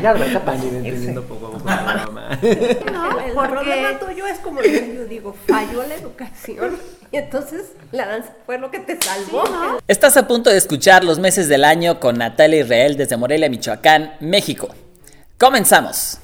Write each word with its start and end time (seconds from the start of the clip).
de 0.00 0.12
verdad 0.12 0.42
van 0.44 0.60
a 0.60 0.64
ir 0.64 0.74
entendiendo 0.74 1.22
poco 1.24 1.46
a 1.46 1.50
poco 1.52 1.68
la 1.68 2.02
broma. 2.04 2.38
No, 2.92 3.20
el 3.20 3.50
problema 3.50 3.98
tuyo 3.98 4.26
es 4.26 4.38
como 4.38 4.62
yo 4.62 5.04
digo, 5.06 5.34
falló 5.46 5.82
la 5.86 5.94
educación 5.94 6.76
y 7.10 7.16
entonces 7.16 7.72
la 7.92 8.06
danza 8.06 8.34
fue 8.46 8.58
lo 8.58 8.70
que 8.70 8.80
te 8.80 8.98
salvó. 9.00 9.44
Estás 9.86 10.16
a 10.16 10.26
punto 10.28 10.50
de 10.50 10.56
escuchar 10.56 11.04
los 11.04 11.18
meses 11.18 11.48
del 11.48 11.64
año 11.64 12.00
con 12.00 12.18
Natalia 12.18 12.60
Israel 12.60 12.96
desde 12.96 13.16
Morelia, 13.16 13.48
Michoacán, 13.48 14.14
México. 14.20 14.68
Comenzamos. 15.38 16.18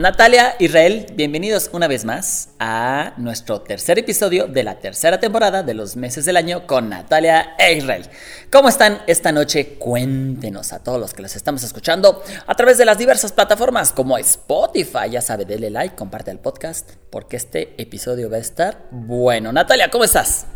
Natalia, 0.00 0.56
Israel, 0.58 1.04
bienvenidos 1.12 1.68
una 1.74 1.86
vez 1.86 2.06
más 2.06 2.48
a 2.58 3.12
nuestro 3.18 3.60
tercer 3.60 3.98
episodio 3.98 4.46
de 4.46 4.64
la 4.64 4.78
tercera 4.78 5.20
temporada 5.20 5.62
de 5.62 5.74
los 5.74 5.94
meses 5.94 6.24
del 6.24 6.38
año 6.38 6.66
con 6.66 6.88
Natalia 6.88 7.54
e 7.58 7.74
Israel. 7.74 8.08
¿Cómo 8.50 8.70
están 8.70 9.02
esta 9.06 9.30
noche? 9.30 9.74
Cuéntenos 9.78 10.72
a 10.72 10.82
todos 10.82 10.98
los 10.98 11.12
que 11.12 11.20
los 11.20 11.36
estamos 11.36 11.62
escuchando 11.64 12.22
a 12.46 12.54
través 12.54 12.78
de 12.78 12.86
las 12.86 12.96
diversas 12.96 13.32
plataformas 13.32 13.92
como 13.92 14.16
Spotify. 14.16 15.10
Ya 15.10 15.20
sabe, 15.20 15.44
dele 15.44 15.68
like, 15.68 15.96
comparte 15.96 16.30
el 16.30 16.38
podcast 16.38 16.92
porque 17.10 17.36
este 17.36 17.74
episodio 17.76 18.30
va 18.30 18.38
a 18.38 18.40
estar 18.40 18.86
bueno. 18.90 19.52
Natalia, 19.52 19.90
¿cómo 19.90 20.04
estás? 20.04 20.46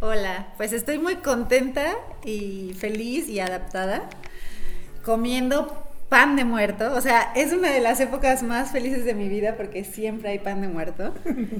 Hola, 0.00 0.54
pues 0.56 0.72
estoy 0.72 0.98
muy 0.98 1.18
contenta 1.18 1.94
y 2.24 2.74
feliz 2.76 3.28
y 3.28 3.38
adaptada 3.38 4.08
comiendo 5.04 5.87
pan 6.08 6.36
de 6.36 6.44
muerto. 6.44 6.94
O 6.94 7.00
sea, 7.00 7.32
es 7.34 7.52
una 7.52 7.70
de 7.70 7.80
las 7.80 8.00
épocas 8.00 8.42
más 8.42 8.70
felices 8.70 9.04
de 9.04 9.14
mi 9.14 9.28
vida 9.28 9.54
porque 9.56 9.84
siempre 9.84 10.30
hay 10.30 10.38
pan 10.38 10.60
de 10.60 10.68
muerto. 10.68 11.14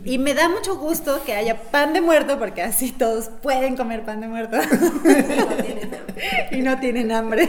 Y 0.05 0.19
me 0.19 0.35
da 0.35 0.49
mucho 0.49 0.77
gusto 0.77 1.23
que 1.25 1.35
haya 1.35 1.57
pan 1.71 1.93
de 1.93 2.01
muerto 2.01 2.39
porque 2.39 2.63
así 2.63 2.93
todos 2.93 3.29
pueden 3.43 3.77
comer 3.77 4.05
pan 4.05 4.21
de 4.21 4.29
muerto. 4.29 4.57
y 6.51 6.63
no 6.63 6.79
tienen 6.79 7.13
hambre. 7.13 7.49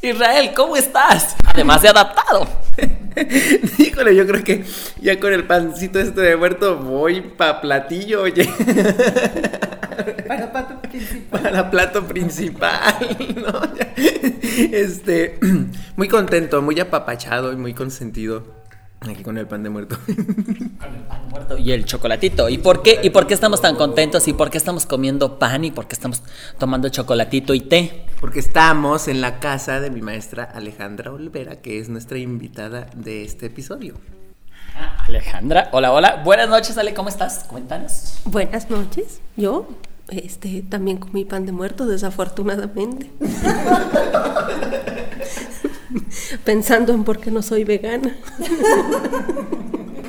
Israel, 0.00 0.52
¿cómo 0.54 0.76
estás? 0.76 1.36
Además 1.46 1.82
de 1.82 1.88
adaptado. 1.88 2.46
Híjole, 3.78 4.14
yo 4.14 4.26
creo 4.26 4.44
que 4.44 4.64
ya 5.00 5.18
con 5.18 5.32
el 5.32 5.44
pancito 5.44 5.98
este 5.98 6.20
de 6.20 6.36
muerto 6.36 6.78
voy 6.78 7.20
pa' 7.20 7.60
platillo, 7.60 8.22
oye. 8.22 8.48
Para 10.26 10.50
plato 10.50 10.80
principal. 10.80 11.42
Para 11.42 11.70
plato 11.70 12.06
principal, 12.06 13.16
¿no? 13.36 13.60
Este, 14.72 15.38
muy 15.96 16.08
contento, 16.08 16.62
muy 16.62 16.80
apapachado 16.80 17.52
y 17.52 17.56
muy 17.56 17.74
consentido. 17.74 18.61
Aquí 19.10 19.22
con 19.22 19.36
el 19.36 19.46
pan 19.46 19.62
de 19.62 19.70
muerto. 19.70 19.96
Con 20.06 20.16
el 20.16 21.02
pan 21.08 21.28
muerto 21.28 21.58
y 21.58 21.72
el 21.72 21.84
chocolatito. 21.84 22.48
¿Y 22.48 22.58
por 22.58 22.82
qué? 22.82 23.00
¿Y 23.02 23.10
por 23.10 23.26
qué 23.26 23.34
estamos 23.34 23.60
tan 23.60 23.74
contentos? 23.74 24.28
¿Y 24.28 24.32
por 24.32 24.50
qué 24.50 24.58
estamos 24.58 24.86
comiendo 24.86 25.38
pan? 25.38 25.64
¿Y 25.64 25.70
por 25.72 25.88
qué 25.88 25.94
estamos 25.94 26.22
tomando 26.58 26.88
chocolatito 26.88 27.54
y 27.54 27.60
té? 27.60 28.06
Porque 28.20 28.38
estamos 28.38 29.08
en 29.08 29.20
la 29.20 29.40
casa 29.40 29.80
de 29.80 29.90
mi 29.90 30.02
maestra 30.02 30.44
Alejandra 30.44 31.12
Olvera, 31.12 31.60
que 31.60 31.80
es 31.80 31.88
nuestra 31.88 32.18
invitada 32.18 32.88
de 32.94 33.24
este 33.24 33.46
episodio. 33.46 33.96
Ah, 34.76 35.04
Alejandra, 35.08 35.68
hola, 35.72 35.92
hola. 35.92 36.22
Buenas 36.24 36.48
noches, 36.48 36.78
Ale, 36.78 36.94
¿cómo 36.94 37.08
estás? 37.08 37.44
Cuéntanos. 37.44 38.20
Buenas 38.24 38.70
noches. 38.70 39.20
Yo 39.36 39.68
este, 40.08 40.62
también 40.62 40.98
comí 40.98 41.24
pan 41.24 41.44
de 41.46 41.52
muerto, 41.52 41.86
desafortunadamente. 41.86 43.10
Pensando 46.44 46.92
en 46.92 47.04
por 47.04 47.18
qué 47.18 47.30
no 47.30 47.42
soy 47.42 47.64
vegana. 47.64 48.16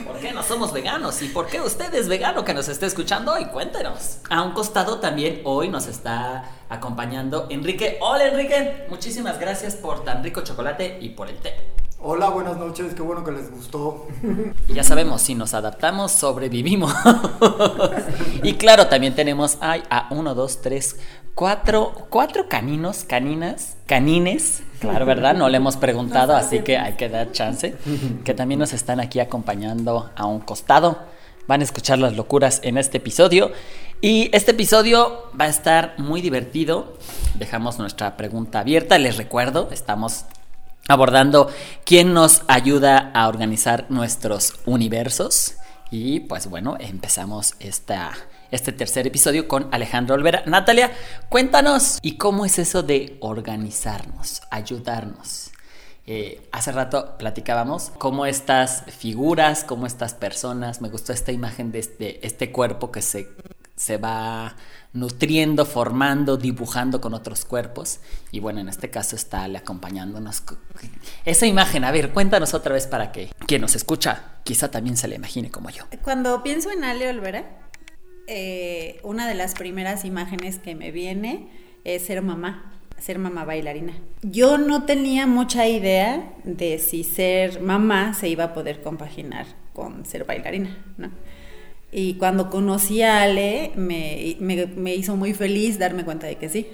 ¿Por 0.07 0.19
qué 0.19 0.31
no 0.33 0.43
somos 0.43 0.73
veganos? 0.73 1.21
¿Y 1.21 1.27
por 1.27 1.47
qué 1.47 1.61
usted 1.61 1.93
es 1.93 2.07
vegano 2.07 2.45
que 2.45 2.53
nos 2.53 2.67
esté 2.69 2.85
escuchando 2.85 3.33
hoy? 3.33 3.45
Cuéntenos. 3.45 4.19
A 4.29 4.41
un 4.43 4.51
costado 4.51 4.99
también 4.99 5.41
hoy 5.43 5.69
nos 5.69 5.87
está 5.87 6.51
acompañando 6.69 7.47
Enrique. 7.49 7.97
Hola 8.01 8.27
Enrique, 8.27 8.85
muchísimas 8.89 9.39
gracias 9.39 9.75
por 9.75 10.03
tan 10.03 10.23
rico 10.23 10.41
chocolate 10.41 10.97
y 11.01 11.09
por 11.09 11.29
el 11.29 11.37
té. 11.37 11.53
Hola, 12.05 12.27
buenas 12.29 12.57
noches, 12.57 12.93
qué 12.93 13.01
bueno 13.01 13.23
que 13.23 13.31
les 13.31 13.49
gustó. 13.49 14.07
Y 14.67 14.73
ya 14.73 14.83
sabemos, 14.83 15.21
si 15.21 15.35
nos 15.35 15.53
adaptamos, 15.53 16.11
sobrevivimos. 16.11 16.93
y 18.43 18.55
claro, 18.55 18.87
también 18.87 19.15
tenemos 19.15 19.57
ay, 19.61 19.83
a 19.89 20.07
uno, 20.11 20.35
dos, 20.35 20.61
tres, 20.61 20.97
cuatro, 21.33 21.93
cuatro 22.09 22.49
caninos, 22.49 23.05
caninas, 23.05 23.77
canines. 23.85 24.63
Claro, 24.83 25.05
¿verdad? 25.05 25.33
No 25.33 25.47
le 25.47 25.55
hemos 25.55 25.77
preguntado, 25.77 26.35
así 26.35 26.59
que 26.59 26.77
hay 26.77 26.93
que 26.93 27.07
dar 27.07 27.31
chance. 27.31 27.73
Que 28.25 28.33
también 28.33 28.59
nos 28.59 28.73
están 28.73 28.99
aquí 28.99 29.21
acompañando 29.21 30.11
a 30.13 30.25
un 30.25 30.41
costado. 30.41 30.99
Van 31.47 31.61
a 31.61 31.63
escuchar 31.63 31.99
las 31.99 32.17
locuras 32.17 32.59
en 32.65 32.77
este 32.77 32.97
episodio. 32.97 33.53
Y 34.01 34.29
este 34.33 34.51
episodio 34.51 35.31
va 35.39 35.45
a 35.45 35.47
estar 35.47 35.95
muy 35.99 36.19
divertido. 36.19 36.97
Dejamos 37.35 37.79
nuestra 37.79 38.17
pregunta 38.17 38.59
abierta. 38.59 38.97
Les 38.97 39.15
recuerdo, 39.15 39.69
estamos 39.71 40.25
abordando 40.89 41.49
quién 41.85 42.13
nos 42.13 42.41
ayuda 42.49 43.09
a 43.13 43.29
organizar 43.29 43.85
nuestros 43.87 44.55
universos. 44.65 45.55
Y 45.91 46.19
pues 46.19 46.47
bueno, 46.47 46.75
empezamos 46.77 47.55
esta, 47.61 48.11
este 48.53 48.71
tercer 48.71 49.07
episodio 49.07 49.47
con 49.47 49.67
Alejandro 49.71 50.13
Olvera. 50.13 50.43
Natalia, 50.45 50.91
cuéntanos, 51.27 51.97
¿y 52.03 52.17
cómo 52.17 52.45
es 52.45 52.59
eso 52.59 52.83
de 52.83 53.17
organizarnos, 53.19 54.43
ayudarnos? 54.51 55.49
Eh, 56.05 56.47
hace 56.51 56.71
rato 56.71 57.17
platicábamos 57.17 57.91
cómo 57.97 58.25
estas 58.25 58.83
figuras, 58.95 59.63
cómo 59.63 59.87
estas 59.87 60.13
personas, 60.13 60.81
me 60.81 60.89
gustó 60.89 61.13
esta 61.13 61.31
imagen 61.31 61.71
de 61.71 61.79
este, 61.79 62.25
este 62.27 62.51
cuerpo 62.51 62.91
que 62.91 63.01
se, 63.01 63.29
se 63.75 63.97
va 63.97 64.55
nutriendo, 64.91 65.65
formando, 65.65 66.37
dibujando 66.37 67.01
con 67.01 67.15
otros 67.15 67.45
cuerpos. 67.45 68.01
Y 68.31 68.39
bueno, 68.39 68.59
en 68.59 68.69
este 68.69 68.91
caso 68.91 69.15
está 69.15 69.43
Ale 69.43 69.57
acompañándonos. 69.57 70.43
Esa 71.25 71.47
imagen, 71.47 71.85
a 71.85 71.91
ver, 71.91 72.11
cuéntanos 72.11 72.53
otra 72.53 72.73
vez 72.73 72.85
para 72.85 73.11
que 73.11 73.31
quien 73.47 73.61
nos 73.61 73.75
escucha 73.75 74.33
quizá 74.43 74.69
también 74.69 74.95
se 74.95 75.07
la 75.07 75.15
imagine 75.15 75.49
como 75.49 75.71
yo. 75.71 75.85
Cuando 76.03 76.43
pienso 76.43 76.69
en 76.69 76.83
Ale 76.83 77.09
Olvera, 77.09 77.62
eh, 78.27 78.99
una 79.03 79.27
de 79.27 79.35
las 79.35 79.53
primeras 79.53 80.05
imágenes 80.05 80.57
que 80.59 80.75
me 80.75 80.91
viene 80.91 81.47
es 81.83 82.05
ser 82.05 82.21
mamá 82.21 82.73
ser 83.03 83.19
mamá 83.19 83.43
bailarina. 83.43 83.93
Yo 84.21 84.57
no 84.57 84.83
tenía 84.85 85.27
mucha 85.27 85.67
idea 85.67 86.31
de 86.45 86.79
si 86.79 87.03
ser 87.03 87.59
mamá 87.59 88.13
se 88.13 88.29
iba 88.29 88.45
a 88.45 88.53
poder 88.53 88.81
compaginar 88.81 89.45
con 89.73 90.05
ser 90.05 90.23
bailarina, 90.23 90.77
¿no? 90.97 91.11
Y 91.91 92.13
cuando 92.15 92.49
conocí 92.49 93.01
a 93.01 93.21
Ale, 93.21 93.71
me, 93.75 94.37
me, 94.39 94.95
hizo 94.95 95.17
muy 95.17 95.33
feliz 95.33 95.77
darme 95.77 96.05
cuenta 96.05 96.27
de 96.27 96.37
que 96.37 96.47
sí. 96.49 96.67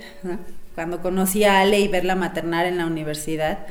Cuando 0.75 1.01
conocí 1.01 1.43
a 1.43 1.59
Ale 1.59 1.79
y 1.79 1.87
verla 1.87 2.15
maternar 2.15 2.67
en 2.67 2.77
la 2.77 2.85
universidad, 2.85 3.65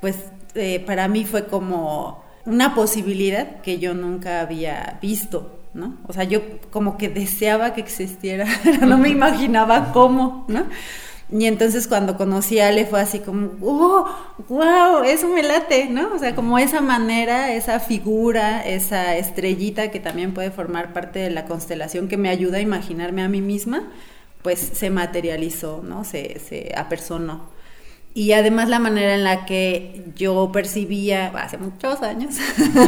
pues 0.00 0.16
eh, 0.54 0.80
para 0.80 1.06
mí 1.06 1.24
fue 1.26 1.46
como 1.46 2.24
una 2.46 2.74
posibilidad 2.74 3.60
que 3.60 3.78
yo 3.78 3.94
nunca 3.94 4.40
había 4.40 4.98
visto, 5.02 5.59
¿no? 5.74 5.96
O 6.06 6.12
sea, 6.12 6.24
yo 6.24 6.40
como 6.70 6.98
que 6.98 7.08
deseaba 7.08 7.74
que 7.74 7.80
existiera, 7.80 8.46
pero 8.64 8.86
no 8.86 8.98
me 8.98 9.08
imaginaba 9.08 9.92
cómo, 9.92 10.44
¿no? 10.48 10.64
Y 11.32 11.46
entonces 11.46 11.86
cuando 11.86 12.16
conocí 12.16 12.58
a 12.58 12.68
Ale 12.68 12.86
fue 12.86 13.00
así 13.00 13.20
como, 13.20 13.52
¡oh, 13.62 14.04
wow! 14.48 15.04
Eso 15.04 15.28
me 15.28 15.44
late, 15.44 15.88
¿no? 15.88 16.12
O 16.14 16.18
sea, 16.18 16.34
como 16.34 16.58
esa 16.58 16.80
manera, 16.80 17.52
esa 17.52 17.78
figura, 17.78 18.66
esa 18.66 19.16
estrellita 19.16 19.92
que 19.92 20.00
también 20.00 20.34
puede 20.34 20.50
formar 20.50 20.92
parte 20.92 21.20
de 21.20 21.30
la 21.30 21.44
constelación 21.44 22.08
que 22.08 22.16
me 22.16 22.30
ayuda 22.30 22.58
a 22.58 22.60
imaginarme 22.60 23.22
a 23.22 23.28
mí 23.28 23.40
misma, 23.40 23.84
pues 24.42 24.58
se 24.58 24.90
materializó, 24.90 25.82
¿no? 25.84 26.02
Se, 26.04 26.40
se 26.40 26.72
apersonó. 26.76 27.59
Y 28.12 28.32
además 28.32 28.68
la 28.68 28.80
manera 28.80 29.14
en 29.14 29.22
la 29.22 29.46
que 29.46 30.04
yo 30.16 30.50
percibía, 30.52 31.28
hace 31.28 31.58
muchos 31.58 32.02
años, 32.02 32.34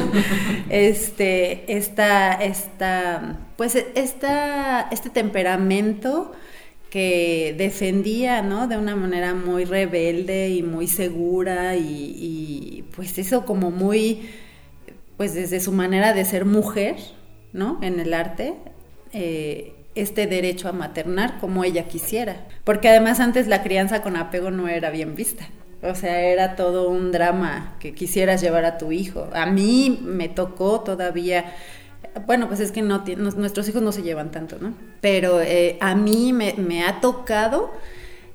este, 0.69 1.73
esta, 1.73 2.33
esta, 2.35 3.39
pues 3.57 3.77
esta, 3.95 4.89
este 4.91 5.11
temperamento 5.11 6.33
que 6.91 7.55
defendía, 7.57 8.43
¿no? 8.43 8.67
De 8.67 8.77
una 8.77 8.97
manera 8.97 9.33
muy 9.33 9.65
rebelde 9.65 10.51
y 10.51 10.63
muy 10.63 10.89
segura 10.89 11.77
y, 11.77 12.17
y, 12.19 12.85
pues 12.95 13.17
eso 13.17 13.47
como 13.47 13.71
muy, 13.71 14.29
pues 15.17 15.35
desde 15.35 15.61
su 15.61 15.71
manera 15.73 16.13
de 16.15 16.25
ser 16.25 16.45
mujer, 16.45 16.97
¿no? 17.53 17.79
En 17.81 18.01
el 18.01 18.13
arte, 18.13 18.55
eh, 19.13 19.75
este 19.95 20.27
derecho 20.27 20.69
a 20.69 20.73
maternar 20.73 21.39
como 21.39 21.65
ella 21.65 21.85
quisiera. 21.85 22.47
Porque 22.65 22.89
además 22.89 23.21
antes 23.21 23.47
la 23.47 23.63
crianza 23.63 24.03
con 24.03 24.17
apego 24.17 24.51
no 24.51 24.69
era 24.69 24.91
bien 24.91 25.15
vista. 25.15 25.47
O 25.83 25.95
sea, 25.95 26.21
era 26.21 26.55
todo 26.55 26.89
un 26.89 27.11
drama 27.11 27.77
que 27.81 27.93
quisieras 27.93 28.41
llevar 28.41 28.65
a 28.65 28.79
tu 28.79 28.93
hijo. 28.93 29.29
A 29.33 29.47
mí 29.47 30.01
me 30.03 30.29
tocó 30.29 30.81
todavía 30.81 31.53
bueno, 32.27 32.47
pues 32.49 32.61
es 32.61 32.73
que 32.73 32.83
nuestros 32.83 33.69
hijos 33.69 33.83
no 33.83 33.93
se 33.93 34.03
llevan 34.03 34.31
tanto, 34.31 34.59
¿no? 34.61 34.75
Pero 35.01 35.41
eh, 35.41 35.79
a 35.81 35.95
mí 35.95 36.33
me, 36.33 36.55
me 36.55 36.85
ha 36.85 37.01
tocado 37.01 37.73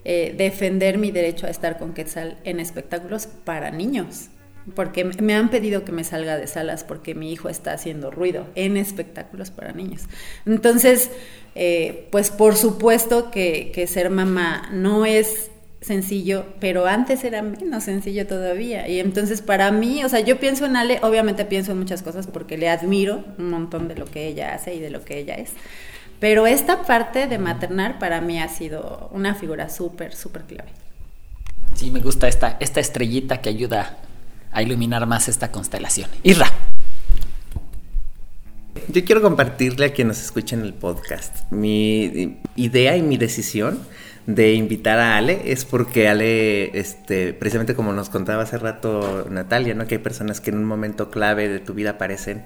eh, 0.03 0.33
defender 0.37 0.97
mi 0.97 1.11
derecho 1.11 1.45
a 1.47 1.49
estar 1.49 1.77
con 1.77 1.93
Quetzal 1.93 2.37
en 2.43 2.59
espectáculos 2.59 3.27
para 3.27 3.71
niños. 3.71 4.29
Porque 4.75 5.05
me 5.05 5.33
han 5.33 5.49
pedido 5.49 5.85
que 5.85 5.93
me 5.93 6.03
salga 6.03 6.35
de 6.35 6.47
salas 6.47 6.83
porque 6.83 7.15
mi 7.15 7.31
hijo 7.31 7.47
está 7.47 7.71
haciendo 7.71 8.11
ruido 8.11 8.47
en 8.55 8.75
espectáculos 8.75 9.51
para 9.51 9.71
niños. 9.71 10.03
Entonces, 10.45 11.11
eh, 11.59 12.07
pues 12.11 12.29
por 12.29 12.55
supuesto 12.55 13.31
que, 13.31 13.85
ser 13.89 14.11
mamá 14.11 14.69
no 14.71 15.05
es 15.05 15.49
sencillo, 15.81 16.45
pero 16.59 16.85
antes 16.85 17.23
era 17.23 17.41
menos 17.41 17.83
sencillo 17.83 18.27
todavía. 18.27 18.87
Y 18.87 18.99
entonces 18.99 19.41
para 19.41 19.71
mí, 19.71 20.03
o 20.03 20.09
sea, 20.09 20.19
yo 20.19 20.39
pienso 20.39 20.65
en 20.65 20.75
Ale, 20.75 20.99
obviamente 21.01 21.45
pienso 21.45 21.71
en 21.71 21.79
muchas 21.79 22.03
cosas 22.03 22.27
porque 22.27 22.57
le 22.57 22.69
admiro 22.69 23.23
un 23.39 23.49
montón 23.49 23.87
de 23.87 23.95
lo 23.95 24.05
que 24.05 24.27
ella 24.27 24.53
hace 24.53 24.75
y 24.75 24.79
de 24.79 24.91
lo 24.91 25.03
que 25.03 25.17
ella 25.17 25.33
es. 25.35 25.51
Pero 26.19 26.45
esta 26.45 26.83
parte 26.83 27.25
de 27.25 27.39
maternar 27.39 27.97
para 27.97 28.21
mí 28.21 28.39
ha 28.39 28.49
sido 28.49 29.09
una 29.11 29.33
figura 29.33 29.69
súper, 29.69 30.15
súper 30.15 30.43
clave. 30.43 30.69
Sí, 31.73 31.89
me 31.89 32.01
gusta 32.01 32.27
esta, 32.27 32.57
esta 32.59 32.79
estrellita 32.79 33.41
que 33.41 33.49
ayuda 33.49 33.97
a 34.51 34.61
iluminar 34.61 35.07
más 35.07 35.27
esta 35.27 35.51
constelación. 35.51 36.09
Irra. 36.21 36.46
Yo 38.97 39.05
quiero 39.05 39.21
compartirle 39.21 39.85
a 39.85 39.93
quien 39.93 40.07
nos 40.07 40.19
escucha 40.19 40.55
en 40.55 40.63
el 40.63 40.73
podcast 40.73 41.51
mi 41.51 42.39
idea 42.55 42.97
y 42.97 43.03
mi 43.03 43.15
decisión 43.17 43.77
de 44.25 44.55
invitar 44.55 44.97
a 44.97 45.17
Ale 45.17 45.51
es 45.51 45.65
porque 45.65 46.07
Ale, 46.07 46.75
este, 46.75 47.33
precisamente 47.33 47.75
como 47.75 47.93
nos 47.93 48.09
contaba 48.09 48.41
hace 48.41 48.57
rato 48.57 49.27
Natalia, 49.29 49.75
¿no? 49.75 49.85
Que 49.85 49.95
hay 49.95 50.01
personas 50.01 50.41
que 50.41 50.49
en 50.49 50.57
un 50.57 50.65
momento 50.65 51.11
clave 51.11 51.47
de 51.47 51.59
tu 51.59 51.75
vida 51.75 51.91
aparecen 51.91 52.45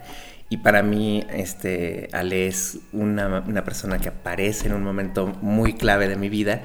y 0.49 0.57
para 0.57 0.83
mí, 0.83 1.25
este, 1.31 2.09
Ale 2.11 2.47
es 2.47 2.79
una, 2.91 3.63
persona 3.63 3.99
que 3.99 4.09
aparece 4.09 4.67
en 4.67 4.73
un 4.73 4.83
momento 4.83 5.27
muy 5.41 5.75
clave 5.75 6.09
de 6.09 6.17
mi 6.17 6.27
vida, 6.27 6.63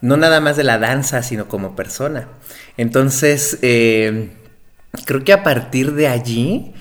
no 0.00 0.16
nada 0.16 0.40
más 0.40 0.56
de 0.56 0.64
la 0.64 0.78
danza, 0.78 1.22
sino 1.22 1.46
como 1.46 1.76
persona. 1.76 2.26
Entonces, 2.78 3.58
eh, 3.60 4.30
creo 5.04 5.24
que 5.24 5.34
a 5.34 5.42
partir 5.42 5.92
de 5.92 6.08
allí 6.08 6.72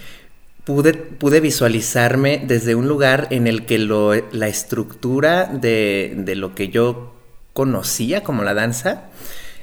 pude, 0.66 0.94
pude 0.94 1.40
visualizarme 1.40 2.44
desde 2.46 2.76
un 2.76 2.88
lugar 2.88 3.28
en 3.30 3.48
el 3.48 3.66
que 3.66 3.80
lo, 3.80 4.14
la 4.32 4.48
estructura 4.48 5.46
de, 5.46 6.14
de 6.18 6.36
lo 6.36 6.54
que 6.54 6.70
yo 6.70 7.14
conocía 7.54 8.22
como 8.22 8.44
la 8.44 8.54
danza, 8.54 9.06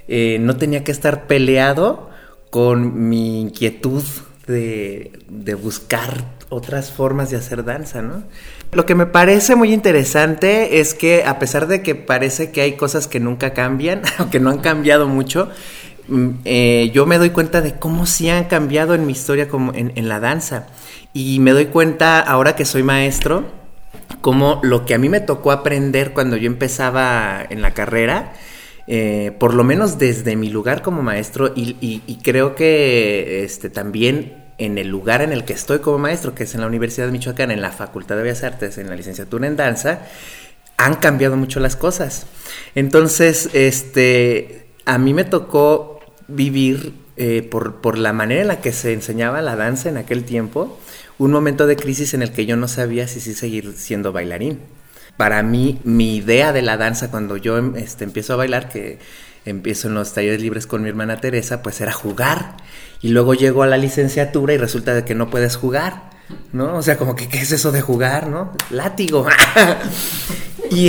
eh, 0.09 0.39
no 0.41 0.57
tenía 0.57 0.83
que 0.83 0.93
estar 0.93 1.27
peleado 1.27 2.11
con 2.51 3.09
mi 3.09 3.43
inquietud 3.43 4.03
de, 4.47 5.13
de, 5.29 5.55
buscar 5.55 6.25
otras 6.49 6.91
formas 6.91 7.31
de 7.31 7.37
hacer 7.37 7.65
danza, 7.65 8.03
¿no? 8.03 8.25
Lo 8.73 8.87
que 8.87 8.95
me 8.95 9.07
parece 9.07 9.57
muy 9.57 9.73
interesante 9.73 10.81
es 10.81 10.95
que 10.95 11.25
a 11.25 11.39
pesar 11.39 11.67
de 11.67 11.83
que 11.83 11.95
parece 11.95 12.51
que 12.51 12.63
hay 12.63 12.73
cosas 12.73 13.07
que 13.07 13.21
nunca 13.21 13.53
cambian, 13.53 14.03
o 14.19 14.31
que 14.31 14.41
no 14.41 14.51
han 14.51 14.59
cambiado 14.59 15.07
mucho, 15.07 15.51
mm, 16.09 16.29
eh, 16.45 16.91
yo 16.95 17.07
me 17.07 17.19
doy 17.19 17.31
cuenta 17.31 17.61
de 17.61 17.75
cómo 17.79 18.07
sí 18.07 18.29
han 18.31 18.45
cambiado 18.45 18.95
en 18.95 19.07
mi 19.07 19.13
historia 19.13 19.49
como 19.49 19.73
en, 19.75 19.93
en 19.97 20.09
la 20.09 20.19
danza. 20.19 20.67
Y 21.13 21.41
me 21.41 21.51
doy 21.53 21.67
cuenta 21.67 22.21
ahora 22.21 22.57
que 22.57 22.65
soy 22.65 22.83
maestro, 22.83 23.45
como 24.21 24.61
lo 24.63 24.87
que 24.87 24.95
a 24.95 24.99
mí 24.99 25.09
me 25.09 25.21
tocó 25.21 25.53
aprender 25.53 26.13
cuando 26.13 26.37
yo 26.37 26.47
empezaba 26.47 27.45
en 27.49 27.61
la 27.61 27.73
carrera, 27.73 28.33
eh, 28.87 29.33
por 29.39 29.55
lo 29.55 29.65
menos 29.65 29.99
desde 29.99 30.37
mi 30.37 30.49
lugar 30.49 30.83
como 30.83 31.03
maestro 31.03 31.53
y, 31.55 32.19
creo 32.23 32.55
que 32.55 33.45
este, 33.45 33.71
también 33.71 34.43
en 34.59 34.79
el 34.79 34.89
lugar 34.89 35.23
en 35.23 35.33
el 35.33 35.45
que 35.45 35.53
estoy 35.53 35.81
como 35.81 35.99
maestro, 35.99 36.35
que 36.35 36.45
es 36.45 36.55
en 36.55 36.61
la 36.61 36.67
Universidad 36.67 37.07
de 37.07 37.13
Michoacán, 37.13 37.51
en 37.51 37.61
la 37.61 37.73
Facultad 37.73 38.17
de 38.17 38.23
Bellas 38.23 38.45
Artes, 38.45 38.79
en 38.79 38.89
la 38.89 38.97
licenciatura 38.97 39.47
en 39.47 39.57
danza, 39.57 40.07
han 40.77 40.95
cambiado 40.97 41.37
mucho 41.37 41.61
las 41.61 41.77
cosas. 41.77 42.27
Entonces, 42.75 43.51
este, 43.55 44.69
a 44.85 44.99
mí 44.99 45.15
me 45.15 45.25
tocó 45.25 46.01
vivir 46.29 47.02
eh, 47.17 47.43
por, 47.43 47.83
por 47.83 47.99
la 47.99 48.15
manera 48.15 48.41
en 48.41 48.49
la 48.49 48.61
que 48.61 48.73
se 48.73 48.95
enseñaba 48.95 49.43
la 49.43 49.55
danza 49.55 49.91
en 49.91 49.99
aquel 49.99 50.25
tiempo, 50.25 50.79
un 51.19 51.31
momento 51.31 51.67
de 51.67 51.77
crisis 51.77 52.15
en 52.15 52.23
el 52.23 52.33
que 52.33 52.47
yo 52.47 52.57
no 52.57 52.69
sabía 52.69 53.07
si 53.07 53.21
sí 53.21 53.35
seguir 53.35 53.75
siendo 53.77 54.13
bailarín. 54.13 54.61
Para 55.19 55.43
mí, 55.43 55.79
mi 55.85 56.17
idea 56.17 56.53
de 56.53 56.63
la 56.63 56.79
danza 56.79 57.11
cuando 57.11 57.37
yo 57.37 57.59
em, 57.59 57.77
este, 57.77 58.05
empiezo 58.05 58.33
a 58.33 58.37
bailar, 58.37 58.71
que 58.71 58.99
empiezo 59.45 59.89
en 59.89 59.95
los 59.95 60.15
talleres 60.15 60.41
libres 60.41 60.67
con 60.67 60.83
mi 60.83 60.89
hermana 60.89 61.19
Teresa, 61.19 61.63
pues 61.63 61.83
era 61.83 61.93
jugar. 61.93 62.57
Y 63.03 63.09
luego 63.09 63.35
llego 63.35 63.63
a 63.63 63.67
la 63.67 63.77
licenciatura 63.77 64.55
y 64.55 64.57
resulta 64.57 64.95
de 64.95 65.05
que 65.05 65.15
no 65.15 65.29
puedes 65.29 65.57
jugar, 65.57 66.05
¿no? 66.53 66.77
O 66.77 66.83
sea, 66.83 66.97
como 66.97 67.15
que, 67.15 67.29
¿qué 67.29 67.41
es 67.41 67.53
eso 67.53 67.73
de 67.73 67.83
jugar, 67.83 68.29
no? 68.29 68.53
Látigo. 68.71 69.27
y 70.71 70.89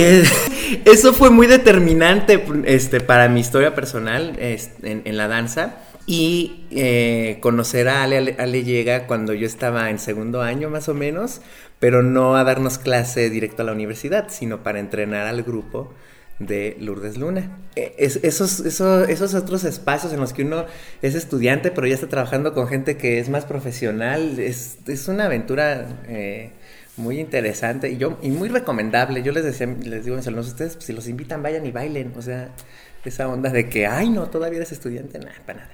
eso 0.86 1.12
fue 1.12 1.28
muy 1.28 1.46
determinante 1.48 2.42
este, 2.64 3.00
para 3.00 3.28
mi 3.28 3.40
historia 3.40 3.74
personal 3.74 4.38
en 4.38 5.16
la 5.18 5.28
danza 5.28 5.83
y 6.06 6.66
eh, 6.70 7.38
conocer 7.40 7.88
a 7.88 8.02
Ale, 8.02 8.64
llega 8.64 9.06
cuando 9.06 9.32
yo 9.32 9.46
estaba 9.46 9.90
en 9.90 9.98
segundo 9.98 10.42
año 10.42 10.68
más 10.68 10.88
o 10.88 10.94
menos, 10.94 11.40
pero 11.78 12.02
no 12.02 12.36
a 12.36 12.44
darnos 12.44 12.78
clase 12.78 13.30
directo 13.30 13.62
a 13.62 13.64
la 13.64 13.72
universidad, 13.72 14.28
sino 14.28 14.62
para 14.62 14.80
entrenar 14.80 15.26
al 15.26 15.42
grupo 15.42 15.92
de 16.38 16.76
Lourdes 16.80 17.16
Luna. 17.16 17.58
E, 17.76 17.94
esos, 17.98 18.60
esos, 18.60 19.34
otros 19.34 19.64
espacios 19.64 20.12
en 20.12 20.20
los 20.20 20.32
que 20.32 20.42
uno 20.42 20.66
es 21.00 21.14
estudiante, 21.14 21.70
pero 21.70 21.86
ya 21.86 21.94
está 21.94 22.08
trabajando 22.08 22.52
con 22.52 22.68
gente 22.68 22.96
que 22.96 23.18
es 23.18 23.28
más 23.28 23.46
profesional, 23.46 24.38
es, 24.38 24.78
una 25.08 25.26
aventura 25.26 25.86
eh, 26.06 26.52
muy 26.96 27.18
interesante 27.18 27.90
y, 27.90 27.96
yo, 27.96 28.18
y 28.22 28.30
muy 28.30 28.48
recomendable. 28.48 29.22
Yo 29.22 29.32
les 29.32 29.44
decía, 29.44 29.66
les 29.66 30.04
digo 30.04 30.16
a 30.16 30.18
mis 30.18 30.26
alumnos, 30.26 30.48
ustedes 30.48 30.76
si 30.80 30.92
los 30.92 31.08
invitan, 31.08 31.42
vayan 31.42 31.64
y 31.66 31.70
bailen, 31.70 32.12
o 32.16 32.22
sea, 32.22 32.50
esa 33.04 33.28
onda 33.28 33.50
de 33.50 33.68
que, 33.68 33.86
ay, 33.86 34.08
no, 34.10 34.26
todavía 34.26 34.58
eres 34.58 34.72
estudiante, 34.72 35.18
nada, 35.18 35.34
para 35.46 35.60
nada. 35.60 35.70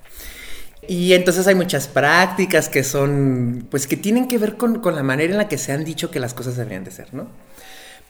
Y 0.87 1.13
entonces 1.13 1.47
hay 1.47 1.55
muchas 1.55 1.89
prácticas 1.89 2.69
que 2.69 2.83
son, 2.85 3.67
pues 3.71 3.87
que 3.87 3.97
tienen 3.97 4.29
que 4.29 4.39
ver 4.39 4.57
con, 4.57 4.81
la 4.95 5.03
manera 5.03 5.33
en 5.33 5.39
la 5.39 5.49
que 5.49 5.59
se 5.59 5.73
han 5.73 5.85
dicho 5.85 6.11
que 6.11 6.21
las 6.21 6.35
cosas 6.35 6.57
deberían 6.57 6.85
de 6.85 6.91
ser, 6.91 7.13
¿no? 7.13 7.29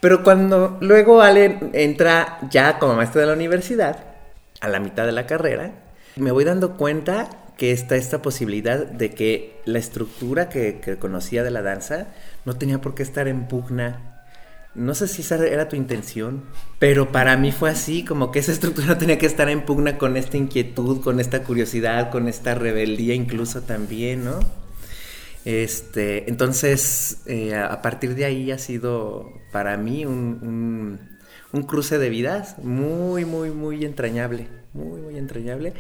Pero 0.01 0.23
cuando 0.23 0.79
luego 0.81 1.21
Ale 1.21 1.59
entra 1.73 2.39
ya 2.51 2.79
como 2.79 2.95
maestro 2.95 3.21
de 3.21 3.27
la 3.27 3.35
universidad, 3.35 4.05
a 4.61 4.69
la 4.69 4.81
mitad 4.81 5.05
de 5.05 5.13
la 5.13 5.27
carrera, 5.27 5.73
me 6.17 6.31
voy 6.31 6.45
dando 6.45 6.77
cuenta 6.77 7.29
que 7.57 7.73
está 7.73 7.97
esta 7.97 8.23
posibilidad 8.23 8.87
de 8.87 9.11
que 9.11 9.61
la 9.67 9.79
estructura 9.79 10.49
que 10.49 10.97
conocía 10.99 11.43
de 11.43 11.51
la 11.51 11.61
danza 11.61 12.07
no 12.47 12.57
tenía 12.57 12.81
por 12.81 12.95
qué 12.95 13.03
estar 13.03 13.29
en 13.29 13.47
pugna 13.47 14.10
no 14.75 14.95
sé 14.95 15.09
si 15.09 15.23
esa 15.23 15.45
era 15.47 15.69
tu 15.69 15.77
intención, 15.77 16.43
pero 16.79 17.11
para 17.13 17.37
mí 17.37 17.53
fue 17.53 17.71
así, 17.71 18.05
como 18.05 18.31
que 18.31 18.39
esa 18.39 18.53
estructura 18.53 18.99
tenía 18.99 19.19
que 19.19 19.27
estar 19.27 19.49
en 19.49 19.65
pugna 19.65 19.99
con 19.99 20.17
esta 20.17 20.37
inquietud, 20.37 21.01
con 21.01 21.21
esta 21.21 21.43
curiosidad, 21.43 22.11
con 22.11 22.29
esta 22.29 22.55
rebeldía 22.55 23.15
incluso 23.15 23.63
también, 23.63 24.25
¿no? 24.25 24.39
Este, 25.45 26.29
entonces, 26.29 27.23
eh, 27.27 27.55
a 27.55 27.81
partir 27.81 28.15
de 28.15 28.27
ahí 28.27 28.51
ha 28.51 28.59
sido 28.59 29.33
para 29.53 29.79
mí 29.79 30.05
un, 30.05 31.01
un 31.53 31.63
cruce 31.63 31.99
de 31.99 32.11
vidas 32.11 32.59
muy, 32.59 33.25
muy, 33.25 33.51
muy 33.51 33.85
entrañable, 33.85 34.49
muy, 34.73 35.01
muy 35.01 35.17
entrañable 35.17 35.73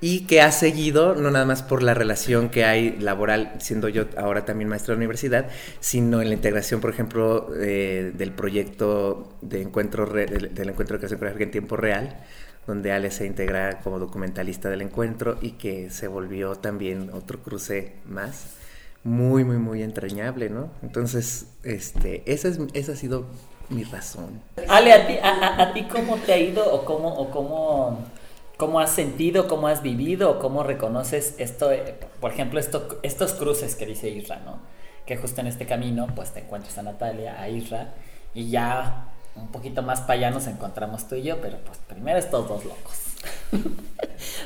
y 0.00 0.26
que 0.26 0.40
ha 0.40 0.52
seguido, 0.52 1.14
no 1.14 1.30
nada 1.30 1.46
más 1.46 1.62
por 1.62 1.82
la 1.82 1.94
relación 1.94 2.50
que 2.50 2.64
hay 2.64 2.98
laboral, 2.98 3.54
siendo 3.58 3.88
yo 3.88 4.06
ahora 4.16 4.44
también 4.44 4.68
maestro 4.68 4.92
de 4.92 4.96
la 4.96 4.98
universidad, 4.98 5.48
sino 5.80 6.20
en 6.20 6.28
la 6.28 6.34
integración, 6.34 6.80
por 6.80 6.90
ejemplo, 6.90 7.48
eh, 7.58 8.12
del 8.14 8.32
proyecto 8.32 9.32
de 9.40 9.62
encuentro 9.62 10.06
del, 10.06 10.50
encuentro 10.68 10.96
de 10.96 10.98
creación 10.98 11.18
coreográfica 11.18 11.44
en 11.44 11.50
tiempo 11.50 11.76
real, 11.76 12.18
donde 12.66 12.92
Ale 12.92 13.10
se 13.10 13.26
integra 13.26 13.80
como 13.80 13.98
documentalista 13.98 14.68
del 14.70 14.82
encuentro 14.82 15.38
y 15.40 15.52
que 15.52 15.90
se 15.90 16.08
volvió 16.08 16.56
también 16.56 17.10
otro 17.12 17.42
cruce 17.42 17.94
más 18.06 18.54
muy, 19.04 19.44
muy, 19.44 19.58
muy 19.58 19.82
entrañable, 19.82 20.48
¿no? 20.48 20.70
Entonces, 20.82 21.46
este, 21.62 22.22
esa, 22.26 22.48
es, 22.48 22.58
esa 22.72 22.92
ha 22.92 22.96
sido 22.96 23.26
mi 23.68 23.84
razón. 23.84 24.40
Ale, 24.66 24.92
¿a 24.92 25.06
ti, 25.06 25.14
a, 25.22 25.72
ti 25.74 25.84
cómo 25.84 26.16
te 26.16 26.32
ha 26.32 26.38
ido 26.38 26.64
o 26.72 26.84
cómo, 26.84 27.08
o 27.08 27.30
cómo 27.30 28.04
¿Cómo 28.56 28.78
has 28.80 28.90
sentido, 28.90 29.48
cómo 29.48 29.66
has 29.66 29.82
vivido, 29.82 30.38
cómo 30.38 30.62
reconoces 30.62 31.34
esto, 31.38 31.72
eh, 31.72 31.96
por 32.20 32.32
ejemplo, 32.32 32.60
esto, 32.60 33.00
estos 33.02 33.32
cruces 33.32 33.74
que 33.74 33.86
dice 33.86 34.10
Isra, 34.10 34.40
¿no? 34.44 34.60
Que 35.06 35.16
justo 35.16 35.40
en 35.40 35.48
este 35.48 35.66
camino, 35.66 36.06
pues 36.14 36.30
te 36.32 36.40
encuentras 36.40 36.78
a 36.78 36.82
Natalia, 36.82 37.40
a 37.40 37.48
Isra, 37.48 37.94
y 38.32 38.50
ya 38.50 39.08
un 39.34 39.48
poquito 39.48 39.82
más 39.82 40.00
para 40.02 40.14
allá 40.14 40.30
nos 40.30 40.46
encontramos 40.46 41.08
tú 41.08 41.16
y 41.16 41.22
yo, 41.22 41.40
pero 41.40 41.58
pues 41.64 41.78
primero 41.88 42.18
estos 42.18 42.48
dos 42.48 42.64
locos. 42.64 43.00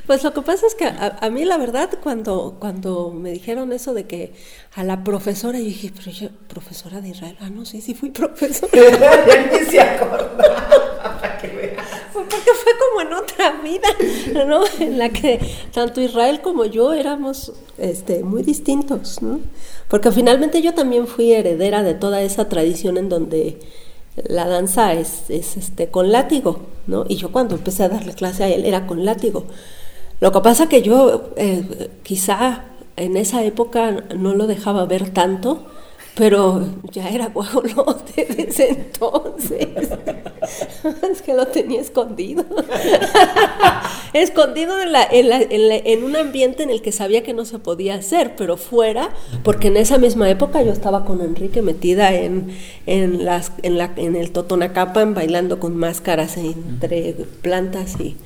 Pues 0.06 0.24
lo 0.24 0.32
que 0.32 0.40
pasa 0.40 0.66
es 0.66 0.74
que 0.74 0.86
a, 0.86 1.30
mí 1.30 1.44
la 1.44 1.58
verdad 1.58 1.90
cuando, 2.02 2.56
cuando 2.58 3.10
me 3.10 3.30
dijeron 3.30 3.72
eso 3.72 3.92
de 3.92 4.06
que 4.06 4.32
a 4.74 4.82
la 4.82 5.04
profesora, 5.04 5.58
yo 5.58 5.64
dije, 5.66 5.92
pero 5.94 6.10
yo, 6.10 6.28
profesora 6.48 7.02
de 7.02 7.10
Israel, 7.10 7.36
ah, 7.40 7.50
no 7.50 7.66
sé 7.66 7.82
si 7.82 7.94
fui 7.94 8.10
profesora. 8.10 8.72
se 9.70 9.80
acordaba, 9.80 11.38
que 11.42 11.48
porque 12.28 12.50
fue 12.52 12.72
como 12.78 13.00
en 13.02 13.12
otra 13.14 13.60
vida, 13.62 13.88
¿no? 14.46 14.62
En 14.80 14.98
la 14.98 15.08
que 15.10 15.40
tanto 15.72 16.00
Israel 16.00 16.40
como 16.40 16.64
yo 16.64 16.92
éramos 16.92 17.52
este, 17.78 18.22
muy 18.22 18.42
distintos, 18.42 19.22
¿no? 19.22 19.40
Porque 19.88 20.12
finalmente 20.12 20.62
yo 20.62 20.74
también 20.74 21.06
fui 21.06 21.32
heredera 21.32 21.82
de 21.82 21.94
toda 21.94 22.22
esa 22.22 22.48
tradición 22.48 22.98
en 22.98 23.08
donde 23.08 23.58
la 24.26 24.46
danza 24.46 24.94
es, 24.94 25.28
es 25.28 25.56
este, 25.56 25.88
con 25.88 26.10
látigo, 26.12 26.60
¿no? 26.86 27.04
Y 27.08 27.16
yo 27.16 27.30
cuando 27.30 27.54
empecé 27.54 27.84
a 27.84 27.88
darle 27.88 28.14
clase 28.14 28.44
a 28.44 28.48
él 28.48 28.64
era 28.64 28.86
con 28.86 29.04
látigo. 29.04 29.44
Lo 30.20 30.32
que 30.32 30.40
pasa 30.40 30.68
que 30.68 30.82
yo 30.82 31.30
eh, 31.36 31.90
quizá 32.02 32.64
en 32.96 33.16
esa 33.16 33.44
época 33.44 33.92
no 34.16 34.34
lo 34.34 34.46
dejaba 34.46 34.84
ver 34.84 35.10
tanto, 35.10 35.66
pero 36.18 36.66
ya 36.90 37.08
era 37.08 37.28
guajolote 37.28 38.26
desde 38.36 38.70
entonces. 38.70 39.68
es 41.10 41.22
que 41.22 41.32
lo 41.32 41.46
tenía 41.46 41.80
escondido. 41.80 42.44
escondido 44.12 44.80
en, 44.80 44.92
la, 44.92 45.04
en, 45.04 45.28
la, 45.28 45.40
en, 45.40 46.02
un 46.02 46.16
ambiente 46.16 46.64
en 46.64 46.70
el 46.70 46.82
que 46.82 46.90
sabía 46.90 47.22
que 47.22 47.34
no 47.34 47.44
se 47.44 47.60
podía 47.60 47.94
hacer, 47.94 48.34
pero 48.36 48.56
fuera, 48.56 49.10
porque 49.44 49.68
en 49.68 49.76
esa 49.76 49.96
misma 49.98 50.28
época 50.28 50.62
yo 50.62 50.72
estaba 50.72 51.04
con 51.04 51.20
Enrique 51.20 51.62
metida 51.62 52.12
en, 52.12 52.52
en, 52.86 53.24
las, 53.24 53.52
en, 53.62 53.78
la, 53.78 53.92
en 53.96 54.16
el 54.16 54.32
Totonacapan 54.32 55.14
bailando 55.14 55.60
con 55.60 55.76
máscaras 55.76 56.36
entre 56.36 57.12
plantas 57.42 58.00
y, 58.00 58.16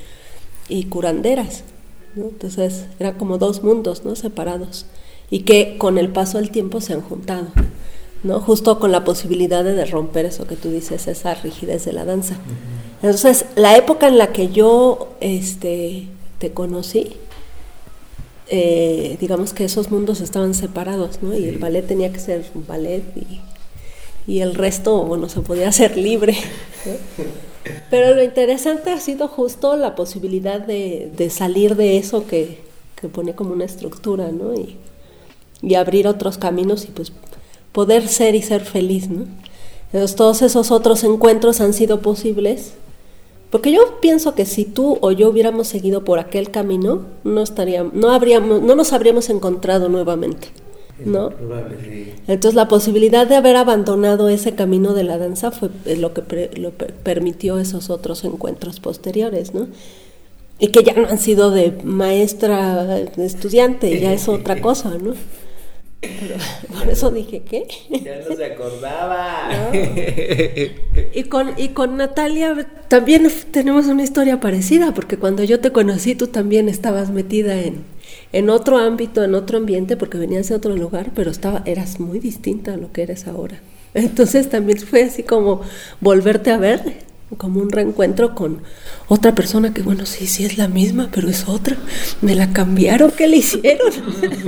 y 0.69 0.85
curanderas. 0.85 1.65
Entonces 2.17 2.87
era 2.99 3.15
como 3.15 3.37
dos 3.37 3.63
mundos 3.63 4.05
¿no? 4.05 4.17
separados 4.17 4.87
y 5.33 5.41
que 5.41 5.77
con 5.79 5.97
el 5.97 6.11
paso 6.11 6.37
del 6.37 6.51
tiempo 6.51 6.83
se 6.83 6.93
han 6.93 7.01
juntado, 7.01 7.47
¿no? 8.23 8.41
Justo 8.41 8.79
con 8.79 8.93
la 8.93 9.05
posibilidad 9.05 9.65
de 9.65 9.85
romper 9.85 10.27
eso 10.27 10.47
que 10.47 10.57
tú 10.57 10.71
dices, 10.71 11.09
esa 11.09 11.35
rigidez 11.35 11.85
de 11.85 11.93
la 11.93 12.05
danza. 12.05 12.37
Entonces, 13.03 13.47
la 13.57 13.77
época 13.77 14.09
en 14.09 14.19
la 14.19 14.29
que 14.29 14.49
yo 14.49 15.09
este, 15.21 16.07
te 16.39 16.53
conocí, 16.53 17.17
eh, 18.49 19.17
digamos 19.21 19.53
que 19.53 19.65
esos 19.65 19.91
mundos 19.91 20.21
estaban 20.21 20.55
separados, 20.55 21.23
¿no? 21.23 21.37
Y 21.37 21.49
el 21.49 21.59
ballet 21.59 21.87
tenía 21.87 22.13
que 22.13 22.21
ser 22.21 22.45
un 22.55 22.67
ballet 22.67 23.03
y, 24.27 24.41
el 24.41 24.55
resto, 24.55 25.05
bueno, 25.05 25.29
se 25.29 25.41
podía 25.41 25.69
hacer 25.69 25.97
libre. 25.97 26.37
Pero 27.91 28.15
lo 28.15 28.23
interesante 28.23 28.91
ha 28.91 29.01
sido 29.01 29.27
justo 29.27 29.77
la 29.77 29.95
posibilidad 29.95 30.61
de, 30.61 31.31
salir 31.31 31.75
de 31.75 31.97
eso 31.99 32.27
que, 32.27 32.59
que, 33.01 33.09
pone 33.09 33.35
como 33.35 33.53
una 33.53 33.65
estructura, 33.65 34.31
¿no? 34.31 34.55
Y, 34.55 34.77
y 35.61 35.75
abrir 35.75 36.07
otros 36.07 36.39
caminos 36.39 36.85
y 36.85 36.89
pues 36.89 37.13
poder 37.73 38.09
ser 38.09 38.35
y 38.35 38.43
ser 38.43 38.63
feliz, 38.63 39.09
¿no? 39.09 39.25
Entonces 39.93 40.17
todos 40.17 40.43
esos 40.43 40.71
otros 40.71 41.05
encuentros 41.05 41.61
han 41.61 41.75
sido 41.75 42.01
posibles 42.01 42.73
porque 43.53 43.71
yo 43.71 44.01
pienso 44.01 44.35
que 44.35 44.47
si 44.47 44.65
tú 44.65 44.97
o 45.03 45.13
yo 45.13 45.29
hubiéramos 45.29 45.69
seguido 45.69 46.05
por 46.05 46.19
aquel 46.19 46.51
camino, 46.51 47.03
no 47.23 47.43
estaríamos, 47.43 47.93
no 47.93 48.11
habríamos, 48.11 48.63
no 48.63 48.75
nos 48.75 48.95
habríamos 48.95 49.29
encontrado 49.29 49.91
nuevamente, 49.91 50.49
¿no? 51.05 51.29
Entonces 52.27 52.55
la 52.55 52.67
posibilidad 52.69 53.27
de 53.27 53.37
haber 53.37 53.57
abandonado 53.57 54.31
ese 54.31 54.55
camino 54.55 54.95
de 54.95 55.05
la 55.05 55.19
danza 55.19 55.51
fue 55.51 55.69
lo 55.99 56.15
que 56.15 56.51
lo 56.57 56.71
permitió 56.71 57.59
esos 57.59 57.91
otros 57.91 58.25
encuentros 58.25 58.81
posteriores, 58.81 59.53
¿no? 59.53 59.69
Y 60.59 60.69
que 60.69 60.83
ya 60.83 60.95
no 60.95 61.09
han 61.09 61.19
sido 61.19 61.51
de 61.51 61.79
maestra, 61.85 62.87
de 62.87 63.27
estudiante, 63.27 64.01
ya 64.01 64.15
es 64.15 64.31
otra 64.31 64.63
cosa, 64.63 64.97
¿no? 64.97 65.13
por 66.79 66.89
eso 66.89 67.11
dije, 67.11 67.43
¿qué? 67.49 67.67
Ya 68.03 68.21
no 68.29 68.37
se 68.37 68.45
acordaba. 68.45 69.51
Y, 71.15 71.25
con, 71.25 71.51
y 71.59 71.69
con 71.69 71.97
Natalia 71.97 72.67
también 72.89 73.29
tenemos 73.51 73.87
una 73.87 74.03
historia 74.03 74.41
parecida, 74.41 74.93
porque 74.95 75.19
cuando 75.19 75.45
yo 75.45 75.61
te 75.61 75.71
conocí 75.71 76.15
tú 76.15 76.27
también 76.27 76.69
estabas 76.69 77.11
metida 77.11 77.61
en, 77.61 77.85
en 78.33 78.51
otro 78.51 78.79
ámbito, 78.79 79.23
en 79.23 79.35
otro 79.35 79.59
ambiente, 79.59 79.97
porque 79.97 80.19
venías 80.19 80.49
de 80.49 80.55
otro 80.55 80.75
lugar, 80.75 81.11
pero 81.15 81.31
estaba, 81.31 81.63
eras 81.67 82.01
muy 82.01 82.19
distinta 82.19 82.75
a 82.75 82.77
lo 82.77 82.93
que 82.93 83.03
eres 83.03 83.27
ahora. 83.27 83.61
Entonces 83.95 84.49
también 84.49 84.79
fue 84.79 85.05
así 85.05 85.23
como 85.23 85.63
volverte 86.01 86.51
a 86.51 86.57
ver 86.57 86.83
como 87.37 87.61
un 87.61 87.71
reencuentro 87.71 88.35
con 88.35 88.63
otra 89.09 89.35
persona 89.35 89.73
que, 89.73 89.83
bueno, 89.83 90.07
sí, 90.07 90.27
sí 90.27 90.45
es 90.45 90.59
la 90.59 90.69
misma, 90.69 91.09
pero 91.13 91.29
es 91.29 91.49
otra. 91.49 91.77
Me 92.21 92.35
la 92.35 92.53
cambiaron, 92.53 93.11
¿qué 93.11 93.29
le 93.29 93.39
hicieron? 93.39 93.93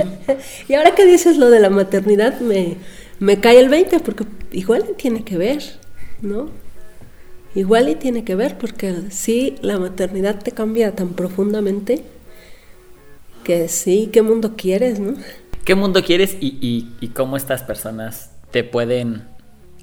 y 0.67 0.73
ahora 0.73 0.95
que 0.95 1.05
dices 1.05 1.37
lo 1.37 1.49
de 1.49 1.59
la 1.59 1.69
maternidad, 1.69 2.39
me, 2.39 2.77
me 3.19 3.39
cae 3.39 3.59
el 3.59 3.69
20, 3.69 3.99
porque 3.99 4.25
igual 4.51 4.85
tiene 4.97 5.23
que 5.23 5.37
ver, 5.37 5.61
¿no? 6.21 6.49
Igual 7.55 7.89
y 7.89 7.95
tiene 7.95 8.23
que 8.23 8.35
ver, 8.35 8.57
porque 8.57 8.93
sí, 9.09 9.55
la 9.61 9.79
maternidad 9.79 10.41
te 10.41 10.51
cambia 10.51 10.93
tan 10.93 11.13
profundamente 11.13 12.03
que 13.43 13.69
sí, 13.69 14.09
¿qué 14.11 14.21
mundo 14.21 14.55
quieres, 14.57 14.99
no? 14.99 15.13
¿Qué 15.63 15.75
mundo 15.75 16.03
quieres 16.03 16.35
y, 16.39 16.57
y, 16.61 16.95
y 16.99 17.09
cómo 17.09 17.37
estas 17.37 17.63
personas 17.63 18.31
te 18.51 18.63
pueden 18.63 19.23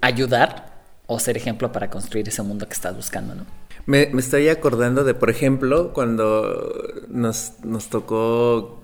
ayudar 0.01 0.72
o 1.13 1.19
ser 1.19 1.37
ejemplo 1.37 1.73
para 1.73 1.91
construir 1.91 2.29
ese 2.29 2.43
mundo 2.43 2.67
que 2.67 2.75
estás 2.75 2.95
buscando, 2.97 3.35
¿no? 3.35 3.47
Me, 3.85 4.03
estoy 4.19 4.49
acordando 4.49 5.03
de, 5.05 5.15
por 5.15 5.29
ejemplo, 5.29 5.93
cuando 5.93 7.05
nos, 7.09 7.55
nos 7.65 7.89
tocó 7.89 8.83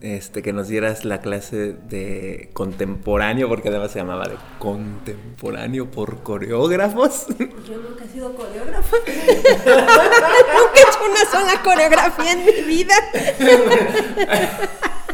este, 0.00 0.42
que 0.42 0.52
nos 0.52 0.68
dieras 0.68 1.04
la 1.04 1.20
clase 1.20 1.74
de 1.74 2.50
contemporáneo, 2.52 3.48
porque 3.48 3.68
además 3.68 3.90
se 3.90 3.98
llamaba 3.98 4.28
de 4.28 4.36
contemporáneo 4.58 5.90
por 5.90 6.22
coreógrafos. 6.22 7.26
Yo 7.38 7.76
nunca 7.78 8.04
he 8.04 8.08
sido 8.08 8.32
coreógrafa. 8.34 8.96
nunca 9.06 10.76
he 10.76 10.80
hecho 10.80 11.00
una 11.10 11.24
sola 11.30 11.62
coreografía 11.62 12.32
en 12.32 12.44
mi 12.44 12.62
vida. 12.62 12.94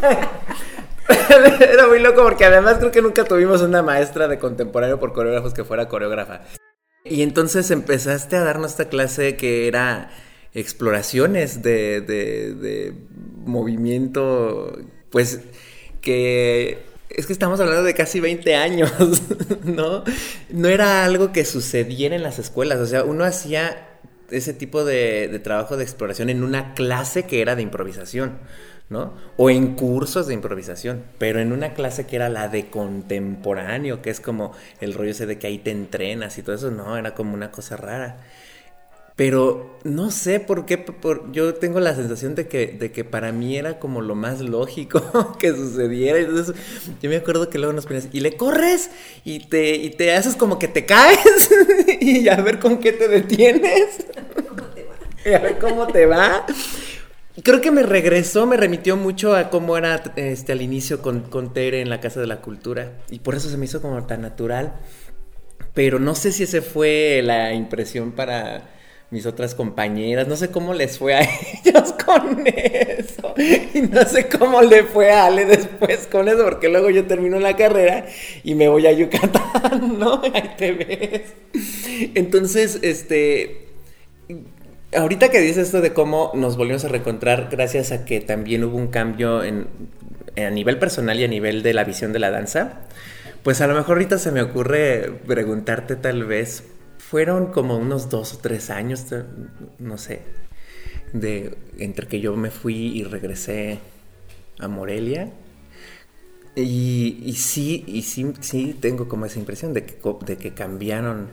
Era 1.60 1.86
muy 1.88 1.98
loco 1.98 2.22
porque 2.22 2.44
además 2.44 2.76
creo 2.78 2.92
que 2.92 3.02
nunca 3.02 3.24
tuvimos 3.24 3.62
una 3.62 3.82
maestra 3.82 4.28
de 4.28 4.38
contemporáneo 4.38 5.00
por 5.00 5.12
coreógrafos 5.12 5.54
que 5.54 5.64
fuera 5.64 5.88
coreógrafa. 5.88 6.42
Y 7.04 7.22
entonces 7.22 7.70
empezaste 7.70 8.36
a 8.36 8.44
darnos 8.44 8.72
esta 8.72 8.88
clase 8.88 9.36
que 9.36 9.66
era 9.66 10.10
exploraciones 10.54 11.62
de, 11.62 12.00
de, 12.00 12.94
movimiento, 13.44 14.78
pues 15.10 15.40
que 16.00 16.84
es 17.10 17.26
que 17.26 17.32
estamos 17.32 17.58
hablando 17.60 17.82
de 17.82 17.94
casi 17.94 18.20
20 18.20 18.54
años, 18.54 18.92
¿no? 19.64 20.04
No 20.50 20.68
era 20.68 21.04
algo 21.04 21.32
que 21.32 21.44
sucediera 21.44 22.14
en 22.14 22.22
las 22.22 22.38
escuelas, 22.38 22.78
o 22.78 22.86
sea, 22.86 23.02
uno 23.04 23.24
hacía 23.24 23.88
ese 24.30 24.54
tipo 24.54 24.84
de, 24.84 25.28
de 25.28 25.38
trabajo 25.40 25.76
de 25.76 25.82
exploración 25.82 26.30
en 26.30 26.42
una 26.42 26.72
clase 26.74 27.24
que 27.24 27.42
era 27.42 27.56
de 27.56 27.62
improvisación. 27.62 28.38
¿No? 28.92 29.14
O 29.36 29.50
en 29.50 29.74
cursos 29.74 30.26
de 30.28 30.34
improvisación, 30.34 31.02
pero 31.18 31.40
en 31.40 31.52
una 31.52 31.74
clase 31.74 32.06
que 32.06 32.16
era 32.16 32.28
la 32.28 32.48
de 32.48 32.70
contemporáneo, 32.70 34.02
que 34.02 34.10
es 34.10 34.20
como 34.20 34.52
el 34.80 34.94
rollo 34.94 35.10
ese 35.10 35.26
de 35.26 35.38
que 35.38 35.48
ahí 35.48 35.58
te 35.58 35.70
entrenas 35.70 36.38
y 36.38 36.42
todo 36.42 36.54
eso, 36.54 36.70
no, 36.70 36.96
era 36.96 37.14
como 37.14 37.34
una 37.34 37.50
cosa 37.50 37.76
rara. 37.76 38.18
Pero 39.14 39.78
no 39.84 40.10
sé 40.10 40.40
por 40.40 40.64
qué, 40.64 40.84
yo 41.32 41.54
tengo 41.54 41.80
la 41.80 41.94
sensación 41.94 42.34
de 42.34 42.48
que, 42.48 42.68
de 42.68 42.92
que 42.92 43.04
para 43.04 43.30
mí 43.30 43.58
era 43.58 43.78
como 43.78 44.00
lo 44.00 44.14
más 44.14 44.40
lógico 44.40 45.36
que 45.38 45.54
sucediera. 45.54 46.18
Entonces, 46.18 46.56
yo 47.02 47.10
me 47.10 47.16
acuerdo 47.16 47.50
que 47.50 47.58
luego 47.58 47.74
nos 47.74 47.84
ponías, 47.84 48.08
y 48.10 48.20
le 48.20 48.36
corres, 48.36 48.90
y 49.24 49.40
te, 49.40 49.76
y 49.76 49.90
te 49.90 50.14
haces 50.14 50.34
como 50.34 50.58
que 50.58 50.68
te 50.68 50.86
caes, 50.86 51.50
y 52.00 52.26
a 52.28 52.36
ver 52.36 52.58
con 52.58 52.78
qué 52.78 52.92
te 52.92 53.08
detienes. 53.08 54.06
y 55.26 55.32
a 55.32 55.38
ver 55.40 55.58
cómo 55.58 55.86
te 55.86 56.06
va. 56.06 56.46
Creo 57.42 57.62
que 57.62 57.70
me 57.70 57.82
regresó, 57.82 58.46
me 58.46 58.58
remitió 58.58 58.96
mucho 58.96 59.34
a 59.34 59.48
cómo 59.48 59.78
era 59.78 60.02
este, 60.16 60.52
al 60.52 60.60
inicio 60.60 61.00
con, 61.00 61.22
con 61.22 61.54
Tere 61.54 61.80
en 61.80 61.88
la 61.88 62.00
Casa 62.00 62.20
de 62.20 62.26
la 62.26 62.42
Cultura. 62.42 62.98
Y 63.10 63.20
por 63.20 63.34
eso 63.34 63.48
se 63.48 63.56
me 63.56 63.64
hizo 63.64 63.80
como 63.80 64.04
tan 64.06 64.20
natural. 64.20 64.74
Pero 65.72 65.98
no 65.98 66.14
sé 66.14 66.32
si 66.32 66.42
ese 66.42 66.60
fue 66.60 67.22
la 67.24 67.54
impresión 67.54 68.12
para 68.12 68.68
mis 69.10 69.24
otras 69.24 69.54
compañeras. 69.54 70.28
No 70.28 70.36
sé 70.36 70.50
cómo 70.50 70.74
les 70.74 70.98
fue 70.98 71.14
a 71.14 71.20
ellos 71.64 71.94
con 72.04 72.46
eso. 72.46 73.34
Y 73.38 73.80
no 73.80 74.04
sé 74.04 74.28
cómo 74.28 74.60
le 74.60 74.82
fue 74.84 75.10
a 75.10 75.26
Ale 75.26 75.46
después 75.46 76.06
con 76.08 76.28
eso, 76.28 76.44
porque 76.44 76.68
luego 76.68 76.90
yo 76.90 77.06
termino 77.06 77.38
la 77.38 77.56
carrera 77.56 78.04
y 78.44 78.54
me 78.54 78.68
voy 78.68 78.86
a 78.86 78.92
Yucatán, 78.92 79.98
¿no? 79.98 80.20
Ahí 80.22 80.54
te 80.58 80.72
ves. 80.72 81.22
Entonces, 82.14 82.78
este 82.82 83.68
Ahorita 84.94 85.30
que 85.30 85.40
dices 85.40 85.68
esto 85.68 85.80
de 85.80 85.94
cómo 85.94 86.32
nos 86.34 86.56
volvimos 86.56 86.84
a 86.84 86.88
reencontrar 86.88 87.48
gracias 87.50 87.92
a 87.92 88.04
que 88.04 88.20
también 88.20 88.62
hubo 88.64 88.76
un 88.76 88.88
cambio 88.88 89.42
en, 89.42 89.66
a 90.36 90.50
nivel 90.50 90.78
personal 90.78 91.18
y 91.18 91.24
a 91.24 91.28
nivel 91.28 91.62
de 91.62 91.72
la 91.72 91.84
visión 91.84 92.12
de 92.12 92.18
la 92.18 92.30
danza, 92.30 92.82
pues 93.42 93.60
a 93.62 93.66
lo 93.66 93.74
mejor 93.74 93.96
ahorita 93.96 94.18
se 94.18 94.32
me 94.32 94.42
ocurre 94.42 95.10
preguntarte 95.26 95.96
tal 95.96 96.24
vez, 96.24 96.64
fueron 96.98 97.52
como 97.52 97.78
unos 97.78 98.10
dos 98.10 98.34
o 98.34 98.38
tres 98.38 98.68
años, 98.68 99.06
no 99.78 99.96
sé, 99.96 100.20
de 101.14 101.56
entre 101.78 102.06
que 102.06 102.20
yo 102.20 102.36
me 102.36 102.50
fui 102.50 102.98
y 102.98 103.04
regresé 103.04 103.78
a 104.58 104.68
Morelia. 104.68 105.30
Y, 106.54 107.34
sí, 107.38 107.82
y 107.86 108.02
sí, 108.02 108.34
sí 108.40 108.76
tengo 108.78 109.08
como 109.08 109.24
esa 109.24 109.38
impresión 109.38 109.72
de 109.72 109.86
que, 109.86 109.96
de 110.26 110.36
que 110.36 110.52
cambiaron 110.52 111.30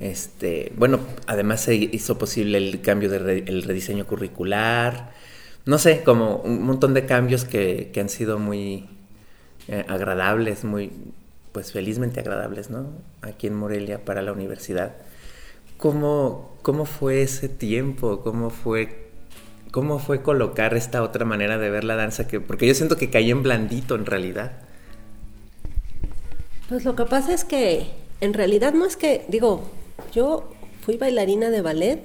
este, 0.00 0.72
bueno, 0.76 1.00
además 1.26 1.62
se 1.62 1.74
hizo 1.74 2.18
posible 2.18 2.58
el 2.58 2.80
cambio 2.80 3.10
del 3.10 3.62
rediseño 3.62 4.06
curricular. 4.06 5.12
No 5.66 5.78
sé, 5.78 6.02
como 6.02 6.36
un 6.38 6.62
montón 6.62 6.94
de 6.94 7.06
cambios 7.06 7.44
que, 7.44 7.92
han 7.98 8.08
sido 8.08 8.38
muy 8.38 8.88
eh, 9.68 9.84
agradables, 9.88 10.64
muy, 10.64 10.90
pues 11.52 11.72
felizmente 11.72 12.20
agradables, 12.20 12.70
¿no? 12.70 12.88
Aquí 13.22 13.46
en 13.46 13.54
Morelia 13.54 14.04
para 14.04 14.20
la 14.22 14.32
universidad. 14.32 14.94
¿Cómo, 15.76 16.56
cómo 16.62 16.84
fue 16.84 17.22
ese 17.22 17.48
tiempo? 17.48 18.20
¿Cómo 18.22 18.50
fue, 18.50 19.08
¿Cómo 19.70 19.98
fue 19.98 20.22
colocar 20.22 20.74
esta 20.74 21.02
otra 21.02 21.24
manera 21.24 21.56
de 21.58 21.70
ver 21.70 21.84
la 21.84 21.96
danza? 21.96 22.28
Que, 22.28 22.40
porque 22.40 22.66
yo 22.66 22.74
siento 22.74 22.96
que 22.96 23.10
caí 23.10 23.30
en 23.30 23.42
blandito 23.42 23.94
en 23.94 24.06
realidad. 24.06 24.52
Pues 26.68 26.84
lo 26.84 26.96
que 26.96 27.04
pasa 27.04 27.32
es 27.32 27.44
que 27.44 27.86
en 28.20 28.34
realidad 28.34 28.72
no 28.74 28.86
es 28.86 28.96
que, 28.96 29.24
digo, 29.28 29.70
yo 30.14 30.48
fui 30.80 30.96
bailarina 30.96 31.50
de 31.50 31.60
ballet 31.60 32.04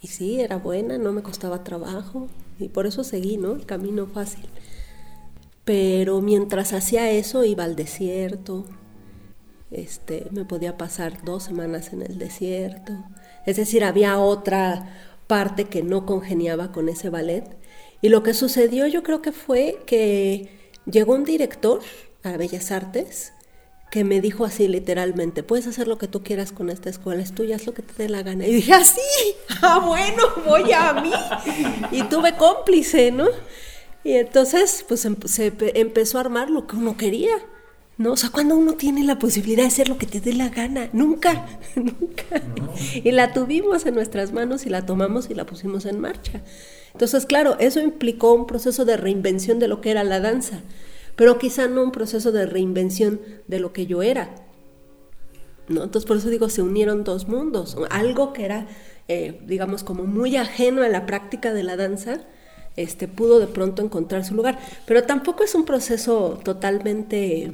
y 0.00 0.08
sí, 0.08 0.40
era 0.40 0.56
buena, 0.56 0.98
no 0.98 1.12
me 1.12 1.22
costaba 1.22 1.64
trabajo 1.64 2.28
y 2.58 2.68
por 2.68 2.86
eso 2.86 3.04
seguí, 3.04 3.36
¿no? 3.36 3.52
El 3.52 3.66
camino 3.66 4.06
fácil. 4.06 4.46
Pero 5.64 6.20
mientras 6.20 6.72
hacía 6.72 7.10
eso 7.10 7.44
iba 7.44 7.64
al 7.64 7.76
desierto, 7.76 8.64
este, 9.70 10.26
me 10.30 10.44
podía 10.44 10.76
pasar 10.76 11.24
dos 11.24 11.44
semanas 11.44 11.92
en 11.92 12.02
el 12.02 12.18
desierto. 12.18 12.92
Es 13.46 13.56
decir, 13.56 13.84
había 13.84 14.18
otra 14.18 14.94
parte 15.26 15.64
que 15.64 15.82
no 15.82 16.06
congeniaba 16.06 16.70
con 16.70 16.88
ese 16.88 17.10
ballet. 17.10 17.44
Y 18.02 18.08
lo 18.08 18.22
que 18.22 18.34
sucedió 18.34 18.86
yo 18.86 19.02
creo 19.02 19.22
que 19.22 19.32
fue 19.32 19.78
que 19.86 20.50
llegó 20.86 21.14
un 21.14 21.24
director 21.24 21.80
a 22.22 22.36
Bellas 22.36 22.70
Artes 22.70 23.32
que 23.94 24.02
me 24.02 24.20
dijo 24.20 24.44
así 24.44 24.66
literalmente, 24.66 25.44
puedes 25.44 25.68
hacer 25.68 25.86
lo 25.86 25.98
que 25.98 26.08
tú 26.08 26.24
quieras 26.24 26.50
con 26.50 26.68
esta 26.68 26.90
escuela, 26.90 27.22
es 27.22 27.32
tuya, 27.32 27.54
haz 27.54 27.64
lo 27.64 27.74
que 27.74 27.82
te 27.82 27.94
dé 27.94 28.08
la 28.08 28.24
gana. 28.24 28.44
Y 28.44 28.52
dije, 28.52 28.72
así, 28.72 29.00
ah, 29.50 29.54
ah, 29.62 29.78
bueno, 29.78 30.24
voy 30.44 30.72
a 30.72 30.94
mí. 30.94 31.12
Y 31.92 32.02
tuve 32.02 32.34
cómplice, 32.34 33.12
¿no? 33.12 33.28
Y 34.02 34.14
entonces, 34.14 34.84
pues 34.88 35.04
em, 35.04 35.14
se 35.26 35.52
empezó 35.76 36.18
a 36.18 36.22
armar 36.22 36.50
lo 36.50 36.66
que 36.66 36.74
uno 36.74 36.96
quería. 36.96 37.36
¿no? 37.96 38.14
O 38.14 38.16
sea, 38.16 38.30
cuando 38.30 38.56
uno 38.56 38.72
tiene 38.72 39.04
la 39.04 39.20
posibilidad 39.20 39.62
de 39.62 39.68
hacer 39.68 39.88
lo 39.88 39.96
que 39.96 40.06
te 40.06 40.20
dé 40.20 40.32
la 40.32 40.48
gana, 40.48 40.88
nunca, 40.92 41.46
nunca. 41.76 42.42
Y 42.94 43.12
la 43.12 43.32
tuvimos 43.32 43.86
en 43.86 43.94
nuestras 43.94 44.32
manos 44.32 44.66
y 44.66 44.70
la 44.70 44.84
tomamos 44.84 45.30
y 45.30 45.34
la 45.34 45.46
pusimos 45.46 45.86
en 45.86 46.00
marcha. 46.00 46.42
Entonces, 46.94 47.26
claro, 47.26 47.56
eso 47.60 47.80
implicó 47.80 48.34
un 48.34 48.48
proceso 48.48 48.84
de 48.84 48.96
reinvención 48.96 49.60
de 49.60 49.68
lo 49.68 49.80
que 49.80 49.92
era 49.92 50.02
la 50.02 50.18
danza 50.18 50.62
pero 51.16 51.38
quizá 51.38 51.68
no 51.68 51.82
un 51.82 51.92
proceso 51.92 52.32
de 52.32 52.46
reinvención 52.46 53.20
de 53.46 53.60
lo 53.60 53.72
que 53.72 53.86
yo 53.86 54.02
era. 54.02 54.34
¿no? 55.68 55.84
Entonces 55.84 56.06
por 56.06 56.16
eso 56.16 56.28
digo, 56.28 56.48
se 56.48 56.62
unieron 56.62 57.04
dos 57.04 57.28
mundos, 57.28 57.76
algo 57.90 58.32
que 58.32 58.44
era, 58.44 58.66
eh, 59.08 59.40
digamos, 59.46 59.84
como 59.84 60.04
muy 60.04 60.36
ajeno 60.36 60.82
a 60.82 60.88
la 60.88 61.06
práctica 61.06 61.52
de 61.52 61.62
la 61.62 61.76
danza, 61.76 62.20
este, 62.76 63.08
pudo 63.08 63.38
de 63.38 63.46
pronto 63.46 63.82
encontrar 63.82 64.24
su 64.24 64.34
lugar, 64.34 64.58
pero 64.86 65.04
tampoco 65.04 65.44
es 65.44 65.54
un 65.54 65.64
proceso 65.64 66.40
totalmente 66.42 67.52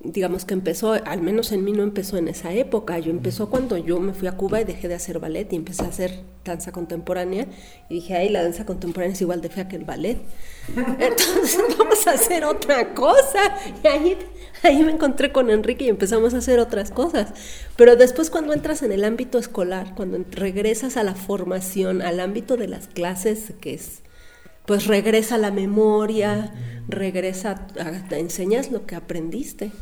digamos 0.00 0.44
que 0.44 0.54
empezó, 0.54 0.92
al 0.92 1.22
menos 1.22 1.50
en 1.50 1.64
mí 1.64 1.72
no 1.72 1.82
empezó 1.82 2.18
en 2.18 2.28
esa 2.28 2.52
época, 2.52 2.98
yo 3.00 3.10
empezó 3.10 3.50
cuando 3.50 3.76
yo 3.76 3.98
me 3.98 4.14
fui 4.14 4.28
a 4.28 4.32
Cuba 4.32 4.60
y 4.60 4.64
dejé 4.64 4.86
de 4.86 4.94
hacer 4.94 5.18
ballet 5.18 5.52
y 5.52 5.56
empecé 5.56 5.82
a 5.82 5.88
hacer 5.88 6.22
danza 6.44 6.70
contemporánea 6.70 7.48
y 7.88 7.94
dije, 7.94 8.14
ay, 8.14 8.28
la 8.28 8.42
danza 8.42 8.64
contemporánea 8.64 9.14
es 9.14 9.20
igual 9.20 9.40
de 9.40 9.48
fea 9.48 9.66
que 9.66 9.76
el 9.76 9.84
ballet. 9.84 10.18
Entonces 10.76 11.58
vamos 11.78 12.06
a 12.06 12.12
hacer 12.12 12.44
otra 12.44 12.94
cosa. 12.94 13.56
Y 13.82 13.86
ahí, 13.88 14.16
ahí 14.62 14.82
me 14.84 14.92
encontré 14.92 15.32
con 15.32 15.50
Enrique 15.50 15.84
y 15.86 15.88
empezamos 15.88 16.32
a 16.32 16.38
hacer 16.38 16.60
otras 16.60 16.92
cosas. 16.92 17.32
Pero 17.76 17.96
después 17.96 18.30
cuando 18.30 18.52
entras 18.52 18.82
en 18.82 18.92
el 18.92 19.02
ámbito 19.02 19.38
escolar, 19.38 19.94
cuando 19.96 20.24
regresas 20.30 20.96
a 20.96 21.02
la 21.02 21.16
formación, 21.16 22.02
al 22.02 22.20
ámbito 22.20 22.56
de 22.56 22.68
las 22.68 22.86
clases, 22.86 23.52
que 23.60 23.74
es 23.74 24.02
pues 24.68 24.86
regresa 24.86 25.38
la 25.38 25.50
memoria, 25.50 26.52
regresa, 26.88 27.66
te 28.10 28.18
enseñas 28.18 28.70
lo 28.70 28.84
que 28.84 28.96
aprendiste. 28.96 29.72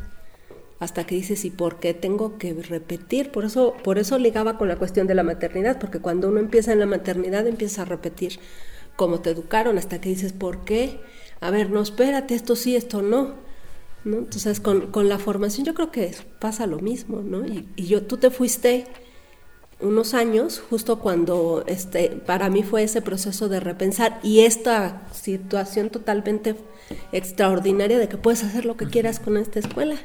Hasta 0.78 1.05
que 1.05 1.16
dices, 1.16 1.45
¿y 1.45 1.50
por 1.50 1.81
qué 1.81 1.93
tengo 1.93 2.38
que 2.38 2.55
repetir? 2.55 3.33
Por 3.33 3.45
eso, 3.45 3.75
por 3.83 3.99
eso 3.99 4.16
ligaba 4.16 4.57
con 4.57 4.69
la 4.69 4.76
cuestión 4.76 5.09
de 5.09 5.16
la 5.16 5.25
maternidad, 5.25 5.81
porque 5.81 5.99
cuando 5.99 6.28
uno 6.28 6.38
empieza 6.38 6.73
en 6.73 6.78
la 6.78 6.87
maternidad 6.87 7.49
empieza 7.49 7.83
a 7.83 7.85
repetir 7.87 8.38
cómo 8.95 9.19
te 9.19 9.31
educaron, 9.31 9.76
hasta 9.76 10.00
que 10.00 10.11
dices, 10.11 10.33
¿por 10.33 10.64
qué? 10.64 11.00
A 11.40 11.50
ver, 11.50 11.71
no, 11.71 11.83
espérate, 11.83 12.37
esto 12.37 12.55
sí, 12.55 12.76
esto 12.76 13.02
no. 13.02 13.35
¿No? 14.05 14.19
Entonces, 14.19 14.61
con, 14.61 14.93
con, 14.93 15.09
la 15.09 15.19
formación 15.19 15.66
yo 15.66 15.75
creo 15.75 15.90
que 15.90 16.14
pasa 16.38 16.69
lo 16.69 16.78
mismo, 16.78 17.23
¿no? 17.23 17.45
Y, 17.45 17.69
y 17.75 17.87
yo, 17.87 18.02
tú 18.02 18.19
te 18.19 18.31
fuiste 18.31 18.87
unos 19.80 20.14
años, 20.14 20.62
justo 20.71 20.99
cuando 20.99 21.64
este, 21.66 22.09
para 22.09 22.49
mí 22.49 22.62
fue 22.62 22.83
ese 22.83 23.02
proceso 23.02 23.49
de 23.49 23.61
repensar 23.61 24.18
y 24.23 24.40
esta 24.40 25.02
situación 25.12 25.90
totalmente 25.90 26.54
extraordinaria 27.12 27.99
de 27.99 28.09
que 28.09 28.16
puedes 28.16 28.42
hacer 28.42 28.64
lo 28.64 28.76
que 28.76 28.87
quieras 28.87 29.21
con 29.21 29.37
esta 29.37 29.59
escuela. 29.59 29.97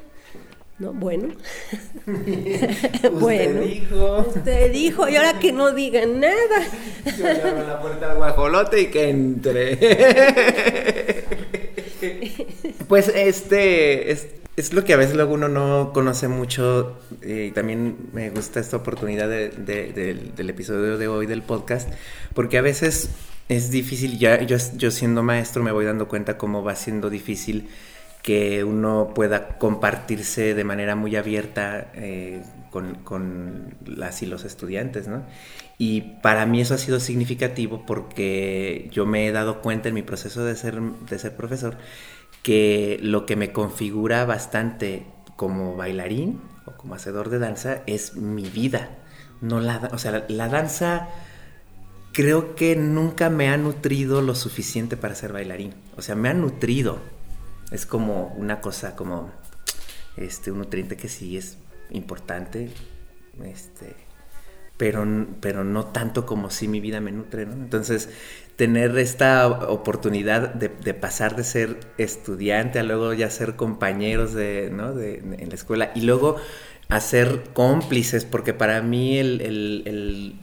¿No? 0.78 0.94
Bueno. 0.94 1.36
bueno. 3.14 3.62
dijo. 3.62 4.26
Usted 4.28 4.72
dijo, 4.72 5.08
y 5.08 5.16
ahora 5.16 5.40
que 5.40 5.52
no 5.52 5.72
digan 5.72 6.20
nada. 6.20 6.68
Yo 7.06 7.24
le 7.24 7.42
abro 7.42 7.68
la 7.68 7.82
puerta 7.82 8.12
al 8.12 8.18
guajolote 8.18 8.82
y 8.82 8.88
que 8.88 9.10
entre. 9.10 9.78
pues 12.88 13.10
este, 13.10 14.12
este 14.12 14.41
es 14.58 14.74
lo 14.74 14.84
que 14.84 14.94
a 14.94 14.98
veces 14.98 15.16
luego 15.16 15.34
uno 15.34 15.48
no 15.48 15.92
conoce 15.94 16.28
mucho 16.28 17.00
eh, 17.22 17.48
y 17.50 17.52
también 17.52 18.10
me 18.14 18.30
gusta 18.30 18.60
esta 18.60 18.78
oportunidad 18.78 19.30
del 19.30 20.50
episodio 20.50 20.98
de 20.98 21.08
hoy 21.08 21.26
del 21.26 21.42
podcast, 21.42 21.90
porque 22.34 22.58
a 22.58 22.62
veces 22.62 23.10
es 23.48 23.72
difícil, 23.72 24.20
ya 24.20 24.42
yo, 24.44 24.92
siendo 24.92 25.24
maestro 25.24 25.64
me 25.64 25.72
voy 25.72 25.86
dando 25.86 26.08
cuenta 26.08 26.38
cómo 26.38 26.64
va 26.64 26.76
siendo 26.76 27.10
difícil 27.10 27.70
que 28.24 28.64
uno 28.64 29.14
pueda 29.16 29.58
compartirse 29.58 30.54
de 30.54 30.64
manera 30.64 30.96
muy 30.96 31.16
abierta 31.16 31.92
eh, 31.96 32.44
con, 32.70 32.96
con, 32.96 33.76
las 33.86 34.22
y 34.22 34.28
los 34.28 34.46
estudiantes, 34.46 35.08
¿no? 35.08 35.24
Y 35.80 36.02
para 36.22 36.46
mí 36.46 36.62
eso 36.62 36.76
ha 36.76 36.78
sido 36.78 37.00
significativo 37.00 37.84
porque 37.88 38.90
yo 38.92 39.08
me 39.08 39.28
he 39.28 39.32
dado 39.32 39.62
cuenta 39.62 39.90
en 39.90 39.96
mi 39.96 40.04
proceso 40.04 40.46
de 40.46 40.56
ser 40.56 41.36
profesor 41.36 41.78
que 42.44 43.00
lo 43.02 43.26
que 43.26 43.36
me 43.36 43.52
configura 43.52 44.26
bastante 44.26 45.06
como 45.36 45.76
bailarín 45.76 46.42
o 46.66 46.72
como 46.74 46.96
hacedor 46.96 47.30
de 47.30 47.40
danza 47.40 47.84
es 47.86 48.16
mi 48.16 48.50
vida. 48.50 48.98
No 49.42 49.60
la, 49.60 49.90
o 49.92 49.98
sea, 49.98 50.26
la, 50.28 50.50
danza 50.50 51.10
creo 52.14 52.56
que 52.56 52.76
nunca 52.76 53.30
me 53.30 53.50
ha 53.50 53.58
nutrido 53.58 54.22
lo 54.22 54.36
suficiente 54.36 54.98
para 54.98 55.16
ser 55.16 55.34
bailarín. 55.34 55.74
O 55.98 56.02
sea, 56.02 56.16
me 56.16 56.30
ha 56.30 56.34
nutrido. 56.34 57.00
Es 57.72 57.86
como 57.86 58.28
una 58.38 58.62
cosa, 58.62 58.96
como 58.96 59.32
este, 60.18 60.52
un 60.52 60.60
nutriente 60.60 60.98
que 60.98 61.10
sí 61.10 61.38
es 61.38 61.58
importante. 61.90 62.72
Este, 63.44 63.96
pero, 64.78 65.06
pero 65.40 65.64
no 65.64 65.86
tanto 65.86 66.26
como 66.26 66.50
si 66.50 66.68
mi 66.68 66.80
vida 66.80 67.00
me 67.00 67.12
nutre, 67.12 67.46
¿no? 67.46 67.54
Entonces, 67.54 68.10
tener 68.62 68.96
esta 69.00 69.48
oportunidad 69.48 70.54
de, 70.54 70.94
pasar 70.94 71.36
de 71.36 71.44
ser 71.44 71.80
estudiante 71.98 72.78
a 72.78 72.84
luego 72.84 73.12
ya 73.12 73.28
ser 73.32 73.56
compañeros 73.56 74.36
de, 74.36 74.70
¿no? 74.72 74.94
de, 74.94 75.16
en 75.16 75.50
la 75.50 75.56
escuela 75.56 75.92
y 75.96 76.02
luego 76.02 76.36
hacer 76.88 77.42
cómplices, 77.54 78.24
porque 78.24 78.54
para 78.54 78.80
mí 78.84 79.18
el, 79.18 80.36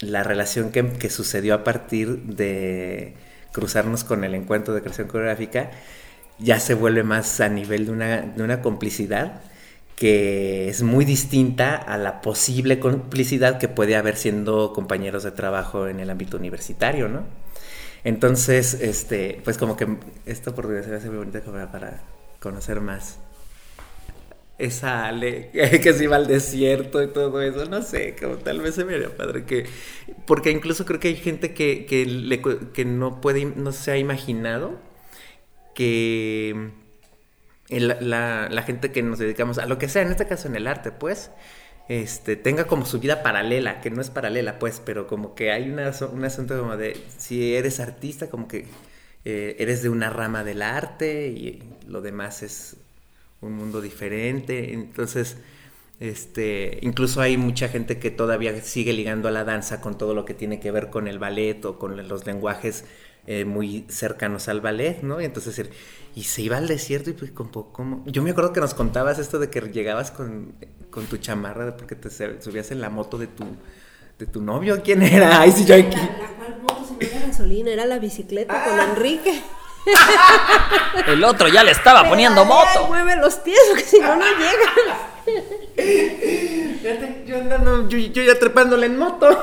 la 0.00 0.24
relación 0.24 0.72
que, 0.72 1.10
sucedió 1.10 1.54
a 1.54 1.62
partir 1.62 2.22
de 2.22 3.14
cruzarnos 3.52 4.02
con 4.02 4.24
el 4.24 4.34
encuentro 4.34 4.74
de 4.74 4.80
creación 4.80 5.06
coreográfica 5.06 5.70
ya 6.40 6.58
se 6.58 6.74
vuelve 6.74 7.04
más 7.04 7.40
a 7.40 7.48
nivel 7.48 7.86
de 7.86 7.92
una, 7.92 8.20
de 8.22 8.42
una 8.42 8.62
complicidad 8.62 9.42
que 10.00 10.70
es 10.70 10.82
muy 10.82 11.04
distinta 11.04 11.76
a 11.76 11.98
la 11.98 12.22
posible 12.22 12.80
complicidad 12.80 13.58
que 13.58 13.68
puede 13.68 13.96
haber 13.96 14.16
siendo 14.16 14.72
compañeros 14.72 15.24
de 15.24 15.30
trabajo 15.30 15.88
en 15.88 16.00
el 16.00 16.08
ámbito 16.08 16.38
universitario, 16.38 17.06
¿no? 17.06 17.24
Entonces, 18.02 18.72
este, 18.72 19.42
pues 19.44 19.58
como 19.58 19.76
que 19.76 19.98
esta 20.24 20.52
oportunidad 20.52 20.84
se 20.84 20.90
me 20.90 20.96
hace 20.96 21.08
muy 21.10 21.18
bonita 21.18 21.42
para, 21.70 22.02
conocer 22.38 22.80
más 22.80 23.18
esa 24.56 25.06
Ale 25.06 25.50
que 25.82 25.92
se 25.92 26.04
iba 26.04 26.16
al 26.16 26.26
desierto 26.26 27.02
y 27.02 27.08
todo 27.08 27.42
eso, 27.42 27.66
no 27.66 27.82
sé, 27.82 28.16
como 28.18 28.36
tal 28.36 28.62
vez 28.62 28.76
se 28.76 28.86
me 28.86 28.94
haría 28.94 29.14
padre 29.14 29.44
que, 29.44 29.66
porque 30.26 30.50
incluso 30.50 30.86
creo 30.86 30.98
que 30.98 31.08
hay 31.08 31.16
gente 31.16 31.52
que, 31.52 31.84
que, 31.84 32.84
no 32.86 33.20
puede, 33.20 33.44
no 33.44 33.72
se 33.72 33.90
ha 33.90 33.98
imaginado 33.98 34.80
que 35.74 36.79
la, 37.70 38.62
gente 38.66 38.92
que 38.92 39.02
nos 39.02 39.18
dedicamos 39.18 39.58
a 39.58 39.66
lo 39.66 39.78
que 39.78 39.88
sea, 39.88 40.02
en 40.02 40.10
este 40.10 40.26
caso 40.26 40.48
en 40.48 40.56
el 40.56 40.66
arte, 40.66 40.90
pues, 40.92 41.30
este, 41.88 42.36
tenga 42.36 42.64
como 42.66 42.86
su 42.86 43.00
vida 43.00 43.22
paralela, 43.22 43.80
que 43.80 43.90
no 43.90 44.00
es 44.00 44.10
paralela, 44.10 44.58
pues, 44.58 44.80
pero 44.84 45.06
como 45.06 45.34
que 45.34 45.52
hay 45.52 45.70
una, 45.70 45.92
un 46.12 46.24
asunto 46.24 46.58
como 46.58 46.76
de, 46.76 47.00
si 47.18 47.54
eres 47.54 47.80
artista, 47.80 48.28
como 48.30 48.48
que 48.48 48.66
eh, 49.24 49.56
eres 49.58 49.82
de 49.82 49.88
una 49.88 50.10
rama 50.10 50.44
del 50.44 50.62
arte 50.62 51.28
y 51.28 51.62
lo 51.86 52.00
demás 52.00 52.42
es 52.42 52.76
un 53.40 53.52
mundo 53.54 53.80
diferente, 53.80 54.72
entonces, 54.72 55.36
este, 56.00 56.78
incluso 56.82 57.20
hay 57.20 57.36
mucha 57.36 57.68
gente 57.68 57.98
que 57.98 58.10
todavía 58.10 58.58
sigue 58.62 58.92
ligando 58.92 59.28
a 59.28 59.30
la 59.30 59.44
danza 59.44 59.80
con 59.80 59.98
todo 59.98 60.14
lo 60.14 60.24
que 60.24 60.34
tiene 60.34 60.60
que 60.60 60.70
ver 60.70 60.90
con 60.90 61.08
el 61.08 61.18
ballet 61.18 61.64
o 61.64 61.78
con 61.78 62.08
los 62.08 62.26
lenguajes 62.26 62.84
eh, 63.26 63.44
muy 63.44 63.84
cercanos 63.88 64.48
al 64.48 64.60
ballet, 64.60 65.02
¿no? 65.02 65.20
Y 65.20 65.24
entonces, 65.24 65.70
y 66.14 66.24
se 66.24 66.42
iba 66.42 66.56
al 66.56 66.68
desierto 66.68 67.10
y 67.10 67.12
pues 67.12 67.30
como, 67.30 67.72
como... 67.72 68.02
Yo 68.06 68.22
me 68.22 68.30
acuerdo 68.30 68.52
que 68.52 68.60
nos 68.60 68.74
contabas 68.74 69.18
esto 69.18 69.38
de 69.38 69.50
que 69.50 69.60
llegabas 69.60 70.10
con, 70.10 70.54
con 70.90 71.06
tu 71.06 71.16
chamarra 71.18 71.76
porque 71.76 71.94
te 71.94 72.10
subías 72.40 72.70
en 72.70 72.80
la 72.80 72.90
moto 72.90 73.18
de 73.18 73.26
tu, 73.26 73.44
de 74.18 74.26
tu 74.26 74.40
novio. 74.40 74.82
¿Quién 74.82 75.02
era? 75.02 75.40
Ay, 75.40 75.52
si 75.52 75.64
yo 75.64 75.74
aquí... 75.74 75.96
La, 75.96 76.28
cual 76.36 76.60
moto, 76.62 76.84
si 76.86 76.94
no 76.94 77.10
era 77.10 77.26
gasolina, 77.26 77.70
era 77.70 77.86
la 77.86 77.98
bicicleta 77.98 78.64
con 78.64 78.80
ah. 78.80 78.88
Enrique. 78.90 79.42
El 81.06 81.24
otro 81.24 81.48
ya 81.48 81.64
le 81.64 81.70
estaba 81.70 82.08
poniendo 82.08 82.44
moto. 82.44 82.86
mueve 82.88 83.16
los 83.16 83.36
pies 83.36 83.60
porque 83.68 83.84
si 83.84 84.00
no, 84.00 84.16
no 84.16 84.24
llega. 84.24 84.70
Fíjate, 86.82 87.24
yo 87.26 87.36
andando, 87.36 87.88
yo, 87.88 87.98
yo 87.98 88.22
ya 88.22 88.38
trepándole 88.38 88.86
en 88.86 88.98
moto. 88.98 89.42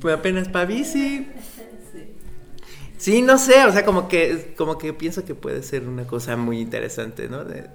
Fue 0.00 0.12
apenas 0.12 0.48
para 0.48 0.64
bici. 0.66 1.26
Sí, 2.96 3.22
no 3.22 3.38
sé, 3.38 3.64
o 3.64 3.72
sea, 3.72 3.84
como 3.84 4.08
que, 4.08 4.54
como 4.56 4.76
que 4.78 4.92
pienso 4.92 5.24
que 5.24 5.34
puede 5.34 5.62
ser 5.62 5.86
una 5.88 6.06
cosa 6.06 6.36
muy 6.36 6.60
interesante, 6.60 7.28
¿no? 7.28 7.44
De, 7.44 7.66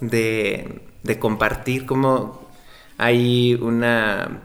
de, 0.00 0.80
de 1.02 1.18
compartir, 1.18 1.86
como 1.86 2.46
hay 2.98 3.54
una, 3.54 4.42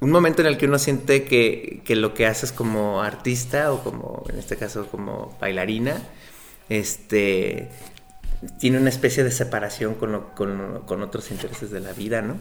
un 0.00 0.10
momento 0.10 0.42
en 0.42 0.48
el 0.48 0.58
que 0.58 0.66
uno 0.66 0.78
siente 0.78 1.24
que, 1.24 1.82
que 1.84 1.96
lo 1.96 2.14
que 2.14 2.26
haces 2.26 2.52
como 2.52 3.02
artista 3.02 3.72
o 3.72 3.82
como, 3.82 4.24
en 4.28 4.38
este 4.38 4.56
caso, 4.56 4.86
como 4.88 5.36
bailarina, 5.40 6.02
este, 6.68 7.70
tiene 8.58 8.78
una 8.78 8.90
especie 8.90 9.24
de 9.24 9.30
separación 9.30 9.94
con, 9.94 10.12
lo- 10.12 10.34
con, 10.34 10.82
con 10.86 11.02
otros 11.02 11.30
intereses 11.30 11.70
de 11.70 11.80
la 11.80 11.92
vida, 11.92 12.22
¿no? 12.22 12.36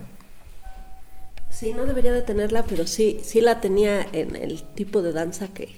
Sí, 1.53 1.73
no 1.73 1.85
debería 1.85 2.11
de 2.11 2.21
tenerla, 2.23 2.63
pero 2.63 2.87
sí, 2.87 3.19
sí 3.23 3.39
la 3.39 3.61
tenía 3.61 4.05
en 4.11 4.35
el 4.35 4.63
tipo 4.63 5.01
de 5.01 5.13
danza 5.13 5.47
que, 5.49 5.69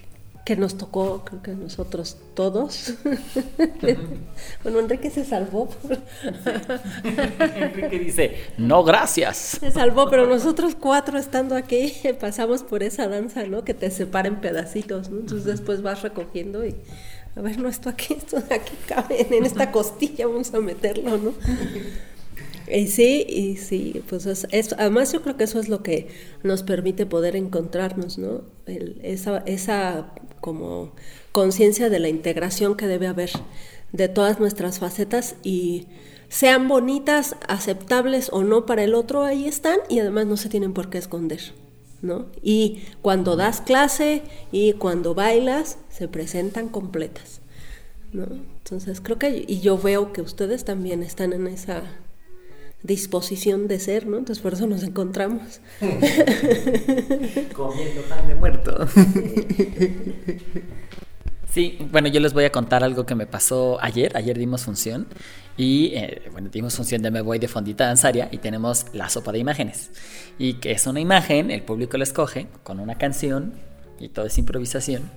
que 0.45 0.55
nos 0.55 0.77
tocó, 0.77 1.23
creo 1.25 1.41
que 1.43 1.51
a 1.51 1.55
nosotros 1.55 2.17
todos. 2.33 2.93
bueno, 4.63 4.79
Enrique 4.79 5.09
se 5.09 5.25
salvó. 5.25 5.67
por- 5.69 5.97
Enrique 7.55 7.99
dice, 7.99 8.37
no 8.57 8.83
gracias. 8.83 9.57
se 9.59 9.69
salvó, 9.71 10.09
pero 10.09 10.25
nosotros 10.27 10.75
cuatro 10.79 11.17
estando 11.19 11.55
aquí 11.55 11.93
pasamos 12.19 12.63
por 12.63 12.81
esa 12.81 13.07
danza, 13.07 13.43
¿no? 13.45 13.63
Que 13.65 13.73
te 13.73 13.91
separa 13.91 14.27
en 14.29 14.37
pedacitos, 14.41 15.09
¿no? 15.09 15.19
Entonces 15.19 15.45
después 15.45 15.81
vas 15.81 16.01
recogiendo 16.01 16.65
y, 16.65 16.73
a 17.35 17.41
ver, 17.41 17.59
no, 17.59 17.67
esto 17.67 17.89
aquí, 17.89 18.13
esto 18.13 18.37
aquí 18.49 18.73
cabe, 18.87 19.27
en 19.35 19.45
esta 19.45 19.71
costilla 19.71 20.25
vamos 20.27 20.53
a 20.53 20.59
meterlo, 20.61 21.17
¿no? 21.17 21.33
Y 22.67 22.87
sí, 22.87 23.25
y 23.27 23.57
sí, 23.57 24.03
pues 24.09 24.25
es, 24.25 24.47
es- 24.51 24.73
además 24.73 25.11
yo 25.13 25.21
creo 25.21 25.37
que 25.37 25.43
eso 25.45 25.59
es 25.59 25.69
lo 25.69 25.83
que 25.83 26.07
nos 26.43 26.63
permite 26.63 27.05
poder 27.05 27.35
encontrarnos, 27.35 28.17
¿no? 28.17 28.41
El- 28.65 28.99
esa, 29.03 29.39
esa 29.45 30.13
como 30.41 30.93
conciencia 31.31 31.89
de 31.89 31.99
la 31.99 32.09
integración 32.09 32.75
que 32.77 32.87
debe 32.87 33.07
haber 33.07 33.31
de 33.91 34.07
todas 34.09 34.39
nuestras 34.39 34.79
facetas 34.79 35.35
y 35.43 35.87
sean 36.29 36.67
bonitas, 36.67 37.35
aceptables 37.47 38.29
o 38.31 38.43
no 38.43 38.65
para 38.65 38.83
el 38.83 38.95
otro, 38.95 39.23
ahí 39.23 39.45
están 39.47 39.77
y 39.89 39.99
además 39.99 40.25
no 40.25 40.37
se 40.37 40.49
tienen 40.49 40.73
por 40.73 40.89
qué 40.89 40.97
esconder, 40.97 41.39
¿no? 42.01 42.27
Y 42.41 42.81
cuando 43.01 43.35
das 43.35 43.61
clase 43.61 44.23
y 44.51 44.73
cuando 44.73 45.13
bailas, 45.13 45.77
se 45.89 46.07
presentan 46.07 46.67
completas, 46.69 47.41
¿no? 48.13 48.25
Entonces 48.59 49.01
creo 49.01 49.19
que, 49.19 49.45
y 49.47 49.59
yo 49.61 49.77
veo 49.77 50.13
que 50.13 50.21
ustedes 50.21 50.65
también 50.65 51.03
están 51.03 51.33
en 51.33 51.47
esa 51.47 51.83
disposición 52.85 53.67
de 53.67 53.79
ser, 53.79 54.05
¿no? 54.07 54.17
Entonces 54.17 54.41
por 54.41 54.53
eso 54.53 54.67
nos 54.67 54.83
encontramos. 54.83 55.59
Comiendo 57.53 58.01
pan 58.09 58.27
de 58.27 58.35
muerto. 58.35 58.87
Sí, 61.55 61.77
bueno, 61.89 62.09
yo 62.09 62.19
les 62.19 62.33
voy 62.33 62.43
a 62.43 62.51
contar 62.51 62.83
algo 62.83 63.05
que 63.05 63.15
me 63.15 63.27
pasó 63.27 63.77
ayer. 63.81 64.17
Ayer 64.17 64.37
dimos 64.37 64.65
función 64.65 65.07
y, 65.55 65.93
eh, 65.95 66.23
bueno, 66.33 66.49
dimos 66.49 66.75
función 66.75 67.01
de 67.01 67.11
Me 67.11 67.21
Voy 67.21 67.39
de 67.39 67.47
Fondita 67.47 67.85
Danzaria 67.85 68.27
y 68.29 68.39
tenemos 68.39 68.87
la 68.91 69.07
sopa 69.07 69.31
de 69.31 69.39
imágenes. 69.39 69.89
Y 70.37 70.55
que 70.55 70.73
es 70.73 70.85
una 70.85 70.99
imagen, 70.99 71.51
el 71.51 71.61
público 71.61 71.97
la 71.97 72.03
escoge 72.03 72.47
con 72.63 72.81
una 72.81 72.97
canción 72.97 73.53
y 74.01 74.09
todo 74.09 74.25
es 74.25 74.37
improvisación. 74.37 75.09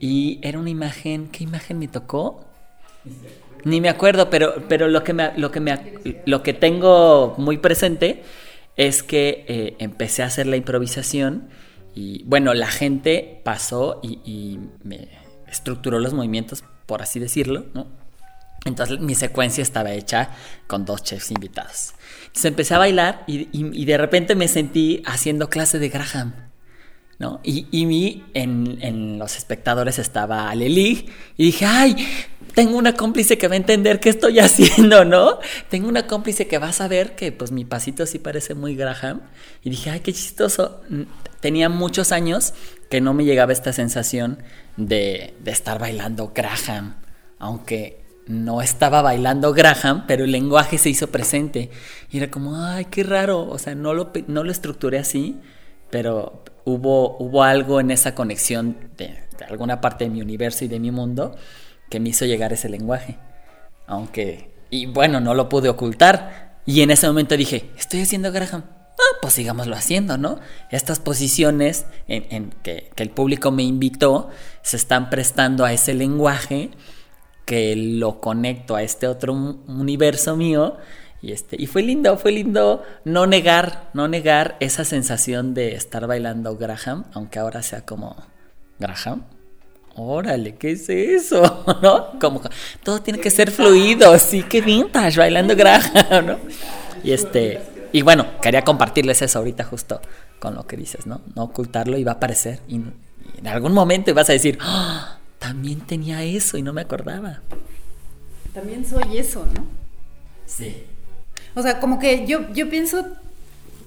Y 0.00 0.40
era 0.42 0.58
una 0.58 0.70
imagen, 0.70 1.28
¿qué 1.28 1.44
imagen 1.44 1.78
me 1.78 1.86
tocó? 1.86 2.46
Ni 3.64 3.80
me 3.80 3.88
acuerdo, 3.88 4.30
pero, 4.30 4.54
pero 4.68 4.88
lo, 4.88 5.04
que 5.04 5.12
me, 5.12 5.32
lo, 5.36 5.50
que 5.50 5.60
me, 5.60 5.94
lo 6.26 6.42
que 6.42 6.52
tengo 6.52 7.34
muy 7.38 7.58
presente 7.58 8.22
es 8.76 9.02
que 9.02 9.44
eh, 9.48 9.76
empecé 9.78 10.22
a 10.22 10.26
hacer 10.26 10.46
la 10.46 10.56
improvisación 10.56 11.48
y 11.94 12.22
bueno, 12.24 12.54
la 12.54 12.68
gente 12.68 13.40
pasó 13.44 14.00
y, 14.02 14.58
me 14.84 15.08
estructuró 15.48 15.98
los 15.98 16.14
movimientos, 16.14 16.62
por 16.86 17.02
así 17.02 17.18
decirlo, 17.18 17.66
¿no? 17.74 17.88
Entonces 18.64 19.00
mi 19.00 19.14
secuencia 19.14 19.62
estaba 19.62 19.90
hecha 19.92 20.30
con 20.66 20.84
dos 20.84 21.02
chefs 21.02 21.30
invitados. 21.30 21.94
Entonces 22.20 22.44
empecé 22.44 22.74
a 22.74 22.78
bailar 22.78 23.24
y 23.26 23.84
de 23.84 23.98
repente 23.98 24.34
me 24.34 24.48
sentí 24.48 25.02
haciendo 25.06 25.48
clase 25.48 25.78
de 25.78 25.88
Graham. 25.88 26.50
¿no? 27.20 27.38
Y, 27.44 27.66
y 27.70 27.84
mi, 27.84 28.24
en, 28.32 28.78
en 28.80 29.18
los 29.18 29.36
espectadores 29.36 29.98
estaba 29.98 30.48
Aleli 30.48 31.06
y 31.36 31.44
dije, 31.44 31.66
ay, 31.66 32.08
tengo 32.54 32.76
una 32.76 32.94
cómplice 32.94 33.38
que 33.38 33.48
va 33.48 33.54
a 33.54 33.56
entender 33.56 34.00
qué 34.00 34.08
estoy 34.10 34.38
haciendo, 34.40 35.04
¿no? 35.04 35.38
Tengo 35.68 35.88
una 35.88 36.06
cómplice 36.06 36.46
que 36.46 36.58
va 36.58 36.68
a 36.68 36.72
saber 36.72 37.14
que 37.14 37.32
pues 37.32 37.52
mi 37.52 37.64
pasito 37.64 38.06
sí 38.06 38.18
parece 38.18 38.54
muy 38.54 38.76
Graham. 38.76 39.22
Y 39.62 39.70
dije, 39.70 39.90
ay, 39.90 40.00
qué 40.00 40.12
chistoso. 40.12 40.80
Mm, 40.88 41.02
Tenía 41.40 41.68
muchos 41.70 42.12
años 42.12 42.52
que 42.90 43.00
no 43.00 43.14
me 43.14 43.24
llegaba 43.24 43.52
esta 43.52 43.72
sensación 43.72 44.42
de, 44.76 45.34
de 45.42 45.50
estar 45.50 45.78
bailando 45.78 46.32
Graham, 46.34 46.96
aunque 47.38 48.04
no 48.26 48.60
estaba 48.60 49.00
bailando 49.00 49.52
Graham, 49.54 50.04
pero 50.06 50.24
el 50.24 50.32
lenguaje 50.32 50.76
se 50.76 50.90
hizo 50.90 51.06
presente. 51.10 51.70
Y 52.10 52.18
era 52.18 52.30
como, 52.30 52.62
ay, 52.62 52.86
qué 52.86 53.02
raro. 53.02 53.48
O 53.48 53.58
sea, 53.58 53.74
no 53.74 53.94
lo, 53.94 54.12
no 54.26 54.44
lo 54.44 54.52
estructuré 54.52 54.98
así, 54.98 55.40
pero 55.88 56.44
hubo, 56.64 57.16
hubo 57.18 57.42
algo 57.42 57.80
en 57.80 57.90
esa 57.90 58.14
conexión 58.14 58.76
de, 58.98 59.06
de 59.38 59.44
alguna 59.48 59.80
parte 59.80 60.04
de 60.04 60.10
mi 60.10 60.20
universo 60.20 60.66
y 60.66 60.68
de 60.68 60.78
mi 60.78 60.90
mundo 60.90 61.36
que 61.90 62.00
me 62.00 62.08
hizo 62.08 62.24
llegar 62.24 62.52
ese 62.54 62.70
lenguaje. 62.70 63.18
Aunque, 63.86 64.54
y 64.70 64.86
bueno, 64.86 65.20
no 65.20 65.34
lo 65.34 65.48
pude 65.50 65.68
ocultar. 65.68 66.60
Y 66.64 66.80
en 66.82 66.90
ese 66.90 67.06
momento 67.06 67.36
dije, 67.36 67.70
estoy 67.76 68.00
haciendo 68.02 68.32
Graham. 68.32 68.64
Ah, 68.66 69.16
pues 69.22 69.34
sigámoslo 69.34 69.74
haciendo, 69.76 70.18
¿no? 70.18 70.40
Estas 70.70 71.00
posiciones 71.00 71.86
en, 72.06 72.50
que, 72.62 72.90
que 72.94 73.02
el 73.02 73.10
público 73.10 73.50
me 73.50 73.62
invitó 73.62 74.30
se 74.62 74.76
están 74.76 75.10
prestando 75.10 75.64
a 75.64 75.72
ese 75.72 75.94
lenguaje 75.94 76.70
que 77.46 77.74
lo 77.76 78.20
conecto 78.20 78.76
a 78.76 78.82
este 78.82 79.06
otro 79.06 79.32
un- 79.32 79.64
universo 79.66 80.36
mío 80.36 80.76
y 81.22 81.32
este 81.32 81.56
y 81.60 81.66
fue 81.66 81.82
lindo, 81.82 82.16
fue 82.18 82.30
lindo 82.32 82.82
no 83.04 83.26
negar, 83.26 83.90
no 83.94 84.06
negar 84.06 84.56
esa 84.60 84.84
sensación 84.84 85.54
de 85.54 85.74
estar 85.74 86.06
bailando 86.06 86.56
Graham, 86.56 87.06
aunque 87.14 87.38
ahora 87.38 87.62
sea 87.62 87.84
como 87.86 88.16
Graham. 88.78 89.24
Órale, 89.96 90.54
¿qué 90.54 90.72
es 90.72 90.88
eso? 90.88 91.64
¿No? 91.82 92.18
Como 92.20 92.42
todo 92.82 93.00
tiene 93.02 93.20
que 93.20 93.30
ser 93.30 93.50
fluido, 93.50 94.18
sí, 94.18 94.42
que 94.42 94.60
vintage 94.60 95.18
bailando 95.18 95.54
Graham, 95.56 96.26
¿no? 96.26 96.38
Y 97.02 97.12
este 97.12 97.60
y 97.92 98.02
bueno, 98.02 98.26
quería 98.40 98.62
compartirles 98.62 99.20
eso 99.22 99.38
ahorita 99.40 99.64
justo 99.64 100.00
con 100.38 100.54
lo 100.54 100.66
que 100.66 100.76
dices, 100.76 101.06
¿no? 101.06 101.20
No 101.34 101.44
ocultarlo 101.44 101.98
y 101.98 102.04
va 102.04 102.12
a 102.12 102.14
aparecer 102.16 102.60
y, 102.68 102.76
y 102.76 102.82
en 103.38 103.48
algún 103.48 103.72
momento 103.72 104.14
vas 104.14 104.30
a 104.30 104.32
decir, 104.32 104.58
"Ah, 104.60 105.18
también 105.40 105.80
tenía 105.80 106.22
eso 106.22 106.56
y 106.58 106.62
no 106.62 106.72
me 106.72 106.82
acordaba. 106.82 107.40
También 108.54 108.84
soy 108.84 109.18
eso, 109.18 109.46
¿no? 109.46 109.64
Sí. 110.46 110.84
O 111.54 111.62
sea, 111.62 111.80
como 111.80 111.98
que 111.98 112.26
yo, 112.26 112.52
yo 112.52 112.68
pienso 112.68 113.06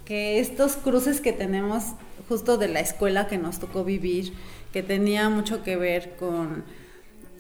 que 0.04 0.39
estos 0.39 0.74
cruces 0.76 1.22
que 1.22 1.32
tenemos 1.32 1.84
justo 2.28 2.58
de 2.58 2.68
la 2.68 2.80
escuela 2.80 3.28
que 3.28 3.38
nos 3.38 3.60
tocó 3.60 3.84
vivir, 3.84 4.34
que 4.74 4.84
tenía 4.84 5.30
mucho 5.30 5.64
que 5.64 5.78
ver 5.78 6.16
con 6.18 6.66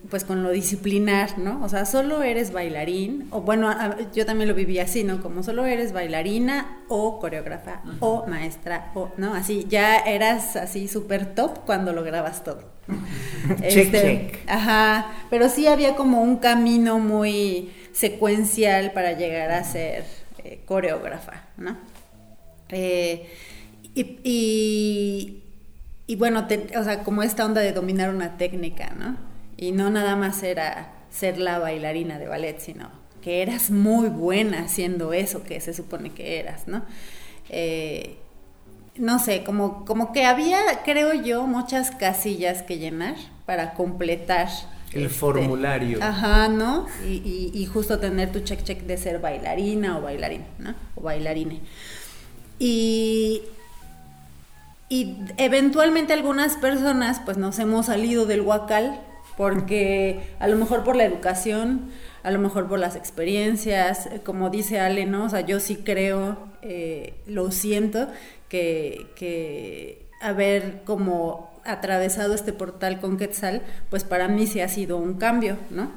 pues 0.09 0.25
con 0.25 0.43
lo 0.43 0.49
disciplinar, 0.49 1.37
¿no? 1.39 1.63
O 1.63 1.69
sea, 1.69 1.85
solo 1.85 2.23
eres 2.23 2.51
bailarín, 2.51 3.27
o 3.31 3.41
bueno, 3.41 3.73
yo 4.13 4.25
también 4.25 4.49
lo 4.49 4.55
viví 4.55 4.79
así, 4.79 5.03
¿no? 5.03 5.21
Como 5.21 5.43
solo 5.43 5.65
eres 5.65 5.93
bailarina 5.93 6.83
o 6.89 7.19
coreógrafa 7.19 7.81
o 7.99 8.25
maestra, 8.27 8.91
o, 8.95 9.11
¿no? 9.17 9.33
Así, 9.33 9.65
ya 9.69 9.97
eras 9.97 10.55
así 10.55 10.87
súper 10.87 11.33
top 11.35 11.59
cuando 11.65 11.93
lograbas 11.93 12.43
todo. 12.43 12.71
Este, 13.61 13.91
Check, 13.91 13.91
check. 13.91 14.49
Ajá, 14.49 15.11
pero 15.29 15.49
sí 15.49 15.67
había 15.67 15.97
como 15.97 16.21
un 16.21 16.37
camino 16.37 16.97
muy 16.97 17.71
secuencial 17.91 18.91
para 18.93 19.13
llegar 19.13 19.51
a 19.51 19.63
ser 19.65 20.05
eh, 20.43 20.61
coreógrafa, 20.65 21.43
¿no? 21.57 21.77
Eh, 22.69 23.29
y, 23.93 24.19
y, 24.23 25.42
y 26.07 26.15
bueno, 26.15 26.47
te- 26.47 26.77
o 26.77 26.83
sea, 26.83 27.03
como 27.03 27.23
esta 27.23 27.45
onda 27.45 27.61
de 27.61 27.71
dominar 27.73 28.13
una 28.13 28.37
técnica, 28.37 28.91
¿no? 28.97 29.15
Y 29.57 29.71
no 29.71 29.89
nada 29.89 30.15
más 30.15 30.43
era 30.43 30.91
ser 31.09 31.37
la 31.37 31.59
bailarina 31.59 32.19
de 32.19 32.27
ballet, 32.27 32.59
sino 32.59 32.89
que 33.21 33.41
eras 33.41 33.71
muy 33.71 34.09
buena 34.09 34.59
haciendo 34.63 35.13
eso 35.13 35.43
que 35.43 35.61
se 35.61 35.73
supone 35.73 36.09
que 36.11 36.39
eras, 36.39 36.67
¿no? 36.67 36.83
Eh, 37.49 38.17
no 38.95 39.17
sé, 39.19 39.43
como, 39.43 39.85
como 39.85 40.11
que 40.11 40.25
había, 40.25 40.59
creo 40.83 41.13
yo, 41.13 41.47
muchas 41.47 41.91
casillas 41.91 42.61
que 42.63 42.77
llenar 42.77 43.15
para 43.45 43.73
completar. 43.73 44.49
El 44.91 45.05
este, 45.05 45.17
formulario. 45.17 45.99
Ajá, 46.01 46.47
¿no? 46.49 46.85
Y, 47.07 47.13
y- 47.25 47.51
y 47.53 47.65
justo 47.65 47.99
tener 47.99 48.31
tu 48.31 48.41
check 48.41 48.63
check 48.63 48.81
de 48.83 48.97
ser 48.97 49.19
bailarina 49.19 49.97
o 49.97 50.01
bailarín, 50.01 50.43
¿no? 50.59 50.75
O 50.95 51.01
bailarine. 51.01 51.61
Y, 52.59 53.41
y 54.93 55.17
eventualmente 55.37 56.13
algunas 56.13 56.55
personas 56.57 57.19
pues 57.25 57.35
nos 57.37 57.57
hemos 57.57 57.87
salido 57.87 58.27
del 58.27 58.41
huacal 58.41 59.01
porque 59.35 60.21
a 60.37 60.47
lo 60.47 60.55
mejor 60.55 60.83
por 60.83 60.95
la 60.95 61.03
educación, 61.03 61.89
a 62.21 62.29
lo 62.29 62.37
mejor 62.37 62.69
por 62.69 62.77
las 62.77 62.95
experiencias, 62.95 64.07
como 64.23 64.51
dice 64.51 64.79
Ale, 64.79 65.07
¿no? 65.07 65.25
O 65.25 65.29
sea, 65.29 65.41
yo 65.41 65.59
sí 65.59 65.77
creo, 65.77 66.37
eh, 66.61 67.15
lo 67.25 67.49
siento, 67.49 68.07
que, 68.49 69.07
que 69.15 70.05
haber 70.21 70.83
como 70.83 71.51
atravesado 71.65 72.35
este 72.35 72.53
portal 72.53 72.99
con 72.99 73.17
Quetzal, 73.17 73.63
pues 73.89 74.03
para 74.03 74.27
mí 74.27 74.45
sí 74.45 74.61
ha 74.61 74.67
sido 74.67 74.97
un 74.97 75.15
cambio, 75.15 75.57
¿no? 75.71 75.91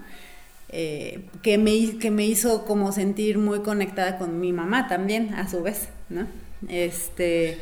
Eh, 0.71 1.27
que, 1.43 1.59
me, 1.59 1.99
que 1.99 2.11
me 2.11 2.25
hizo 2.25 2.65
como 2.65 2.93
sentir 2.93 3.37
muy 3.37 3.61
conectada 3.61 4.17
con 4.17 4.41
mi 4.41 4.55
mamá 4.55 4.89
también, 4.89 5.35
a 5.35 5.51
su 5.51 5.63
vez, 5.63 5.91
¿no? 6.09 6.27
Este, 6.71 7.59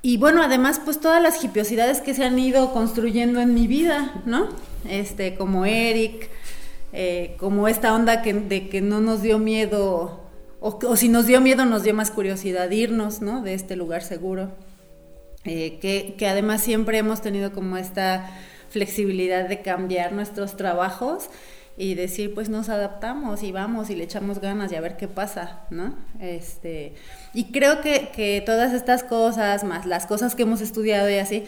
y 0.00 0.16
bueno, 0.16 0.42
además, 0.42 0.80
pues 0.84 1.00
todas 1.00 1.22
las 1.22 1.42
hipiosidades 1.42 2.00
que 2.00 2.14
se 2.14 2.24
han 2.24 2.38
ido 2.38 2.72
construyendo 2.72 3.40
en 3.40 3.52
mi 3.54 3.66
vida, 3.66 4.22
¿no? 4.26 4.48
Este, 4.88 5.34
como 5.34 5.66
Eric, 5.66 6.30
eh, 6.92 7.34
como 7.38 7.66
esta 7.68 7.94
onda 7.94 8.22
que, 8.22 8.32
de 8.32 8.68
que 8.68 8.80
no 8.80 9.00
nos 9.00 9.22
dio 9.22 9.38
miedo, 9.38 10.20
o, 10.60 10.96
si 10.96 11.08
nos 11.08 11.26
dio 11.26 11.40
miedo, 11.40 11.64
nos 11.64 11.82
dio 11.82 11.94
más 11.94 12.10
curiosidad 12.10 12.70
irnos, 12.70 13.20
¿no? 13.20 13.42
De 13.42 13.54
este 13.54 13.74
lugar 13.76 14.02
seguro. 14.02 14.52
Eh, 15.44 15.78
que, 15.80 16.14
que 16.16 16.26
además 16.28 16.62
siempre 16.62 16.98
hemos 16.98 17.22
tenido 17.22 17.52
como 17.52 17.76
esta 17.76 18.30
flexibilidad 18.70 19.48
de 19.48 19.62
cambiar 19.62 20.12
nuestros 20.12 20.56
trabajos 20.56 21.30
y 21.78 21.94
decir, 21.94 22.34
pues 22.34 22.48
nos 22.48 22.68
adaptamos 22.68 23.44
y 23.44 23.52
vamos 23.52 23.88
y 23.88 23.94
le 23.94 24.04
echamos 24.04 24.40
ganas 24.40 24.72
y 24.72 24.74
a 24.74 24.80
ver 24.80 24.96
qué 24.96 25.06
pasa, 25.06 25.60
¿no? 25.70 25.94
Este, 26.20 26.94
y 27.32 27.52
creo 27.52 27.80
que, 27.80 28.10
que 28.14 28.42
todas 28.44 28.74
estas 28.74 29.04
cosas, 29.04 29.62
más 29.62 29.86
las 29.86 30.04
cosas 30.04 30.34
que 30.34 30.42
hemos 30.42 30.60
estudiado 30.60 31.08
y 31.08 31.18
así, 31.18 31.44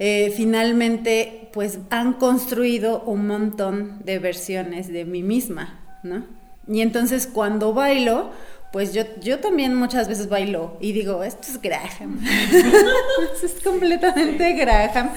eh, 0.00 0.32
finalmente 0.36 1.50
pues 1.52 1.78
han 1.90 2.14
construido 2.14 3.02
un 3.02 3.28
montón 3.28 4.00
de 4.04 4.18
versiones 4.18 4.88
de 4.88 5.04
mí 5.04 5.22
misma, 5.22 5.80
¿no? 6.02 6.24
Y 6.66 6.80
entonces 6.80 7.28
cuando 7.28 7.74
bailo, 7.74 8.30
pues 8.74 8.92
yo, 8.92 9.04
yo 9.20 9.38
también 9.38 9.72
muchas 9.76 10.08
veces 10.08 10.28
bailo 10.28 10.76
y 10.80 10.90
digo, 10.90 11.22
esto 11.22 11.46
es 11.46 11.62
Graham. 11.62 12.18
esto 13.32 13.46
es 13.46 13.62
completamente 13.62 14.52
Graham. 14.54 15.10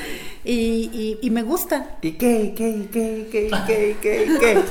Y, 0.45 1.17
y, 1.19 1.29
me 1.31 1.41
gusta. 1.41 1.97
¿Y 2.03 2.11
qué? 2.11 2.53
¿Qué? 2.55 2.87
¿Qué? 2.93 3.27
¿Qué? 3.31 3.49
¿Qué? 3.65 3.97
¿Qué? 3.99 4.37
¿Qué? 4.39 4.63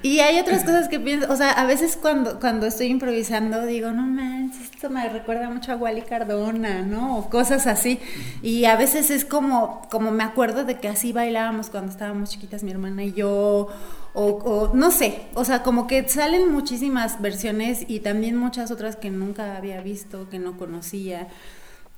y 0.02 0.20
hay 0.20 0.40
otras 0.40 0.64
cosas 0.64 0.88
que 0.88 0.98
pienso, 0.98 1.30
o 1.30 1.36
sea, 1.36 1.50
a 1.50 1.66
veces 1.66 1.98
cuando, 2.00 2.40
cuando 2.40 2.64
estoy 2.64 2.86
improvisando 2.86 3.66
digo, 3.66 3.90
no 3.90 4.06
manches, 4.06 4.70
esto 4.72 4.88
me 4.88 5.06
recuerda 5.10 5.50
mucho 5.50 5.72
a 5.72 5.76
Wally 5.76 6.02
Cardona, 6.02 6.80
¿no? 6.80 7.18
O 7.18 7.28
cosas 7.28 7.66
así. 7.66 7.98
Y 8.42 8.64
a 8.64 8.76
veces 8.76 9.10
es 9.10 9.26
como, 9.26 9.86
como 9.90 10.10
me 10.10 10.24
acuerdo 10.24 10.64
de 10.64 10.80
que 10.80 10.88
así 10.88 11.12
bailábamos 11.12 11.68
cuando 11.68 11.92
estábamos 11.92 12.30
chiquitas 12.30 12.62
mi 12.62 12.70
hermana 12.70 13.04
y 13.04 13.12
yo 13.12 13.68
o, 14.14 14.70
no 14.74 14.90
sé, 14.90 15.22
o 15.34 15.44
sea, 15.44 15.62
como 15.62 15.86
que 15.86 16.06
salen 16.08 16.52
muchísimas 16.52 17.20
versiones 17.22 17.84
y 17.88 18.00
también 18.00 18.36
muchas 18.36 18.70
otras 18.70 18.96
que 18.96 19.10
nunca 19.10 19.56
había 19.56 19.80
visto, 19.80 20.28
que 20.28 20.38
no 20.38 20.58
conocía 20.58 21.28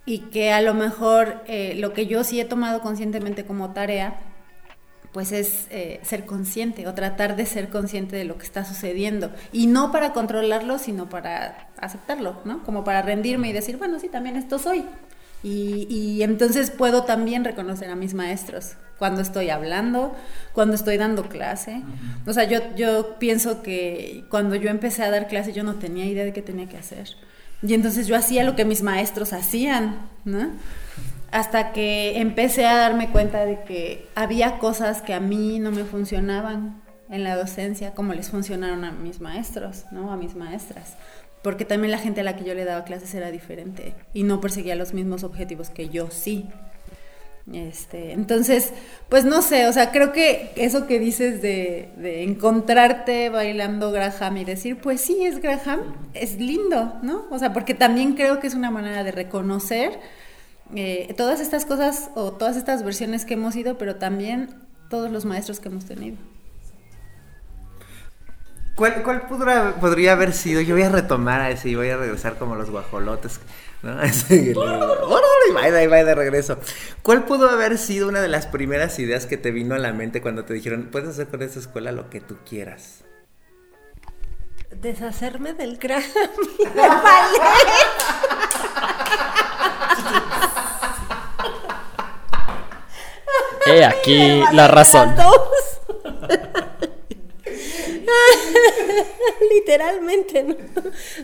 y 0.06 0.18
que 0.18 0.52
a 0.52 0.60
lo 0.60 0.74
mejor 0.74 1.42
eh, 1.46 1.74
lo 1.76 1.92
que 1.92 2.06
yo 2.06 2.22
sí 2.24 2.40
he 2.40 2.44
tomado 2.44 2.82
conscientemente 2.82 3.44
como 3.44 3.72
tarea, 3.72 4.18
pues 5.12 5.32
es 5.32 5.66
eh, 5.70 6.00
ser 6.02 6.26
consciente 6.26 6.86
o 6.88 6.94
tratar 6.94 7.36
de 7.36 7.46
ser 7.46 7.68
consciente 7.68 8.16
de 8.16 8.24
lo 8.24 8.36
que 8.36 8.44
está 8.44 8.64
sucediendo. 8.64 9.30
Y 9.52 9.68
no 9.68 9.92
para 9.92 10.12
controlarlo, 10.12 10.78
sino 10.78 11.08
para 11.08 11.68
aceptarlo, 11.78 12.40
¿no? 12.44 12.64
Como 12.64 12.84
para 12.84 13.00
rendirme 13.00 13.48
y 13.48 13.52
decir, 13.52 13.76
bueno, 13.76 13.98
sí, 14.00 14.08
también 14.08 14.36
esto 14.36 14.58
soy. 14.58 14.84
Y, 15.44 15.86
y 15.88 16.22
entonces 16.24 16.72
puedo 16.72 17.04
también 17.04 17.44
reconocer 17.44 17.90
a 17.90 17.94
mis 17.94 18.14
maestros 18.14 18.76
cuando 18.98 19.20
estoy 19.20 19.50
hablando, 19.50 20.14
cuando 20.52 20.74
estoy 20.74 20.96
dando 20.96 21.28
clase. 21.28 21.82
O 22.26 22.32
sea, 22.32 22.44
yo, 22.44 22.60
yo 22.76 23.18
pienso 23.18 23.62
que 23.62 24.24
cuando 24.30 24.54
yo 24.54 24.70
empecé 24.70 25.02
a 25.02 25.10
dar 25.10 25.28
clase 25.28 25.52
yo 25.52 25.64
no 25.64 25.74
tenía 25.74 26.06
idea 26.06 26.24
de 26.24 26.32
qué 26.32 26.42
tenía 26.42 26.68
que 26.68 26.78
hacer. 26.78 27.08
Y 27.62 27.74
entonces 27.74 28.06
yo 28.06 28.16
hacía 28.16 28.44
lo 28.44 28.56
que 28.56 28.64
mis 28.64 28.82
maestros 28.82 29.32
hacían, 29.32 30.08
¿no? 30.24 30.50
Hasta 31.30 31.72
que 31.72 32.18
empecé 32.18 32.66
a 32.66 32.76
darme 32.76 33.10
cuenta 33.10 33.44
de 33.44 33.64
que 33.64 34.08
había 34.14 34.58
cosas 34.58 35.02
que 35.02 35.14
a 35.14 35.20
mí 35.20 35.58
no 35.58 35.70
me 35.70 35.84
funcionaban 35.84 36.82
en 37.10 37.24
la 37.24 37.36
docencia 37.36 37.92
como 37.92 38.12
les 38.14 38.30
funcionaron 38.30 38.84
a 38.84 38.92
mis 38.92 39.20
maestros, 39.20 39.84
¿no? 39.90 40.12
A 40.12 40.16
mis 40.16 40.34
maestras. 40.34 40.94
Porque 41.44 41.66
también 41.66 41.90
la 41.90 41.98
gente 41.98 42.22
a 42.22 42.24
la 42.24 42.36
que 42.36 42.44
yo 42.44 42.54
le 42.54 42.64
daba 42.64 42.84
clases 42.84 43.14
era 43.14 43.30
diferente 43.30 43.94
y 44.14 44.22
no 44.22 44.40
perseguía 44.40 44.74
los 44.76 44.94
mismos 44.94 45.24
objetivos 45.24 45.68
que 45.68 45.90
yo 45.90 46.10
sí. 46.10 46.46
Este, 47.52 48.12
entonces, 48.12 48.72
pues 49.10 49.26
no 49.26 49.42
sé, 49.42 49.68
o 49.68 49.72
sea, 49.74 49.92
creo 49.92 50.12
que 50.12 50.52
eso 50.56 50.86
que 50.86 50.98
dices 50.98 51.42
de, 51.42 52.22
encontrarte 52.22 53.28
bailando 53.28 53.92
Graham 53.92 54.38
y 54.38 54.46
decir, 54.46 54.78
pues 54.78 55.02
sí, 55.02 55.22
es 55.22 55.42
Graham, 55.42 55.80
es 56.14 56.38
lindo, 56.38 56.94
¿no? 57.02 57.26
O 57.30 57.38
sea, 57.38 57.52
porque 57.52 57.74
también 57.74 58.14
creo 58.14 58.40
que 58.40 58.46
es 58.46 58.54
una 58.54 58.70
manera 58.70 59.04
de 59.04 59.12
reconocer 59.12 60.00
eh, 60.74 61.12
todas 61.18 61.40
estas 61.40 61.66
cosas 61.66 62.10
o 62.14 62.32
todas 62.32 62.56
estas 62.56 62.82
versiones 62.82 63.26
que 63.26 63.34
hemos 63.34 63.54
ido, 63.54 63.76
pero 63.76 63.96
también 63.96 64.48
todos 64.88 65.10
los 65.10 65.26
maestros 65.26 65.60
que 65.60 65.68
hemos 65.68 65.84
tenido. 65.84 66.16
¿Cuál, 68.74 69.02
cuál 69.04 69.22
podría, 69.28 70.12
haber 70.12 70.32
sido? 70.32 70.60
Yo 70.60 70.74
voy 70.74 70.82
a 70.82 70.88
retomar 70.88 71.40
a 71.40 71.50
ese 71.50 71.68
y 71.68 71.76
voy 71.76 71.90
a 71.90 71.96
regresar 71.96 72.36
como 72.38 72.56
los 72.56 72.70
guajolotes. 72.70 73.40
¿no? 73.82 73.92
y 74.30 74.52
vaya, 75.52 75.82
y 75.82 75.86
de 75.86 76.14
regreso. 76.14 76.58
¿Cuál 77.02 77.24
pudo 77.24 77.48
haber 77.48 77.78
sido 77.78 78.08
una 78.08 78.20
de 78.20 78.28
las 78.28 78.46
primeras 78.46 78.98
ideas 78.98 79.26
que 79.26 79.36
te 79.36 79.52
vino 79.52 79.76
a 79.76 79.78
la 79.78 79.92
mente 79.92 80.20
cuando 80.20 80.44
te 80.44 80.54
dijeron, 80.54 80.88
puedes 80.90 81.08
hacer 81.08 81.28
con 81.28 81.42
esta 81.42 81.60
escuela 81.60 81.92
lo 81.92 82.10
que 82.10 82.20
tú 82.20 82.36
quieras? 82.48 83.04
Deshacerme 84.72 85.52
del 85.52 85.78
gran 85.78 86.02
He 93.66 93.84
aquí 93.84 94.42
la 94.52 94.66
razón. 94.66 95.14
Literalmente, 99.54 100.44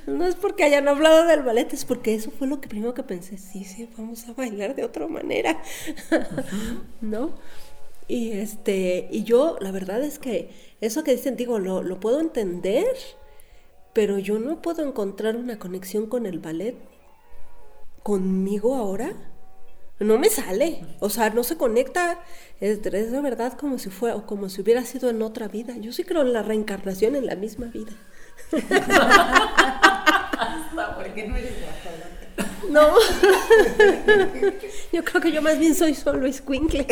¿no? 0.07 0.27
es 0.27 0.35
porque 0.35 0.65
hayan 0.65 0.89
hablado 0.89 1.27
del 1.27 1.43
ballet, 1.43 1.73
es 1.73 1.85
porque 1.85 2.15
eso 2.15 2.31
fue 2.31 2.47
lo 2.47 2.61
que 2.61 2.69
primero 2.69 2.95
que 2.95 3.03
pensé, 3.03 3.39
sí, 3.39 3.65
sí, 3.65 3.89
vamos 3.97 4.29
a 4.29 4.33
bailar 4.33 4.75
de 4.75 4.85
otra 4.85 5.07
manera, 5.07 5.63
¿no? 7.01 7.35
Y 8.09 8.33
este, 8.33 9.09
y 9.11 9.23
yo, 9.23 9.57
la 9.61 9.71
verdad 9.71 10.03
es 10.03 10.19
que 10.19 10.51
eso 10.81 11.05
que 11.05 11.13
dicen, 11.13 11.37
digo, 11.37 11.59
lo, 11.59 11.83
lo 11.83 12.01
puedo 12.01 12.21
entender, 12.21 12.97
pero 13.93 14.19
yo 14.19 14.39
no 14.39 14.63
puedo 14.63 14.87
encontrar 14.87 15.37
una 15.37 15.59
conexión 15.59 16.07
con 16.07 16.27
el 16.27 16.39
ballet 16.39 16.77
conmigo 18.03 18.75
ahora 18.75 19.30
no 20.01 20.19
me 20.19 20.29
sale, 20.31 20.81
o 20.99 21.11
sea, 21.11 21.31
no 21.31 21.45
se 21.45 21.57
conecta, 21.57 22.19
es, 22.61 22.83
de 22.83 23.21
verdad 23.21 23.53
como 23.53 23.79
si 23.79 23.91
fuera, 23.91 24.17
o 24.17 24.27
como 24.27 24.49
si 24.49 24.63
hubiera 24.63 24.85
sido 24.85 25.11
en 25.11 25.21
otra 25.23 25.47
vida. 25.47 25.77
Yo 25.79 25.93
sí 25.93 26.05
creo 26.05 26.23
en 26.23 26.33
la 26.33 26.43
reencarnación 26.43 27.17
en 27.17 27.27
la 27.27 27.37
misma 27.37 27.67
vida. 27.67 27.93
no 30.75 31.01
No. 32.71 32.95
yo 34.93 35.05
creo 35.05 35.21
que 35.21 35.33
yo 35.33 35.43
más 35.43 35.59
bien 35.59 35.75
soy 35.75 35.95
solo 35.95 36.27
escuincle. 36.27 36.87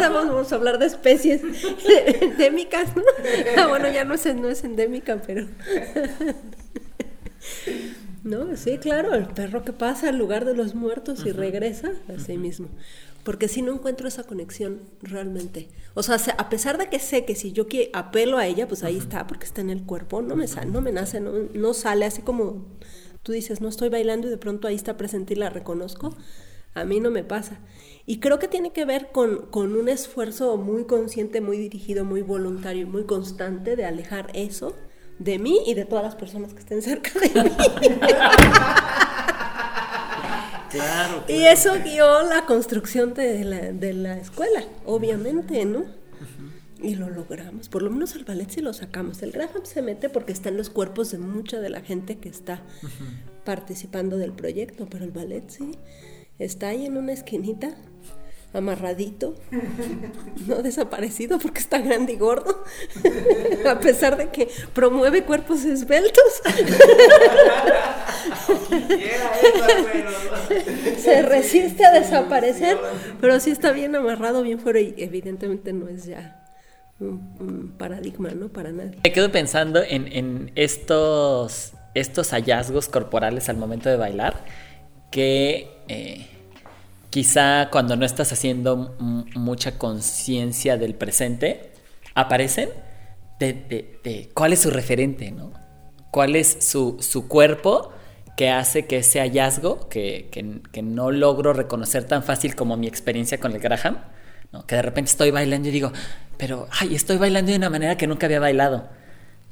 Vamos 0.00 0.52
a 0.52 0.54
hablar 0.54 0.78
de 0.78 0.86
especies 0.86 1.42
endémicas, 2.22 2.96
¿no? 2.96 3.02
Ah, 3.58 3.66
bueno, 3.66 3.90
ya 3.90 4.04
no 4.04 4.14
es, 4.14 4.34
no 4.34 4.48
es 4.48 4.64
endémica, 4.64 5.20
pero. 5.26 5.46
No, 8.26 8.56
sí, 8.56 8.78
claro, 8.78 9.14
el 9.14 9.28
perro 9.28 9.62
que 9.62 9.72
pasa 9.72 10.08
al 10.08 10.18
lugar 10.18 10.44
de 10.46 10.52
los 10.52 10.74
muertos 10.74 11.24
y 11.24 11.30
regresa 11.30 11.92
a 12.08 12.18
sí 12.18 12.36
mismo. 12.36 12.66
Porque 13.22 13.46
si 13.46 13.62
no 13.62 13.72
encuentro 13.72 14.08
esa 14.08 14.24
conexión 14.24 14.80
realmente. 15.00 15.68
O 15.94 16.02
sea, 16.02 16.16
a 16.36 16.48
pesar 16.48 16.76
de 16.76 16.88
que 16.88 16.98
sé 16.98 17.24
que 17.24 17.36
si 17.36 17.52
yo 17.52 17.66
apelo 17.92 18.38
a 18.38 18.48
ella, 18.48 18.66
pues 18.66 18.82
ahí 18.82 18.96
está, 18.96 19.28
porque 19.28 19.46
está 19.46 19.60
en 19.60 19.70
el 19.70 19.84
cuerpo, 19.84 20.22
no 20.22 20.34
me, 20.34 20.46
no 20.66 20.80
me 20.80 20.90
nace, 20.90 21.20
no, 21.20 21.34
no 21.54 21.72
sale 21.72 22.04
así 22.04 22.20
como 22.20 22.66
tú 23.22 23.30
dices, 23.30 23.60
no 23.60 23.68
estoy 23.68 23.90
bailando 23.90 24.26
y 24.26 24.30
de 24.30 24.38
pronto 24.38 24.66
ahí 24.66 24.74
está 24.74 24.96
presente 24.96 25.34
y 25.34 25.36
la 25.36 25.48
reconozco. 25.48 26.12
A 26.74 26.84
mí 26.84 26.98
no 26.98 27.12
me 27.12 27.22
pasa. 27.22 27.60
Y 28.06 28.18
creo 28.18 28.40
que 28.40 28.48
tiene 28.48 28.72
que 28.72 28.84
ver 28.84 29.12
con, 29.12 29.46
con, 29.52 29.76
un 29.76 29.88
esfuerzo 29.88 30.56
muy 30.56 30.84
consciente, 30.84 31.40
muy 31.40 31.58
dirigido, 31.58 32.04
muy 32.04 32.22
voluntario 32.22 32.82
y 32.82 32.86
muy 32.86 33.04
constante 33.04 33.76
de 33.76 33.84
alejar 33.84 34.32
eso 34.34 34.74
de 35.18 35.38
mí 35.38 35.60
y 35.66 35.74
de 35.74 35.84
todas 35.84 36.04
las 36.04 36.14
personas 36.14 36.52
que 36.52 36.60
estén 36.60 36.82
cerca 36.82 37.10
de 37.18 37.42
mí. 37.44 37.50
Claro, 40.70 41.24
Y 41.28 41.44
eso 41.44 41.74
guió 41.82 42.22
la 42.24 42.44
construcción 42.44 43.14
de 43.14 43.44
la, 43.44 43.72
de 43.72 43.94
la 43.94 44.18
escuela, 44.18 44.64
obviamente, 44.84 45.64
¿no? 45.64 45.84
Y 46.82 46.96
lo 46.96 47.08
logramos. 47.08 47.68
Por 47.68 47.82
lo 47.82 47.90
menos 47.90 48.14
el 48.16 48.24
ballet 48.24 48.50
sí 48.50 48.60
lo 48.60 48.72
sacamos. 48.74 49.22
El 49.22 49.32
Graham 49.32 49.64
se 49.64 49.80
mete 49.80 50.10
porque 50.10 50.32
está 50.32 50.50
en 50.50 50.58
los 50.58 50.68
cuerpos 50.68 51.12
de 51.12 51.18
mucha 51.18 51.60
de 51.60 51.70
la 51.70 51.80
gente 51.80 52.18
que 52.18 52.28
está 52.28 52.60
participando 53.44 54.18
del 54.18 54.32
proyecto, 54.32 54.86
pero 54.90 55.04
el 55.04 55.12
ballet 55.12 55.48
sí 55.48 55.70
está 56.38 56.68
ahí 56.68 56.84
en 56.84 56.96
una 56.98 57.12
esquinita 57.12 57.76
amarradito, 58.56 59.34
no 60.46 60.62
desaparecido 60.62 61.38
porque 61.38 61.60
está 61.60 61.78
grande 61.78 62.14
y 62.14 62.16
gordo, 62.16 62.64
a 63.68 63.78
pesar 63.78 64.16
de 64.16 64.30
que 64.30 64.48
promueve 64.72 65.24
cuerpos 65.24 65.64
esbeltos. 65.64 66.42
Se 70.98 71.22
resiste 71.22 71.84
a 71.84 71.92
desaparecer, 71.92 72.78
pero 73.20 73.38
sí 73.40 73.50
está 73.50 73.72
bien 73.72 73.94
amarrado, 73.94 74.42
bien 74.42 74.58
fuera 74.58 74.80
y 74.80 74.94
evidentemente 74.96 75.72
no 75.72 75.88
es 75.88 76.06
ya 76.06 76.44
un, 76.98 77.74
paradigma, 77.78 78.30
¿no? 78.30 78.48
Para 78.48 78.72
nadie. 78.72 78.98
Me 79.04 79.12
quedo 79.12 79.30
pensando 79.30 79.82
en, 79.82 80.10
en 80.10 80.52
estos, 80.54 81.74
estos 81.94 82.30
hallazgos 82.30 82.88
corporales 82.88 83.48
al 83.48 83.56
momento 83.56 83.88
de 83.88 83.96
bailar 83.96 84.44
que... 85.10 85.68
Eh, 85.88 86.30
quizá 87.10 87.68
cuando 87.70 87.96
no 87.96 88.04
estás 88.04 88.32
haciendo 88.32 88.94
mucha 88.98 89.78
conciencia 89.78 90.76
del 90.76 90.94
presente, 90.94 91.72
aparecen 92.14 92.70
de, 93.38 94.30
cuál 94.34 94.52
es 94.52 94.60
su 94.60 94.70
referente, 94.70 95.30
¿no? 95.30 95.52
¿Cuál 96.10 96.36
es 96.36 96.58
su, 96.60 97.26
cuerpo 97.28 97.92
que 98.36 98.50
hace 98.50 98.86
que 98.86 98.98
ese 98.98 99.20
hallazgo, 99.20 99.88
que, 99.88 100.30
no 100.82 101.10
logro 101.10 101.52
reconocer 101.52 102.04
tan 102.04 102.22
fácil 102.22 102.54
como 102.54 102.76
mi 102.76 102.86
experiencia 102.86 103.38
con 103.38 103.52
el 103.52 103.60
Graham, 103.60 103.98
que 104.66 104.76
de 104.76 104.82
repente 104.82 105.10
estoy 105.10 105.30
bailando 105.30 105.68
y 105.68 105.72
digo, 105.72 105.92
pero, 106.38 106.66
ay, 106.70 106.94
estoy 106.94 107.18
bailando 107.18 107.50
de 107.50 107.58
una 107.58 107.68
manera 107.68 107.96
que 107.96 108.06
nunca 108.06 108.26
había 108.26 108.40
bailado 108.40 108.88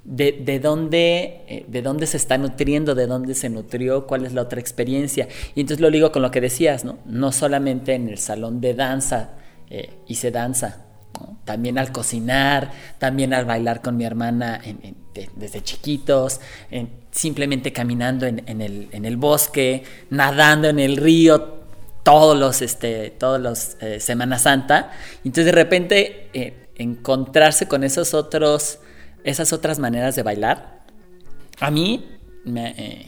de, 0.05 0.61
dónde, 0.63 1.45
eh, 1.49 1.65
de 1.67 1.83
dónde 1.83 2.07
se 2.07 2.19
está 2.19 2.37
nutriendo, 2.37 2.95
de 2.95 3.07
dónde 3.07 3.35
se 3.35 3.49
nutrió, 3.49 4.07
cuál 4.07 4.27
es 4.27 4.35
la 4.35 4.43
otra 4.43 4.61
experiencia. 4.61 5.29
Y 5.55 5.61
entonces 5.61 5.81
lo 5.81 5.91
digo 5.91 6.13
con 6.13 6.23
lo 6.23 6.31
que 6.31 6.41
decías, 6.41 6.85
¿no? 6.85 6.99
No 7.07 7.33
solamente 7.33 7.95
en 7.95 8.09
el 8.09 8.19
salón 8.19 8.61
de 8.61 8.75
danza 8.75 9.31
eh, 9.71 9.91
hice 10.07 10.31
danza, 10.31 10.85
también 11.45 11.79
al 11.79 11.91
cocinar, 11.91 12.71
también 12.99 13.33
al 13.33 13.45
bailar 13.45 13.81
con 13.81 13.97
mi 13.97 14.05
hermana 14.05 14.61
desde 15.37 15.63
chiquitos, 15.63 16.41
simplemente 17.13 17.73
caminando 17.73 18.27
en, 18.27 18.61
el, 18.61 18.89
en, 18.91 19.05
el, 19.05 19.17
bosque, 19.17 19.85
nadando 20.11 20.69
en 20.69 20.81
el 20.81 20.97
río, 20.97 21.63
todos 22.03 22.37
los, 22.37 22.63
este, 22.63 23.11
todos 23.11 23.41
los 23.41 23.77
eh, 23.81 24.01
Semana 24.01 24.39
Santa. 24.39 24.91
Entonces 25.19 25.47
de 25.47 25.53
repente 25.53 26.57
encontrarse 26.75 27.69
con 27.69 27.85
esos 27.85 28.13
otros 28.13 28.81
esas 29.25 29.53
otras 29.53 29.79
maneras 29.79 30.15
de 30.15 30.23
bailar, 30.23 30.85
a 31.59 31.71
mí 31.71 32.07
me, 32.45 32.75
eh, 32.77 33.07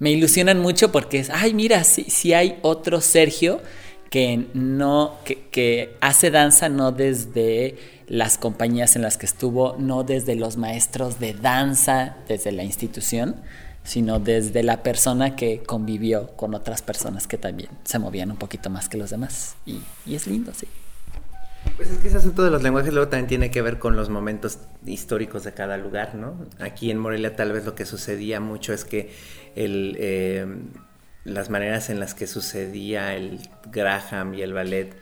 ilusionan 0.00 0.60
mucho 0.60 0.92
porque 0.92 1.18
es, 1.18 1.30
ay, 1.30 1.54
mira, 1.54 1.84
si, 1.84 2.32
hay 2.32 2.58
otro 2.62 3.00
Sergio 3.00 3.60
que 4.10 4.46
no, 4.54 5.18
que, 5.24 5.96
hace 6.00 6.30
danza 6.30 6.68
no 6.68 6.92
desde 6.92 7.76
las 8.06 8.38
compañías 8.38 8.94
en 8.96 9.02
las 9.02 9.18
que 9.18 9.26
estuvo, 9.26 9.76
no 9.78 10.04
desde 10.04 10.36
los 10.36 10.56
maestros 10.56 11.18
de 11.18 11.34
danza, 11.34 12.16
desde 12.28 12.52
la 12.52 12.62
institución, 12.62 13.36
sino 13.82 14.20
desde 14.20 14.62
la 14.62 14.82
persona 14.82 15.36
que 15.36 15.62
convivió 15.62 16.28
con 16.36 16.54
otras 16.54 16.82
personas 16.82 17.26
que 17.26 17.38
también 17.38 17.70
se 17.84 17.98
movían 17.98 18.30
un 18.30 18.36
poquito 18.36 18.70
más 18.70 18.88
que 18.88 18.96
los 18.96 19.10
demás. 19.10 19.56
Y, 19.64 19.80
y 20.04 20.14
es 20.14 20.26
lindo, 20.26 20.52
sí. 20.54 20.66
Pues 21.76 21.90
es 21.90 21.98
que 21.98 22.08
ese 22.08 22.16
asunto 22.16 22.42
de 22.42 22.50
los 22.50 22.62
lenguajes 22.62 22.92
luego 22.92 23.08
también 23.08 23.28
tiene 23.28 23.50
que 23.50 23.60
ver 23.62 23.78
con 23.78 23.96
los 23.96 24.08
momentos 24.08 24.58
históricos 24.86 25.44
de 25.44 25.52
cada 25.52 25.76
lugar, 25.76 26.14
¿no? 26.14 26.46
Aquí 26.58 26.90
en 26.90 26.98
Morelia 26.98 27.36
tal 27.36 27.52
vez 27.52 27.64
lo 27.64 27.74
que 27.74 27.84
sucedía 27.84 28.40
mucho 28.40 28.72
es 28.72 28.84
que 28.84 29.12
eh, 29.54 30.46
las 31.24 31.50
maneras 31.50 31.90
en 31.90 32.00
las 32.00 32.14
que 32.14 32.26
sucedía 32.26 33.14
el 33.14 33.40
Graham 33.70 34.34
y 34.34 34.42
el 34.42 34.52
ballet 34.52 34.94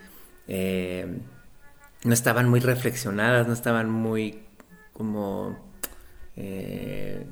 eh, 0.47 1.19
no 2.03 2.13
estaban 2.13 2.49
muy 2.49 2.59
reflexionadas, 2.59 3.47
no 3.47 3.53
estaban 3.53 3.89
muy 3.89 4.39
como... 4.93 5.57
Eh, 6.35 7.25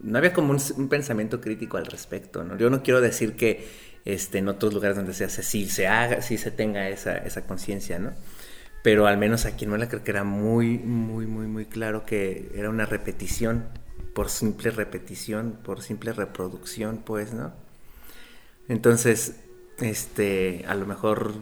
no 0.00 0.18
había 0.18 0.32
como 0.32 0.52
un, 0.52 0.88
pensamiento 0.88 1.40
crítico 1.40 1.76
al 1.76 1.86
respecto, 1.86 2.44
¿no? 2.44 2.56
Yo 2.56 2.70
no 2.70 2.82
quiero 2.82 3.00
decir 3.00 3.36
que 3.36 3.66
este, 4.04 4.38
en 4.38 4.48
otros 4.48 4.72
lugares 4.72 4.96
donde 4.96 5.12
se 5.12 5.24
hace 5.24 5.42
sí 5.42 5.68
se 5.68 5.88
haga, 5.88 6.22
sí 6.22 6.38
se 6.38 6.50
tenga 6.50 6.88
esa, 6.88 7.16
esa 7.18 7.46
conciencia, 7.46 7.98
¿no? 7.98 8.12
Pero 8.88 9.06
al 9.06 9.18
menos 9.18 9.44
aquí 9.44 9.66
en 9.66 9.68
Muela 9.68 9.86
creo 9.86 10.02
que 10.02 10.10
era 10.10 10.24
muy, 10.24 10.78
muy, 10.78 11.26
muy, 11.26 11.46
muy 11.46 11.66
claro 11.66 12.06
que 12.06 12.50
era 12.54 12.70
una 12.70 12.86
repetición, 12.86 13.68
por 14.14 14.30
simple 14.30 14.70
repetición, 14.70 15.58
por 15.62 15.82
simple 15.82 16.14
reproducción, 16.14 17.02
pues, 17.04 17.34
¿no? 17.34 17.52
Entonces, 18.66 19.40
este, 19.78 20.64
a 20.66 20.74
lo 20.74 20.86
mejor 20.86 21.34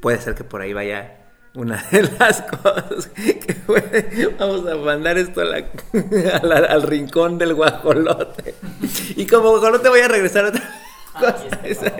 puede 0.00 0.20
ser 0.20 0.36
que 0.36 0.44
por 0.44 0.60
ahí 0.60 0.72
vaya 0.72 1.32
una 1.56 1.84
de 1.90 2.02
las 2.20 2.42
cosas 2.42 3.08
que 3.08 3.54
puede, 3.66 4.28
vamos 4.38 4.64
a 4.64 4.76
mandar 4.76 5.18
esto 5.18 5.40
al 6.44 6.82
rincón 6.84 7.38
del 7.38 7.54
guajolote. 7.54 8.54
Y 9.16 9.26
como 9.26 9.50
guajolote 9.50 9.88
voy 9.88 9.98
a 10.02 10.06
regresar 10.06 10.44
a 10.44 10.48
otra 10.50 10.70
cosa. 11.18 11.92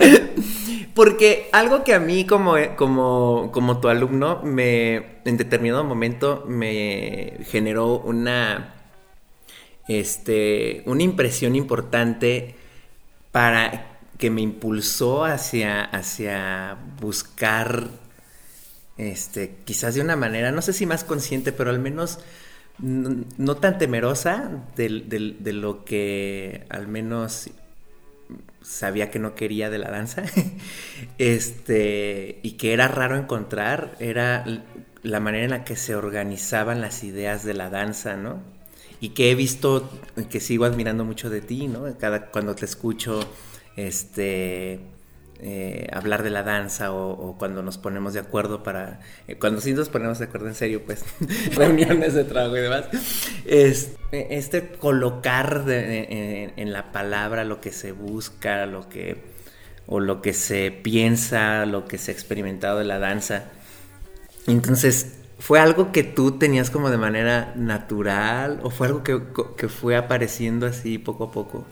Porque 0.94 1.48
algo 1.52 1.84
que 1.84 1.94
a 1.94 2.00
mí 2.00 2.26
como, 2.26 2.54
como, 2.76 3.50
como 3.52 3.80
tu 3.80 3.88
alumno 3.88 4.42
me 4.42 5.20
en 5.24 5.36
determinado 5.36 5.84
momento 5.84 6.44
me 6.46 7.38
generó 7.46 7.98
una, 7.98 8.74
este, 9.88 10.82
una 10.86 11.02
impresión 11.02 11.56
importante 11.56 12.54
para 13.30 13.98
que 14.18 14.30
me 14.30 14.42
impulsó 14.42 15.24
hacia, 15.24 15.82
hacia 15.82 16.76
buscar, 17.00 17.88
este, 18.98 19.56
quizás 19.64 19.94
de 19.94 20.02
una 20.02 20.16
manera, 20.16 20.52
no 20.52 20.62
sé 20.62 20.72
si 20.72 20.84
más 20.86 21.04
consciente, 21.04 21.52
pero 21.52 21.70
al 21.70 21.78
menos 21.78 22.18
no, 22.78 23.56
tan 23.56 23.78
temerosa 23.78 24.50
de 24.76 25.52
lo 25.52 25.84
que 25.84 26.66
al 26.68 26.88
menos 26.88 27.50
sabía 28.62 29.10
que 29.10 29.18
no 29.18 29.34
quería 29.34 29.70
de 29.70 29.78
la 29.78 29.90
danza, 29.90 30.22
este, 31.18 32.40
y 32.42 32.52
que 32.52 32.72
era 32.72 32.88
raro 32.88 33.16
encontrar, 33.16 33.96
era 33.98 34.44
la 35.02 35.20
manera 35.20 35.44
en 35.44 35.50
la 35.50 35.64
que 35.64 35.76
se 35.76 35.94
organizaban 35.94 36.80
las 36.80 37.04
ideas 37.04 37.44
de 37.44 37.54
la 37.54 37.70
danza, 37.70 38.16
¿no? 38.16 38.42
Y 39.00 39.10
que 39.10 39.30
he 39.30 39.34
visto, 39.34 39.90
que 40.30 40.38
sigo 40.38 40.64
admirando 40.64 41.04
mucho 41.04 41.28
de 41.28 41.40
ti, 41.40 41.66
¿no? 41.66 41.84
Cada, 41.98 42.30
cuando 42.30 42.54
te 42.54 42.64
escucho, 42.64 43.20
este, 43.76 44.80
eh, 45.44 45.88
hablar 45.92 46.22
de 46.22 46.30
la 46.30 46.44
danza 46.44 46.92
o, 46.92 47.36
cuando 47.36 47.64
nos 47.64 47.76
ponemos 47.76 48.14
de 48.14 48.20
acuerdo 48.20 48.62
para, 48.62 49.00
eh, 49.26 49.34
cuando 49.40 49.60
sí 49.60 49.72
nos 49.72 49.88
ponemos 49.88 50.20
de 50.20 50.26
acuerdo 50.26 50.46
en 50.46 50.54
serio, 50.54 50.82
pues, 50.86 51.04
reuniones 51.56 52.14
de 52.14 52.22
trabajo 52.22 52.56
y 52.56 52.60
demás, 52.60 52.84
es, 53.44 53.96
este 54.12 54.68
colocar 54.68 55.64
en, 55.66 56.72
la 56.72 56.92
palabra 56.92 57.42
lo 57.42 57.60
que 57.60 57.72
se 57.72 57.90
busca, 57.90 58.66
lo 58.66 58.88
que, 58.88 59.16
o 59.88 59.98
lo 59.98 60.22
que 60.22 60.32
se 60.32 60.70
piensa, 60.70 61.66
lo 61.66 61.86
que 61.88 61.98
se 61.98 62.12
ha 62.12 62.14
experimentado 62.14 62.78
de 62.78 62.84
la 62.84 63.00
danza. 63.00 63.46
Entonces, 64.46 65.14
¿fue 65.40 65.58
algo 65.58 65.90
que 65.90 66.04
tú 66.04 66.38
tenías 66.38 66.70
como 66.70 66.88
de 66.88 66.98
manera 66.98 67.52
natural 67.56 68.60
o 68.62 68.70
fue 68.70 68.86
algo 68.86 69.02
que, 69.02 69.20
que 69.56 69.68
fue 69.68 69.96
apareciendo 69.96 70.66
así 70.66 70.98
poco 70.98 71.24
a 71.24 71.32
poco 71.32 71.66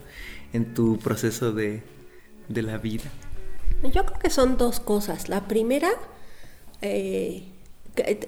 en 0.52 0.74
tu 0.74 0.98
proceso 0.98 1.52
de, 1.52 1.84
de 2.48 2.62
la 2.62 2.76
vida? 2.76 3.04
Yo 3.82 4.04
creo 4.04 4.18
que 4.18 4.30
son 4.30 4.56
dos 4.58 4.78
cosas. 4.80 5.28
La 5.28 5.48
primera, 5.48 5.90
eh, 6.82 7.44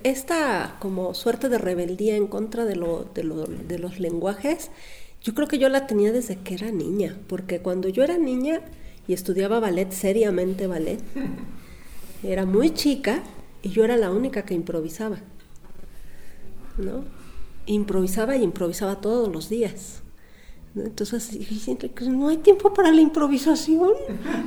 esta 0.02 0.76
como 0.80 1.14
suerte 1.14 1.48
de 1.48 1.58
rebeldía 1.58 2.16
en 2.16 2.26
contra 2.26 2.64
de, 2.64 2.76
lo, 2.76 3.04
de, 3.14 3.22
de 3.22 3.78
los 3.78 4.00
lenguajes, 4.00 4.70
yo 5.22 5.34
creo 5.34 5.48
que 5.48 5.58
yo 5.58 5.68
la 5.68 5.86
tenía 5.86 6.10
desde 6.12 6.36
que 6.36 6.54
era 6.54 6.72
niña, 6.72 7.18
porque 7.28 7.60
cuando 7.60 7.88
yo 7.88 8.02
era 8.02 8.18
niña 8.18 8.62
y 9.06 9.12
estudiaba 9.12 9.60
ballet, 9.60 9.92
seriamente 9.92 10.66
ballet, 10.66 11.00
era 12.22 12.46
muy 12.46 12.70
chica 12.70 13.22
y 13.62 13.70
yo 13.70 13.84
era 13.84 13.96
la 13.96 14.10
única 14.10 14.44
que 14.44 14.54
improvisaba. 14.54 15.18
¿No? 16.78 17.04
Improvisaba 17.66 18.36
y 18.36 18.42
improvisaba 18.42 19.00
todos 19.00 19.32
los 19.32 19.48
días. 19.48 20.01
Entonces, 20.74 21.30
no 22.08 22.28
hay 22.28 22.38
tiempo 22.38 22.72
para 22.72 22.90
la 22.90 23.00
improvisación. 23.00 23.92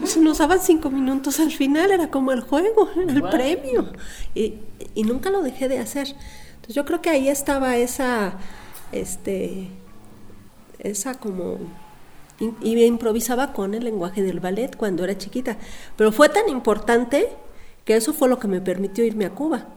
Si 0.06 0.20
nos 0.20 0.40
daban 0.40 0.60
cinco 0.60 0.90
minutos 0.90 1.40
al 1.40 1.52
final, 1.52 1.92
era 1.92 2.10
como 2.10 2.32
el 2.32 2.42
juego, 2.42 2.90
el 2.96 3.22
premio. 3.24 3.92
Y, 4.34 4.56
nunca 5.04 5.30
lo 5.30 5.44
dejé 5.44 5.68
de 5.68 5.78
hacer. 5.78 6.08
Entonces, 6.08 6.76
yo 6.76 6.86
creo 6.86 7.02
que 7.02 7.12
ahí 7.12 7.28
estaba 7.28 7.78
esa, 7.78 8.38
este, 8.92 9.70
esa 10.80 11.16
como... 11.16 11.60
Y, 12.40 12.84
improvisaba 12.84 13.54
con 13.54 13.76
el 13.76 13.84
lenguaje 13.84 14.24
del 14.24 14.40
ballet 14.40 14.76
cuando 14.76 15.04
era 15.04 15.18
chiquita. 15.18 15.58
Pero 15.96 16.12
fue 16.12 16.30
tan 16.30 16.50
importante 16.50 17.30
que 17.86 17.96
eso 17.96 18.14
fue 18.14 18.30
lo 18.30 18.40
que 18.40 18.48
me 18.48 18.62
permitió 18.62 19.06
irme 19.06 19.26
a 19.26 19.36
Cuba. 19.36 19.68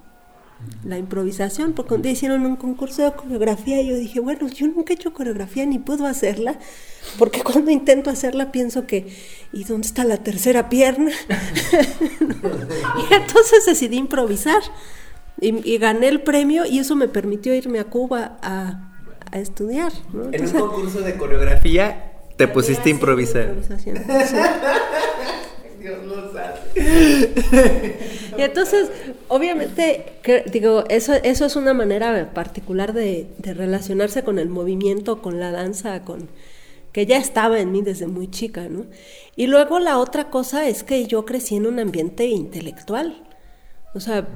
La 0.85 0.99
improvisación, 0.99 1.73
porque 1.73 1.95
un 1.95 2.03
día 2.03 2.13
hicieron 2.13 2.45
un 2.45 2.57
concurso 2.57 3.03
de 3.03 3.13
coreografía 3.13 3.81
y 3.81 3.89
yo 3.89 3.97
dije, 3.97 4.21
bueno, 4.21 4.49
yo 4.49 4.67
nunca 4.67 4.93
he 4.93 4.97
hecho 4.97 5.13
coreografía 5.13 5.65
ni 5.67 5.79
puedo 5.79 6.07
hacerla, 6.07 6.59
porque 7.19 7.43
cuando 7.43 7.71
intento 7.71 8.11
hacerla 8.11 8.51
pienso 8.51 8.87
que, 8.87 9.07
¿y 9.53 9.65
dónde 9.65 9.87
está 9.87 10.05
la 10.05 10.17
tercera 10.19 10.69
pierna? 10.69 11.13
y 13.11 13.15
entonces 13.15 13.67
decidí 13.67 13.97
improvisar 13.97 14.63
y, 15.41 15.79
gané 15.79 16.09
el 16.09 16.23
premio 16.23 16.67
y 16.67 16.81
eso 16.81 16.97
me 16.97 17.07
permitió 17.07 17.55
irme 17.55 17.79
a 17.79 17.85
Cuba 17.85 18.39
a, 18.43 18.85
estudiar. 19.33 19.93
en 20.33 20.43
un 20.43 20.53
concurso 20.53 21.03
de 21.03 21.15
coreografía 21.17 22.13
te 22.37 22.49
pusiste 22.49 22.89
a 22.89 22.93
improvisar. 22.93 23.55
Dios 25.79 26.05
lo 26.07 26.33
sabe. 26.33 26.59
y 28.39 28.43
entonces, 28.43 28.89
obviamente, 29.27 30.05
digo, 30.53 30.85
eso, 30.89 31.13
eso 31.15 31.45
es 31.45 31.57
una 31.57 31.75
manera 31.75 32.31
particular 32.33 32.93
de, 32.93 33.27
relacionarse 33.43 34.23
con 34.23 34.39
el 34.39 34.49
movimiento, 34.49 35.21
con 35.21 35.41
la 35.41 35.51
danza, 35.51 36.05
con 36.05 36.29
que 36.93 37.05
ya 37.05 37.17
estaba 37.19 37.59
en 37.59 37.73
mí 37.73 37.83
desde 37.83 38.07
muy 38.07 38.31
chica, 38.31 38.69
¿no? 38.69 38.87
Y 39.35 39.49
luego 39.49 39.81
la 39.81 39.99
otra 39.99 40.31
cosa 40.31 40.69
es 40.69 40.85
que 40.85 41.05
yo 41.07 41.27
crecí 41.27 41.57
en 41.57 41.67
un 41.67 41.81
ambiente 41.81 42.27
intelectual. 42.27 43.25
O 43.93 43.99
sea, 43.99 44.29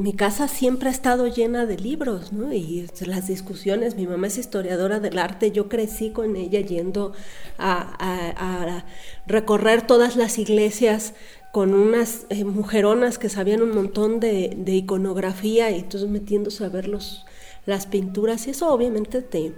mi 0.00 0.14
casa 0.14 0.48
siempre 0.48 0.88
ha 0.88 0.92
estado 0.92 1.26
llena 1.28 1.66
de 1.66 1.76
libros, 1.76 2.32
¿no? 2.32 2.52
Y 2.52 2.88
las 3.00 3.26
discusiones, 3.26 3.96
mi 3.96 4.06
mamá 4.06 4.28
es 4.28 4.38
historiadora 4.38 4.98
del 4.98 5.18
arte, 5.18 5.52
yo 5.52 5.68
crecí 5.68 6.10
con 6.10 6.36
ella 6.36 6.60
yendo 6.60 7.12
a, 7.58 8.84
recorrer 9.26 9.86
todas 9.86 10.16
las 10.16 10.38
iglesias 10.38 11.12
con 11.52 11.74
unas 11.74 12.26
eh, 12.28 12.44
mujeronas 12.44 13.18
que 13.18 13.28
sabían 13.28 13.62
un 13.62 13.74
montón 13.74 14.20
de, 14.20 14.62
iconografía 14.66 15.70
y 15.70 15.80
entonces 15.80 16.08
metiéndose 16.08 16.64
a 16.64 16.68
ver 16.68 16.86
los, 16.86 17.24
las 17.66 17.86
pinturas 17.86 18.46
y 18.46 18.50
eso 18.50 18.72
obviamente 18.72 19.22
te, 19.22 19.52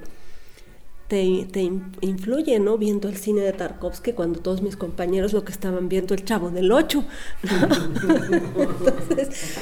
te, 1.08 1.70
influye, 2.00 2.58
¿no? 2.58 2.78
Viendo 2.78 3.08
el 3.08 3.16
cine 3.16 3.42
de 3.42 3.52
Tarkovsky 3.52 4.14
cuando 4.14 4.40
todos 4.40 4.62
mis 4.62 4.76
compañeros 4.76 5.34
lo 5.34 5.44
que 5.44 5.52
estaban 5.52 5.90
viendo 5.90 6.14
el 6.14 6.24
Chavo 6.24 6.50
del 6.50 6.72
Ocho. 6.72 7.04
Entonces, 7.42 9.58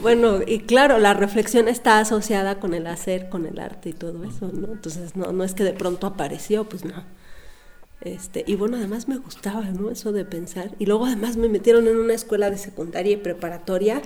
bueno, 0.00 0.40
y 0.46 0.60
claro, 0.60 0.98
la 0.98 1.14
reflexión 1.14 1.66
está 1.66 1.98
asociada 1.98 2.60
con 2.60 2.74
el 2.74 2.86
hacer, 2.86 3.28
con 3.28 3.46
el 3.46 3.58
arte 3.58 3.88
y 3.88 3.92
todo 3.92 4.22
eso, 4.22 4.52
¿no? 4.52 4.72
Entonces, 4.72 5.16
no, 5.16 5.32
no 5.32 5.42
es 5.42 5.54
que 5.54 5.64
de 5.64 5.72
pronto 5.72 6.06
apareció, 6.06 6.68
pues 6.68 6.84
no. 6.84 7.23
Este, 8.00 8.44
y 8.46 8.56
bueno, 8.56 8.76
además 8.76 9.08
me 9.08 9.16
gustaba, 9.16 9.62
¿no? 9.62 9.90
Eso 9.90 10.12
de 10.12 10.24
pensar. 10.24 10.70
Y 10.78 10.86
luego 10.86 11.06
además 11.06 11.36
me 11.36 11.48
metieron 11.48 11.88
en 11.88 11.96
una 11.96 12.14
escuela 12.14 12.50
de 12.50 12.58
secundaria 12.58 13.12
y 13.12 13.16
preparatoria, 13.16 14.02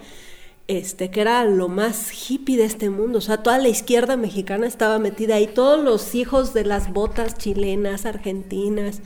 este, 0.69 1.11
que 1.11 1.21
era 1.23 1.45
lo 1.45 1.69
más 1.69 2.13
hippie 2.13 2.57
de 2.57 2.65
este 2.65 2.91
mundo. 2.91 3.19
O 3.19 3.23
sea, 3.23 3.43
toda 3.43 3.59
la 3.59 3.69
izquierda 3.69 4.17
mexicana 4.17 4.67
estaba 4.67 4.99
metida 4.99 5.37
ahí, 5.37 5.47
todos 5.47 5.83
los 5.83 6.15
hijos 6.15 6.55
de 6.55 6.65
las 6.65 6.93
botas 6.93 7.37
chilenas, 7.39 8.07
argentinas, 8.07 9.01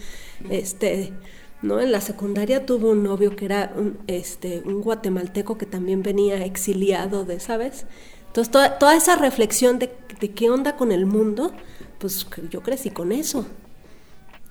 este, 0.51 1.13
¿no? 1.63 1.81
En 1.81 1.93
la 1.93 2.01
secundaria 2.01 2.67
tuvo 2.67 2.91
un 2.91 3.05
novio 3.05 3.37
que 3.37 3.45
era 3.47 3.73
un, 3.77 3.99
este, 4.09 4.63
un 4.65 4.83
guatemalteco 4.83 5.57
que 5.57 5.67
también 5.67 6.03
venía 6.03 6.45
exiliado 6.45 7.25
de, 7.25 7.41
¿sabes? 7.41 7.87
Entonces, 8.27 8.51
toda, 8.51 8.79
toda 8.79 8.97
esa 8.97 9.17
reflexión 9.17 9.79
de, 9.79 9.91
de, 10.21 10.31
qué 10.33 10.51
onda 10.51 10.77
con 10.77 10.91
el 10.91 11.07
mundo, 11.07 11.53
pues 11.99 12.27
yo 12.51 12.63
crecí 12.63 12.91
con 12.91 13.13
eso. 13.13 13.47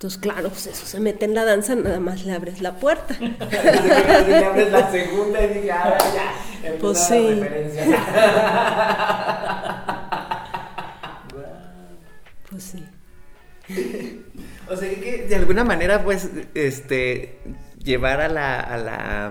Entonces, 0.02 0.20
claro, 0.20 0.48
pues 0.48 0.66
eso 0.66 0.84
se 0.84 0.98
mete 0.98 1.26
en 1.26 1.32
la 1.32 1.44
danza, 1.44 1.76
nada 1.76 2.00
más 2.00 2.24
le 2.24 2.32
abres 2.32 2.60
la 2.60 2.74
puerta. 2.74 3.16
le 3.20 4.44
abres 4.44 4.72
la 4.72 4.90
segunda 4.90 5.40
y 5.44 5.54
dije, 5.54 5.70
ah, 5.70 5.96
ya, 6.12 6.32
pues 6.80 6.98
sí. 6.98 7.40
pues 12.50 12.64
sí. 12.64 12.84
O 14.68 14.76
sea, 14.76 14.90
que 14.90 15.26
de 15.28 15.36
alguna 15.36 15.62
manera, 15.62 16.02
pues, 16.02 16.30
este, 16.54 17.38
llevar 17.78 18.22
a 18.22 18.28
la, 18.28 18.58
a 18.58 18.76
la, 18.78 19.30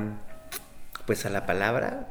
pues, 1.05 1.25
a 1.25 1.29
la 1.29 1.45
palabra, 1.45 2.07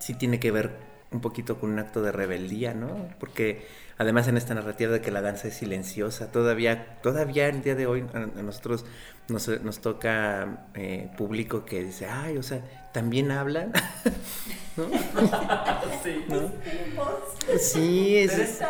sí 0.00 0.14
tiene 0.14 0.40
que 0.40 0.50
ver 0.50 0.87
un 1.10 1.20
poquito 1.20 1.58
con 1.58 1.70
un 1.70 1.78
acto 1.78 2.02
de 2.02 2.12
rebeldía, 2.12 2.74
¿no? 2.74 3.08
Porque 3.18 3.66
además 3.96 4.28
en 4.28 4.36
esta 4.36 4.54
narrativa 4.54 4.92
de 4.92 5.00
que 5.00 5.10
la 5.10 5.22
danza 5.22 5.48
es 5.48 5.54
silenciosa, 5.54 6.30
todavía, 6.30 6.98
todavía 7.02 7.48
el 7.48 7.62
día 7.62 7.74
de 7.74 7.86
hoy 7.86 8.04
a, 8.12 8.20
nosotros 8.42 8.84
nos, 9.28 9.48
nos 9.62 9.80
toca 9.80 10.68
eh, 10.74 11.10
público 11.16 11.64
que 11.64 11.84
dice, 11.84 12.06
ay, 12.06 12.38
o 12.38 12.42
sea, 12.42 12.62
también 12.92 13.30
hablan, 13.30 13.72
¿no? 14.76 14.88
sí, 16.02 16.24
¿no? 16.28 16.50
Sí, 17.58 18.16
es, 18.16 18.60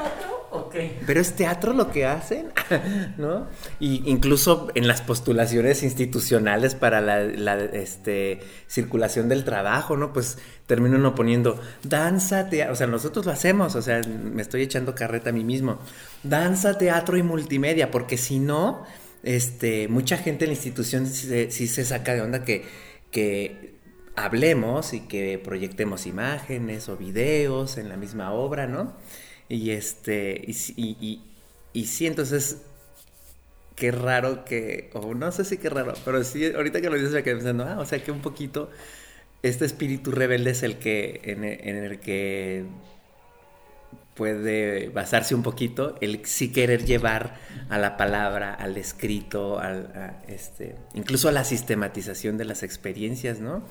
pero 1.06 1.20
es 1.20 1.32
teatro 1.34 1.72
lo 1.72 1.90
que 1.90 2.06
hacen, 2.06 2.52
¿no? 3.18 3.46
Y 3.78 4.08
incluso 4.10 4.68
en 4.74 4.88
las 4.88 5.00
postulaciones 5.00 5.82
institucionales 5.82 6.74
para 6.74 7.00
la, 7.00 7.56
este, 7.56 8.40
circulación 8.66 9.28
del 9.28 9.44
trabajo, 9.44 9.96
¿no? 9.96 10.12
Pues 10.12 10.38
termino 10.66 10.96
uno 10.96 11.14
poniendo 11.14 11.60
danza, 11.82 12.48
teatro, 12.48 12.72
o 12.72 12.76
sea, 12.76 12.86
nosotros 12.86 13.26
lo 13.26 13.32
hacemos, 13.32 13.74
o 13.76 13.82
sea, 13.82 14.00
me 14.02 14.42
estoy 14.42 14.62
echando 14.62 14.94
carreta 14.94 15.30
a 15.30 15.32
mí 15.32 15.44
mismo. 15.44 15.78
Danza, 16.22 16.78
teatro 16.78 17.16
y 17.16 17.22
multimedia, 17.22 17.90
porque 17.90 18.16
si 18.16 18.38
no, 18.38 18.84
este, 19.22 19.88
mucha 19.88 20.16
gente 20.16 20.44
en 20.44 20.50
la 20.50 20.54
institución 20.54 21.06
sí, 21.06 21.48
se 21.48 21.84
saca 21.84 22.14
de 22.14 22.22
onda 22.22 22.44
que, 22.44 22.64
que 23.10 23.74
hablemos 24.16 24.94
y 24.94 25.00
que 25.00 25.38
proyectemos 25.38 26.06
imágenes 26.06 26.88
o 26.88 26.96
videos 26.96 27.78
en 27.78 27.88
la 27.88 27.96
misma 27.96 28.32
obra, 28.32 28.66
¿no? 28.66 28.96
Y 29.48 29.70
este, 29.70 30.42
y, 30.46 30.52
y, 30.76 31.22
y, 31.72 31.86
sí, 31.86 32.06
entonces, 32.06 32.58
qué 33.76 33.90
raro 33.92 34.44
que, 34.44 34.90
o 34.94 35.14
no 35.14 35.32
sé 35.32 35.44
si 35.44 35.58
qué 35.58 35.70
raro, 35.70 35.94
pero 36.04 36.22
sí, 36.24 36.44
ahorita 36.52 36.80
que 36.80 36.90
lo 36.90 36.96
dices 36.96 37.12
me 37.12 37.22
quedé 37.22 37.36
pensando, 37.36 37.64
ah, 37.64 37.78
o 37.78 37.86
sea 37.86 38.02
que 38.02 38.12
un 38.12 38.20
poquito 38.20 38.70
este 39.42 39.64
espíritu 39.64 40.10
rebelde 40.10 40.50
es 40.50 40.62
el 40.62 40.78
que, 40.78 41.20
en, 41.24 41.44
el 41.44 42.00
que 42.00 42.64
puede 44.18 44.88
basarse 44.88 45.36
un 45.36 45.44
poquito 45.44 45.94
el 46.00 46.26
sí 46.26 46.50
querer 46.50 46.84
llevar 46.84 47.36
a 47.68 47.78
la 47.78 47.96
palabra, 47.96 48.52
al 48.52 48.76
escrito, 48.76 49.60
al, 49.60 50.20
este, 50.26 50.74
incluso 50.94 51.28
a 51.28 51.32
la 51.32 51.44
sistematización 51.44 52.36
de 52.36 52.44
las 52.44 52.64
experiencias, 52.64 53.38
¿no? 53.38 53.62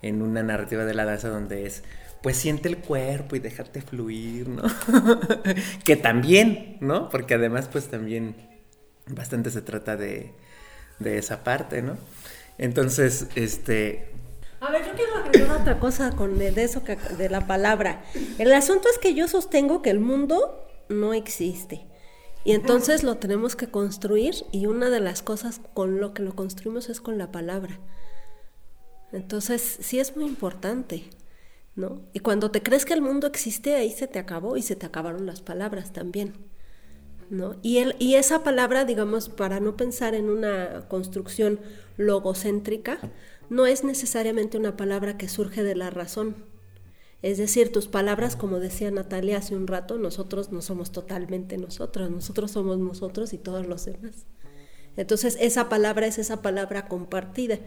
En 0.00 0.22
una 0.22 0.44
narrativa 0.44 0.84
de 0.84 0.94
la 0.94 1.04
danza 1.04 1.28
donde 1.30 1.66
es 1.66 1.82
pues 2.22 2.36
siente 2.36 2.68
el 2.68 2.78
cuerpo 2.78 3.34
y 3.34 3.40
déjate 3.40 3.80
fluir, 3.80 4.48
¿no? 4.48 4.62
que 5.84 5.96
también, 5.96 6.78
¿no? 6.80 7.08
Porque 7.08 7.34
además, 7.34 7.68
pues 7.70 7.88
también 7.88 8.36
bastante 9.08 9.50
se 9.50 9.62
trata 9.62 9.96
de, 9.96 10.32
de 11.00 11.18
esa 11.18 11.42
parte, 11.42 11.82
¿no? 11.82 11.98
Entonces, 12.56 13.26
este... 13.34 14.12
A 14.60 14.70
ver, 14.70 14.84
yo 14.84 14.92
quiero 14.94 15.14
agregar 15.16 15.60
otra 15.60 15.78
cosa 15.78 16.12
con 16.12 16.38
de, 16.38 16.48
eso 16.62 16.82
que, 16.84 16.96
de 16.96 17.28
la 17.28 17.46
palabra. 17.46 18.02
El 18.38 18.52
asunto 18.52 18.88
es 18.88 18.98
que 18.98 19.14
yo 19.14 19.28
sostengo 19.28 19.82
que 19.82 19.90
el 19.90 20.00
mundo 20.00 20.66
no 20.88 21.14
existe. 21.14 21.86
Y 22.44 22.52
entonces 22.52 23.02
lo 23.02 23.18
tenemos 23.18 23.56
que 23.56 23.68
construir 23.68 24.34
y 24.52 24.66
una 24.66 24.90
de 24.90 25.00
las 25.00 25.22
cosas 25.22 25.60
con 25.74 26.00
lo 26.00 26.14
que 26.14 26.22
lo 26.22 26.34
construimos 26.34 26.88
es 26.88 27.00
con 27.00 27.18
la 27.18 27.30
palabra. 27.30 27.78
Entonces, 29.12 29.78
sí 29.80 29.98
es 30.00 30.16
muy 30.16 30.26
importante. 30.26 31.04
¿no? 31.78 32.02
Y 32.12 32.18
cuando 32.18 32.50
te 32.50 32.60
crees 32.60 32.84
que 32.84 32.92
el 32.92 33.00
mundo 33.00 33.28
existe, 33.28 33.76
ahí 33.76 33.92
se 33.92 34.08
te 34.08 34.18
acabó 34.18 34.56
y 34.56 34.62
se 34.62 34.74
te 34.74 34.84
acabaron 34.84 35.26
las 35.26 35.40
palabras 35.40 35.92
también, 35.92 36.34
¿no? 37.30 37.54
Y, 37.62 37.78
el, 37.78 37.94
y 38.00 38.16
esa 38.16 38.42
palabra, 38.42 38.84
digamos, 38.84 39.28
para 39.28 39.60
no 39.60 39.76
pensar 39.76 40.16
en 40.16 40.28
una 40.28 40.88
construcción 40.88 41.60
logocéntrica, 41.96 42.98
no 43.50 43.66
es 43.66 43.84
necesariamente 43.84 44.58
una 44.58 44.76
palabra 44.76 45.16
que 45.16 45.28
surge 45.28 45.62
de 45.62 45.74
la 45.74 45.90
razón. 45.90 46.36
Es 47.22 47.38
decir, 47.38 47.72
tus 47.72 47.88
palabras, 47.88 48.36
como 48.36 48.60
decía 48.60 48.90
Natalia 48.90 49.38
hace 49.38 49.56
un 49.56 49.66
rato, 49.66 49.98
nosotros 49.98 50.52
no 50.52 50.62
somos 50.62 50.92
totalmente 50.92 51.58
nosotros, 51.58 52.10
nosotros 52.10 52.52
somos 52.52 52.78
nosotros 52.78 53.32
y 53.32 53.38
todos 53.38 53.66
los 53.66 53.86
demás. 53.86 54.26
Entonces, 54.96 55.36
esa 55.40 55.68
palabra 55.68 56.06
es 56.06 56.18
esa 56.18 56.42
palabra 56.42 56.88
compartida, 56.88 57.58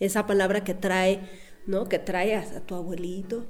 esa 0.00 0.26
palabra 0.26 0.64
que 0.64 0.74
trae, 0.74 1.20
¿no? 1.66 1.88
Que 1.88 1.98
trae 1.98 2.34
a 2.34 2.60
tu 2.66 2.74
abuelito, 2.74 3.46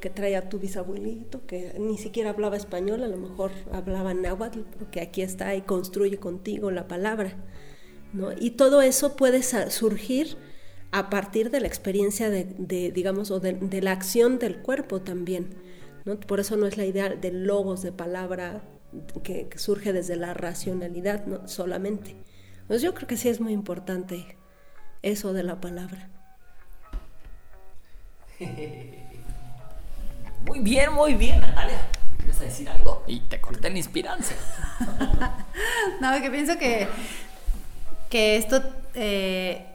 que 0.00 0.10
trae 0.10 0.36
a 0.36 0.48
tu 0.48 0.58
bisabuelito, 0.58 1.46
que 1.46 1.74
ni 1.78 1.98
siquiera 1.98 2.30
hablaba 2.30 2.56
español, 2.56 3.02
a 3.02 3.08
lo 3.08 3.18
mejor 3.18 3.52
hablaba 3.70 4.14
náhuatl, 4.14 4.60
porque 4.78 5.00
aquí 5.00 5.22
está 5.22 5.54
y 5.54 5.62
construye 5.62 6.18
contigo 6.18 6.70
la 6.70 6.88
palabra. 6.88 7.36
¿no? 8.12 8.32
Y 8.32 8.50
todo 8.52 8.82
eso 8.82 9.16
puede 9.16 9.42
surgir 9.42 10.36
a 10.92 11.08
partir 11.08 11.50
de 11.50 11.60
la 11.60 11.66
experiencia 11.66 12.28
de, 12.28 12.92
digamos, 12.94 13.30
o 13.30 13.40
de, 13.40 13.80
la 13.80 13.92
acción 13.92 14.38
del 14.38 14.58
cuerpo 14.58 15.00
también. 15.00 15.56
¿no? 16.04 16.20
Por 16.20 16.38
eso 16.38 16.56
no 16.56 16.66
es 16.66 16.76
la 16.76 16.84
idea 16.84 17.08
de 17.08 17.32
logos, 17.32 17.82
de 17.82 17.92
palabra 17.92 18.62
que, 19.24 19.48
surge 19.56 19.94
desde 19.94 20.16
la 20.16 20.34
racionalidad 20.34 21.24
¿no? 21.24 21.48
solamente. 21.48 22.14
Pues 22.68 22.82
yo 22.82 22.94
creo 22.94 23.08
que 23.08 23.16
sí 23.16 23.30
es 23.30 23.40
muy 23.40 23.54
importante 23.54 24.36
eso 25.00 25.32
de 25.32 25.42
la 25.42 25.60
palabra. 25.60 26.10
Muy 30.44 30.58
bien, 30.58 30.92
muy 30.92 31.14
bien, 31.14 31.38
Natalia. 31.38 31.80
¿Quieres 32.16 32.40
decir 32.40 32.68
algo? 32.68 33.04
Y 33.06 33.20
te 33.20 33.40
corté 33.40 33.70
la 33.70 33.78
inspiración. 33.78 34.36
no, 36.00 36.20
que 36.20 36.30
pienso 36.32 36.58
que, 36.58 36.88
que 38.10 38.36
esto 38.38 38.60
eh, 38.94 39.71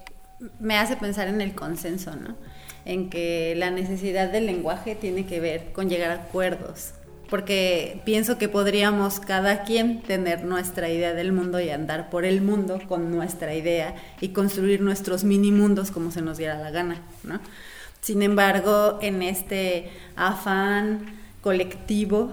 me 0.59 0.77
hace 0.77 0.95
pensar 0.95 1.27
en 1.27 1.41
el 1.41 1.53
consenso, 1.53 2.15
¿no? 2.15 2.35
En 2.85 3.09
que 3.09 3.53
la 3.57 3.71
necesidad 3.71 4.31
del 4.31 4.45
lenguaje 4.45 4.95
tiene 4.95 5.25
que 5.25 5.39
ver 5.39 5.71
con 5.73 5.89
llegar 5.89 6.11
a 6.11 6.15
acuerdos. 6.15 6.93
Porque 7.29 8.01
pienso 8.05 8.37
que 8.37 8.47
podríamos 8.47 9.19
cada 9.19 9.63
quien 9.63 10.01
tener 10.01 10.45
nuestra 10.45 10.89
idea 10.89 11.13
del 11.13 11.33
mundo 11.33 11.59
y 11.59 11.69
andar 11.69 12.09
por 12.09 12.23
el 12.23 12.41
mundo 12.41 12.79
con 12.87 13.11
nuestra 13.11 13.53
idea 13.53 13.95
y 14.21 14.29
construir 14.29 14.81
nuestros 14.81 15.25
mini 15.25 15.51
mundos 15.51 15.91
como 15.91 16.11
se 16.11 16.21
nos 16.21 16.37
diera 16.37 16.57
la 16.57 16.71
gana, 16.71 17.01
¿no? 17.23 17.41
Sin 18.01 18.21
embargo, 18.21 18.99
en 19.01 19.21
este 19.21 19.89
afán 20.15 21.17
colectivo 21.41 22.31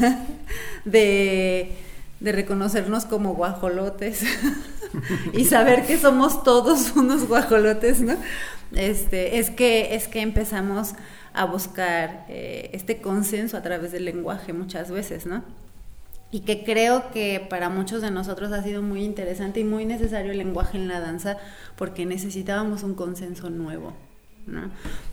de, 0.84 1.76
reconocernos 2.20 3.04
como 3.04 3.34
guajolotes 3.34 4.24
y 5.32 5.44
saber 5.44 5.86
que 5.86 5.98
somos 5.98 6.42
todos 6.42 6.92
unos 6.96 7.28
guajolotes, 7.28 8.00
¿no? 8.00 8.16
Este, 8.72 9.38
es, 9.38 9.50
que, 9.50 9.94
es 9.94 10.08
que 10.08 10.20
empezamos 10.20 10.94
a 11.32 11.44
buscar 11.44 12.24
eh, 12.28 12.70
este 12.72 13.00
consenso 13.00 13.56
a 13.56 13.62
través 13.62 13.92
del 13.92 14.04
lenguaje 14.04 14.52
muchas 14.52 14.90
veces, 14.90 15.26
¿no? 15.26 15.44
Y 16.32 16.40
que 16.40 16.64
creo 16.64 17.10
que 17.12 17.46
para 17.48 17.68
muchos 17.68 18.02
de 18.02 18.10
nosotros 18.10 18.52
ha 18.52 18.62
sido 18.62 18.82
muy 18.82 19.04
interesante 19.04 19.60
y 19.60 19.64
muy 19.64 19.84
necesario 19.84 20.32
el 20.32 20.38
lenguaje 20.38 20.76
en 20.76 20.88
la 20.88 20.98
danza 21.00 21.36
porque 21.76 22.04
necesitábamos 22.04 22.82
un 22.82 22.94
consenso 22.94 23.48
nuevo. 23.48 23.94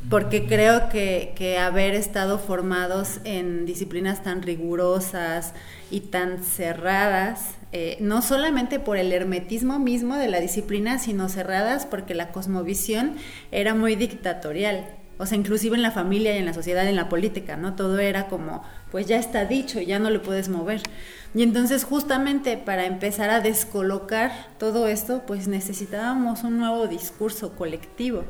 Porque 0.10 0.46
creo 0.46 0.90
que, 0.90 1.58
haber 1.58 1.96
estado 1.96 2.38
formados 2.38 3.20
en 3.24 3.66
disciplinas 3.66 4.22
tan 4.24 4.44
rigurosas 4.44 5.54
y 5.90 6.02
tan 6.02 6.44
cerradas, 6.44 7.56
eh, 7.76 7.98
no 8.00 8.22
solamente 8.22 8.80
por 8.80 8.98
el 8.98 9.12
hermetismo 9.12 9.80
mismo 9.80 10.16
de 10.16 10.28
la 10.28 10.40
disciplina, 10.40 11.00
sino 11.00 11.28
cerradas 11.28 11.88
porque 11.88 12.14
la 12.14 12.32
cosmovisión 12.32 13.16
era 13.52 13.74
muy 13.74 13.96
dictatorial. 13.96 14.86
O 15.18 15.26
sea, 15.26 15.40
inclusive 15.40 15.76
en 15.76 15.82
la 15.82 15.90
familia 15.90 16.36
y 16.36 16.38
en 16.38 16.46
la 16.46 16.54
sociedad, 16.54 16.88
en 16.88 16.96
la 16.96 17.10
política, 17.10 17.58
¿no? 17.58 17.76
Todo 17.76 17.98
era 17.98 18.28
como, 18.28 18.64
pues 18.92 19.08
ya 19.08 19.18
está 19.18 19.46
dicho, 19.46 19.82
ya 19.82 19.98
no 19.98 20.12
lo 20.12 20.22
puedes 20.22 20.50
mover. 20.50 20.82
Y 21.34 21.42
entonces 21.42 21.84
justamente 21.84 22.58
para 22.58 22.86
empezar 22.86 23.32
a 23.32 23.42
descolocar 23.42 24.32
todo 24.60 24.88
esto, 24.88 25.24
pues 25.26 25.48
necesitábamos 25.48 26.44
un 26.44 26.60
nuevo 26.60 26.88
discurso 26.88 27.56
colectivo. 27.56 28.24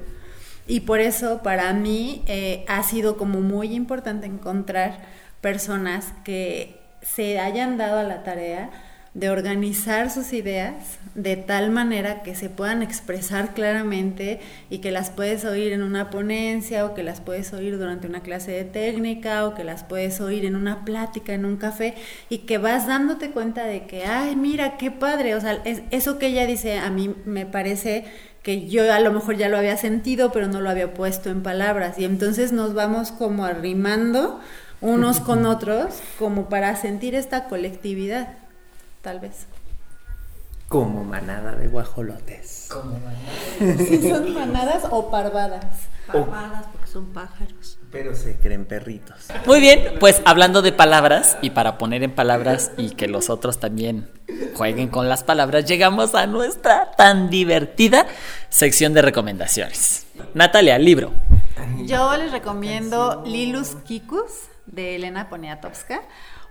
Y 0.67 0.81
por 0.81 1.01
eso 1.01 1.43
para 1.43 1.73
mí 1.73 2.23
eh, 2.27 2.63
ha 2.69 2.81
sido 2.83 3.17
como 3.17 3.41
muy 3.41 3.73
importante 3.73 4.25
encontrar 4.25 4.99
personas 5.41 6.13
que 6.23 6.79
se 7.01 7.39
hayan 7.39 7.77
dado 7.77 7.99
a 7.99 8.03
la 8.03 8.23
tarea 8.23 8.69
de 9.13 9.29
organizar 9.29 10.09
sus 10.09 10.33
ideas 10.33 10.97
de 11.13 11.35
tal 11.35 11.69
manera 11.69 12.23
que 12.23 12.33
se 12.33 12.49
puedan 12.49 12.81
expresar 12.81 13.53
claramente 13.53 14.39
y 14.71 14.79
que 14.79 14.89
las 14.89 15.11
puedes 15.11 15.45
oír 15.45 15.71
en 15.71 15.83
una 15.83 16.09
ponencia 16.09 16.85
o 16.85 16.95
que 16.95 17.03
las 17.03 17.21
puedes 17.21 17.53
oír 17.53 17.77
durante 17.77 18.07
una 18.07 18.21
clase 18.21 18.51
de 18.51 18.63
técnica 18.63 19.45
o 19.45 19.53
que 19.53 19.63
las 19.63 19.83
puedes 19.83 20.19
oír 20.19 20.45
en 20.45 20.55
una 20.55 20.83
plática, 20.83 21.33
en 21.33 21.45
un 21.45 21.57
café 21.57 21.93
y 22.29 22.39
que 22.39 22.57
vas 22.57 22.87
dándote 22.87 23.29
cuenta 23.29 23.65
de 23.65 23.85
que, 23.85 24.05
ay, 24.05 24.35
mira, 24.35 24.77
qué 24.77 24.89
padre, 24.89 25.35
o 25.35 25.41
sea, 25.41 25.61
eso 25.91 26.17
que 26.17 26.27
ella 26.27 26.47
dice 26.47 26.79
a 26.79 26.89
mí 26.89 27.13
me 27.25 27.45
parece 27.45 28.05
que 28.41 28.67
yo 28.67 28.91
a 28.91 28.99
lo 28.99 29.11
mejor 29.13 29.37
ya 29.37 29.47
lo 29.47 29.57
había 29.57 29.77
sentido, 29.77 30.31
pero 30.31 30.47
no 30.47 30.59
lo 30.59 30.69
había 30.69 30.93
puesto 30.93 31.29
en 31.29 31.43
palabras. 31.43 31.97
Y 31.97 32.03
entonces 32.03 32.51
nos 32.51 32.73
vamos 32.73 33.11
como 33.13 33.45
arrimando 33.45 34.41
unos 34.81 35.21
con 35.21 35.45
otros, 35.47 36.01
como 36.19 36.49
para 36.49 36.75
sentir 36.75 37.15
esta 37.15 37.45
colectividad, 37.45 38.42
tal 39.03 39.19
vez. 39.19 39.45
Como 40.69 41.03
manada 41.03 41.51
de 41.51 41.67
guajolotes. 41.67 42.67
Como 42.71 42.97
manada. 42.97 43.77
¿Sí 43.85 44.09
son 44.09 44.33
manadas 44.33 44.85
o 44.89 45.11
parvadas? 45.11 45.65
Parvadas 46.07 46.65
porque 46.71 46.87
son 46.87 47.13
pájaros. 47.13 47.77
Pero 47.91 48.15
se 48.15 48.37
creen 48.37 48.65
perritos. 48.65 49.27
Muy 49.45 49.59
bien, 49.59 49.95
pues 49.99 50.21
hablando 50.25 50.63
de 50.63 50.71
palabras 50.71 51.37
y 51.41 51.51
para 51.51 51.77
poner 51.77 52.01
en 52.01 52.15
palabras 52.15 52.71
y 52.77 52.91
que 52.91 53.07
los 53.07 53.29
otros 53.29 53.59
también 53.59 54.09
jueguen 54.55 54.87
con 54.87 55.09
las 55.09 55.23
palabras, 55.23 55.65
llegamos 55.65 56.15
a 56.15 56.25
nuestra 56.25 56.91
tan 56.91 57.29
divertida 57.29 58.07
sección 58.49 58.93
de 58.93 59.03
recomendaciones. 59.03 60.07
Natalia, 60.33 60.79
libro. 60.79 61.11
Yo 61.85 62.15
les 62.17 62.31
recomiendo 62.31 63.21
Lilus 63.25 63.75
Kikus 63.83 64.31
de 64.65 64.95
Elena 64.95 65.29
Poniatowska 65.29 66.01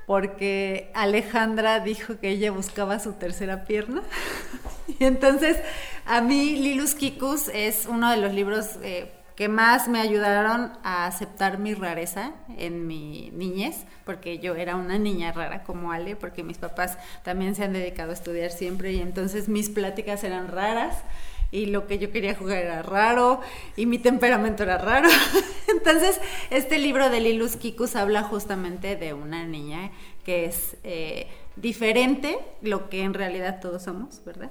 porque 0.06 0.90
Alejandra 0.94 1.80
dijo 1.80 2.18
que 2.18 2.30
ella 2.30 2.50
buscaba 2.50 2.98
su 2.98 3.14
tercera 3.14 3.64
pierna. 3.64 4.02
y 4.98 5.04
entonces, 5.04 5.58
a 6.06 6.20
mí 6.20 6.56
Lilus 6.56 6.94
Kikus 6.94 7.48
es 7.48 7.86
uno 7.86 8.10
de 8.10 8.16
los 8.16 8.32
libros 8.32 8.78
eh, 8.82 9.12
que 9.36 9.48
más 9.48 9.88
me 9.88 10.00
ayudaron 10.00 10.72
a 10.82 11.06
aceptar 11.06 11.58
mi 11.58 11.74
rareza 11.74 12.32
en 12.58 12.86
mi 12.86 13.30
niñez, 13.32 13.84
porque 14.04 14.38
yo 14.38 14.54
era 14.54 14.76
una 14.76 14.98
niña 14.98 15.32
rara 15.32 15.62
como 15.62 15.92
Ale, 15.92 16.16
porque 16.16 16.42
mis 16.42 16.58
papás 16.58 16.98
también 17.22 17.54
se 17.54 17.64
han 17.64 17.72
dedicado 17.72 18.10
a 18.10 18.14
estudiar 18.14 18.50
siempre 18.50 18.92
y 18.92 19.00
entonces 19.00 19.48
mis 19.48 19.70
pláticas 19.70 20.22
eran 20.24 20.48
raras 20.48 20.96
y 21.52 21.66
lo 21.66 21.86
que 21.86 21.98
yo 21.98 22.10
quería 22.10 22.34
jugar 22.34 22.58
era 22.58 22.82
raro 22.82 23.40
y 23.76 23.86
mi 23.86 23.98
temperamento 23.98 24.64
era 24.64 24.78
raro. 24.78 25.08
Entonces, 25.68 26.20
este 26.50 26.78
libro 26.78 27.10
de 27.10 27.20
Lilus 27.20 27.56
Kikus 27.56 27.94
habla 27.94 28.24
justamente 28.24 28.96
de 28.96 29.12
una 29.12 29.46
niña 29.46 29.92
que 30.24 30.46
es 30.46 30.76
eh, 30.82 31.28
diferente, 31.54 32.38
lo 32.62 32.88
que 32.88 33.02
en 33.02 33.14
realidad 33.14 33.60
todos 33.60 33.84
somos, 33.84 34.24
¿verdad? 34.24 34.50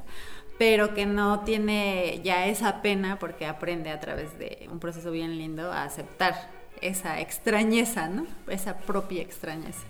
pero 0.62 0.94
que 0.94 1.08
no 1.08 1.40
tiene 1.40 2.22
ya 2.24 2.46
esa 2.46 2.84
pena 2.84 3.18
porque 3.18 3.48
aprende 3.48 3.90
a 3.90 4.00
través 4.00 4.38
de 4.38 4.68
un 4.72 4.80
proceso 4.80 5.10
bien 5.10 5.40
lindo 5.40 5.72
a 5.72 5.84
aceptar 5.86 6.36
esa 6.82 7.20
extrañeza, 7.20 8.10
¿no? 8.10 8.28
Esa 8.48 8.78
propia 8.78 9.24
extrañeza. 9.24 9.82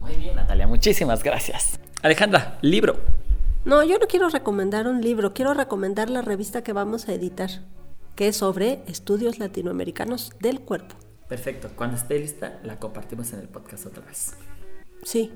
Muy 0.00 0.14
bien, 0.14 0.34
Natalia, 0.34 0.66
muchísimas 0.66 1.22
gracias. 1.22 1.78
Alejandra, 2.00 2.56
libro. 2.62 3.21
No, 3.64 3.84
yo 3.84 3.96
no 3.98 4.08
quiero 4.08 4.28
recomendar 4.28 4.88
un 4.88 5.02
libro, 5.02 5.34
quiero 5.34 5.54
recomendar 5.54 6.10
la 6.10 6.20
revista 6.20 6.64
que 6.64 6.72
vamos 6.72 7.08
a 7.08 7.14
editar, 7.14 7.48
que 8.16 8.26
es 8.26 8.36
sobre 8.36 8.82
estudios 8.88 9.38
latinoamericanos 9.38 10.32
del 10.40 10.60
cuerpo. 10.60 10.96
Perfecto, 11.28 11.70
cuando 11.76 11.96
esté 11.96 12.18
lista 12.18 12.58
la 12.64 12.80
compartimos 12.80 13.32
en 13.32 13.38
el 13.38 13.48
podcast 13.48 13.86
otra 13.86 14.04
vez. 14.04 14.34
Sí. 15.04 15.32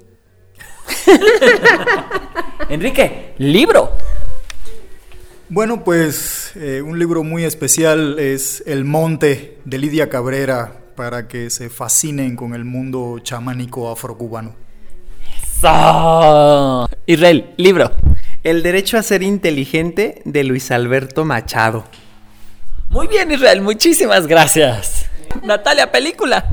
Enrique, 2.68 3.34
libro. 3.38 3.92
Bueno, 5.48 5.84
pues 5.84 6.50
eh, 6.56 6.82
un 6.82 6.98
libro 6.98 7.22
muy 7.22 7.44
especial 7.44 8.18
es 8.18 8.64
El 8.66 8.84
Monte 8.84 9.58
de 9.64 9.78
Lidia 9.78 10.08
Cabrera 10.08 10.82
para 10.96 11.28
que 11.28 11.48
se 11.50 11.70
fascinen 11.70 12.34
con 12.34 12.56
el 12.56 12.64
mundo 12.64 13.20
chamánico 13.20 13.88
afrocubano. 13.88 14.65
¡Eso! 15.58 16.88
Israel, 17.06 17.54
libro. 17.56 17.90
El 18.44 18.62
derecho 18.62 18.98
a 18.98 19.02
ser 19.02 19.22
inteligente 19.22 20.20
de 20.24 20.44
Luis 20.44 20.70
Alberto 20.70 21.24
Machado. 21.24 21.84
Muy 22.90 23.06
bien, 23.06 23.30
Israel, 23.32 23.62
muchísimas 23.62 24.26
gracias. 24.26 25.06
Natalia, 25.42 25.90
película. 25.90 26.46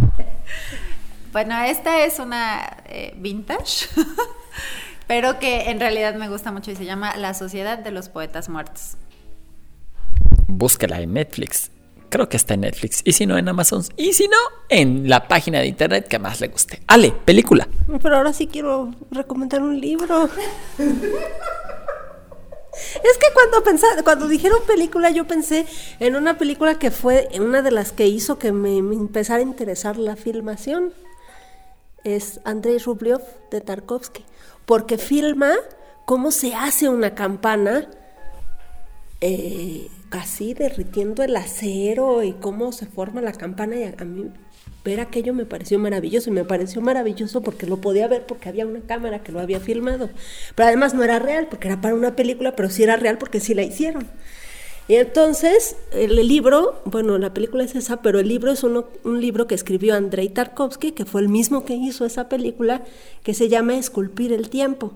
Bueno, 1.34 1.62
esta 1.64 2.06
es 2.06 2.20
una 2.20 2.78
eh, 2.86 3.14
vintage. 3.18 3.88
pero 5.08 5.38
que 5.38 5.70
en 5.70 5.82
realidad 5.82 6.16
me 6.16 6.30
gusta 6.30 6.52
mucho 6.52 6.72
y 6.72 6.76
se 6.76 6.86
llama 6.86 7.16
La 7.18 7.34
Sociedad 7.34 7.78
de 7.78 7.92
los 7.92 8.08
Poetas 8.08 8.48
Muertos. 8.48 8.96
Búsquela 10.48 11.02
en 11.02 11.14
Netflix. 11.14 11.72
Creo 12.14 12.30
que 12.30 12.38
está 12.38 12.54
en 12.54 12.62
Netflix. 12.62 13.02
Y 13.06 13.14
si 13.14 13.26
no, 13.26 13.40
en 13.40 13.50
Amazon. 13.50 13.84
Y 13.98 14.14
si 14.14 14.28
no, 14.28 14.38
en 14.70 15.10
la 15.10 15.28
página 15.28 15.62
de 15.62 15.66
internet 15.66 16.08
que 16.08 16.20
más 16.20 16.42
le 16.42 16.48
guste. 16.48 16.80
Ale, 16.86 17.12
película. 17.12 17.68
Pero 18.04 18.18
ahora 18.18 18.32
sí 18.34 18.46
quiero 18.46 18.94
recomendar 19.10 19.64
un 19.64 19.82
libro. 19.82 20.30
Es 22.76 23.18
que 23.18 23.34
cuando 23.34 23.64
pensaba, 23.64 24.04
cuando 24.04 24.28
dijeron 24.28 24.60
película, 24.68 25.10
yo 25.10 25.26
pensé 25.26 25.66
en 26.00 26.16
una 26.16 26.38
película 26.38 26.78
que 26.78 26.92
fue 26.92 27.30
una 27.40 27.64
de 27.64 27.72
las 27.72 27.92
que 27.92 28.06
hizo 28.06 28.38
que 28.38 28.52
me, 28.52 28.84
me 28.84 28.94
empezara 28.94 29.40
a 29.40 29.44
interesar 29.44 29.98
la 29.98 30.16
filmación. 30.16 30.94
Es 32.04 32.42
Andrei 32.44 32.78
Rublev 32.78 33.22
de 33.50 33.60
Tarkovsky 33.60 34.24
porque 34.68 35.00
filma 35.00 35.54
cómo 36.06 36.30
se 36.30 36.54
hace 36.54 36.90
una 36.90 37.16
campana 37.16 37.88
eh, 39.20 39.90
casi 40.14 40.54
derritiendo 40.54 41.24
el 41.24 41.36
acero 41.36 42.22
y 42.22 42.34
cómo 42.34 42.72
se 42.72 42.86
forma 42.86 43.20
la 43.20 43.32
campana 43.32 43.78
y 43.78 43.84
a, 43.86 44.06
mí 44.06 44.30
ver 44.86 45.00
aquello 45.00 45.34
me 45.34 45.44
pareció 45.44 45.80
maravilloso 45.80 46.30
y 46.30 46.34
me 46.34 46.46
pareció 46.46 46.82
maravilloso 46.82 47.42
porque 47.42 47.66
lo 47.66 47.78
podía 47.78 48.08
ver 48.08 48.28
porque 48.28 48.48
había 48.48 48.68
una 48.68 48.82
cámara 48.82 49.24
que 49.24 49.32
lo 49.32 49.40
había 49.40 49.60
filmado. 49.60 50.12
Pero 50.54 50.68
además 50.68 50.94
no 50.94 51.04
era 51.04 51.18
real 51.18 51.48
porque 51.50 51.68
era 51.68 51.82
para 51.82 51.96
una 51.96 52.16
película, 52.16 52.56
pero 52.56 52.70
sí 52.70 52.84
era 52.84 52.96
real 52.96 53.18
porque 53.18 53.40
sí 53.40 53.56
la 53.56 53.64
hicieron. 53.64 54.08
Y 54.88 54.98
entonces, 54.98 55.78
el 55.92 56.16
libro, 56.28 56.84
bueno, 56.86 57.18
la 57.18 57.34
película 57.34 57.64
es 57.64 57.74
esa, 57.74 58.04
pero 58.04 58.20
el 58.20 58.28
libro 58.28 58.52
es 58.52 58.64
uno, 58.64 58.86
un 59.04 59.20
libro 59.20 59.48
que 59.48 59.56
escribió 59.56 59.96
Andrei 59.96 60.30
Tarkovsky, 60.30 60.92
que 60.92 61.06
fue 61.06 61.22
el 61.22 61.30
mismo 61.30 61.66
que 61.66 61.74
hizo 61.74 62.06
esa 62.06 62.30
película, 62.30 62.84
que 63.24 63.34
se 63.34 63.50
llama 63.50 63.78
Esculpir 63.78 64.32
el 64.32 64.52
tiempo, 64.52 64.94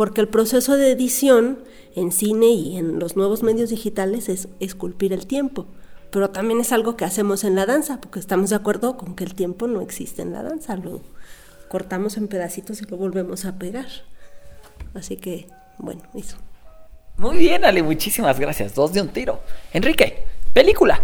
porque 0.00 0.22
el 0.22 0.28
proceso 0.28 0.78
de 0.78 0.92
edición 0.92 1.58
en 1.94 2.10
cine 2.10 2.46
y 2.46 2.78
en 2.78 2.98
los 2.98 3.16
nuevos 3.16 3.42
medios 3.42 3.68
digitales 3.68 4.30
es 4.30 4.48
esculpir 4.58 5.12
el 5.12 5.26
tiempo, 5.26 5.66
pero 6.10 6.30
también 6.30 6.58
es 6.58 6.72
algo 6.72 6.96
que 6.96 7.04
hacemos 7.04 7.44
en 7.44 7.54
la 7.54 7.66
danza, 7.66 8.00
porque 8.00 8.18
estamos 8.18 8.48
de 8.48 8.56
acuerdo 8.56 8.96
con 8.96 9.14
que 9.14 9.24
el 9.24 9.34
tiempo 9.34 9.66
no 9.66 9.82
existe 9.82 10.22
en 10.22 10.32
la 10.32 10.42
danza, 10.42 10.76
lo 10.76 11.02
cortamos 11.68 12.16
en 12.16 12.28
pedacitos 12.28 12.80
y 12.80 12.86
lo 12.86 12.96
volvemos 12.96 13.44
a 13.44 13.58
pegar. 13.58 13.88
Así 14.94 15.18
que, 15.18 15.48
bueno, 15.76 16.00
eso. 16.14 16.38
Muy 17.18 17.36
bien, 17.36 17.66
Ale, 17.66 17.82
muchísimas 17.82 18.40
gracias. 18.40 18.74
Dos 18.74 18.94
de 18.94 19.02
un 19.02 19.08
tiro. 19.08 19.40
Enrique, 19.74 20.24
película. 20.54 20.98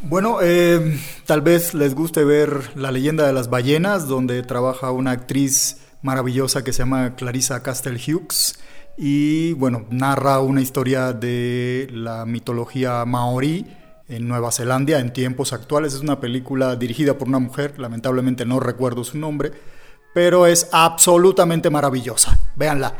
Bueno, 0.00 0.38
eh, 0.42 0.98
tal 1.24 1.40
vez 1.40 1.72
les 1.72 1.94
guste 1.94 2.24
ver 2.24 2.76
La 2.76 2.90
leyenda 2.90 3.28
de 3.28 3.32
las 3.32 3.48
ballenas, 3.48 4.08
donde 4.08 4.42
trabaja 4.42 4.90
una 4.90 5.12
actriz 5.12 5.85
maravillosa 6.02 6.64
que 6.64 6.72
se 6.72 6.80
llama 6.80 7.16
Clarissa 7.16 7.62
Castle 7.62 7.98
Hughes 7.98 8.58
y 8.96 9.52
bueno, 9.54 9.86
narra 9.90 10.40
una 10.40 10.62
historia 10.62 11.12
de 11.12 11.88
la 11.92 12.24
mitología 12.24 13.04
maorí 13.04 13.66
en 14.08 14.28
Nueva 14.28 14.52
Zelanda 14.52 14.98
en 14.98 15.12
tiempos 15.12 15.52
actuales. 15.52 15.94
Es 15.94 16.00
una 16.00 16.20
película 16.20 16.76
dirigida 16.76 17.18
por 17.18 17.28
una 17.28 17.38
mujer, 17.38 17.78
lamentablemente 17.78 18.46
no 18.46 18.60
recuerdo 18.60 19.04
su 19.04 19.18
nombre, 19.18 19.52
pero 20.14 20.46
es 20.46 20.68
absolutamente 20.72 21.68
maravillosa. 21.70 22.38
Véanla. 22.56 22.94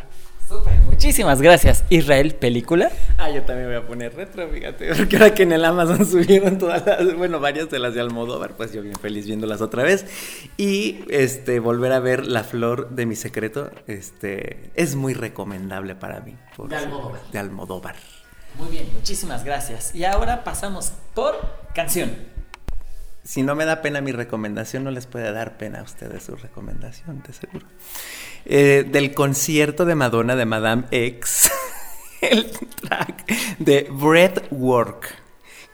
Súper, 0.48 0.78
muchísimas 0.82 1.42
gracias. 1.42 1.82
Israel, 1.90 2.34
película. 2.36 2.90
Ah, 3.18 3.30
yo 3.30 3.42
también 3.42 3.66
voy 3.68 3.76
a 3.76 3.86
poner 3.86 4.14
retro, 4.14 4.48
fíjate, 4.48 4.94
porque 4.96 5.16
ahora 5.16 5.34
que 5.34 5.42
en 5.42 5.52
el 5.52 5.64
Amazon 5.64 6.06
subieron 6.10 6.56
todas 6.58 6.86
las, 6.86 7.14
bueno, 7.16 7.40
varias 7.40 7.68
de 7.70 7.78
las 7.80 7.94
de 7.94 8.00
Almodóvar, 8.00 8.56
pues 8.56 8.72
yo 8.72 8.80
bien 8.82 8.94
feliz 8.94 9.26
viéndolas 9.26 9.60
otra 9.60 9.82
vez. 9.82 10.06
Y 10.56 11.00
este, 11.08 11.58
volver 11.58 11.90
a 11.92 11.98
ver 12.00 12.26
La 12.26 12.44
Flor 12.44 12.90
de 12.90 13.06
mi 13.06 13.16
Secreto, 13.16 13.70
este, 13.88 14.70
es 14.76 14.94
muy 14.94 15.14
recomendable 15.14 15.94
para 15.96 16.20
mí. 16.20 16.36
por- 16.56 16.68
De 16.68 16.76
Almodóvar. 16.76 17.20
De 17.32 17.38
Almodóvar. 17.38 17.96
Muy 18.58 18.68
bien, 18.68 18.88
muchísimas 18.94 19.42
gracias. 19.44 19.94
Y 19.94 20.04
ahora 20.04 20.44
pasamos 20.44 20.92
por 21.14 21.34
canción. 21.74 22.10
Si 23.26 23.42
no 23.42 23.56
me 23.56 23.64
da 23.64 23.82
pena 23.82 24.00
mi 24.00 24.12
recomendación, 24.12 24.84
no 24.84 24.92
les 24.92 25.08
puede 25.08 25.32
dar 25.32 25.58
pena 25.58 25.80
a 25.80 25.82
ustedes 25.82 26.22
su 26.22 26.36
recomendación, 26.36 27.24
de 27.26 27.32
seguro. 27.32 27.66
Eh, 28.44 28.86
del 28.88 29.14
concierto 29.14 29.84
de 29.84 29.96
Madonna 29.96 30.36
de 30.36 30.46
Madame 30.46 30.84
X, 30.92 31.50
el 32.20 32.48
track 32.82 33.26
de 33.58 33.88
Breathwork, 33.90 35.12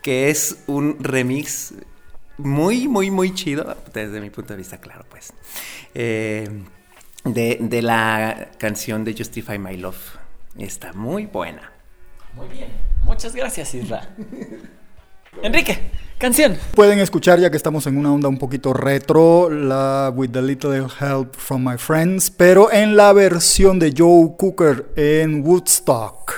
que 0.00 0.30
es 0.30 0.64
un 0.66 0.96
remix 1.04 1.74
muy, 2.38 2.88
muy, 2.88 3.10
muy 3.10 3.34
chido, 3.34 3.76
desde 3.92 4.22
mi 4.22 4.30
punto 4.30 4.54
de 4.54 4.56
vista, 4.56 4.78
claro, 4.78 5.04
pues, 5.10 5.34
eh, 5.94 6.48
de, 7.24 7.58
de 7.60 7.82
la 7.82 8.48
canción 8.56 9.04
de 9.04 9.14
Justify 9.14 9.58
My 9.58 9.76
Love. 9.76 10.16
Está 10.56 10.94
muy 10.94 11.26
buena. 11.26 11.70
Muy 12.32 12.48
bien, 12.48 12.70
muchas 13.04 13.34
gracias, 13.34 13.74
Isra. 13.74 14.08
Enrique, 15.40 15.78
canción. 16.18 16.56
Pueden 16.74 16.98
escuchar, 16.98 17.40
ya 17.40 17.50
que 17.50 17.56
estamos 17.56 17.86
en 17.86 17.96
una 17.96 18.12
onda 18.12 18.28
un 18.28 18.38
poquito 18.38 18.74
retro, 18.74 19.48
la 19.48 20.12
With 20.14 20.36
a 20.36 20.42
Little 20.42 20.86
Help 21.00 21.34
from 21.36 21.66
My 21.68 21.78
Friends, 21.78 22.30
pero 22.30 22.70
en 22.70 22.96
la 22.96 23.12
versión 23.12 23.78
de 23.78 23.94
Joe 23.96 24.36
Cooker 24.36 24.92
en 24.94 25.44
Woodstock. 25.44 26.34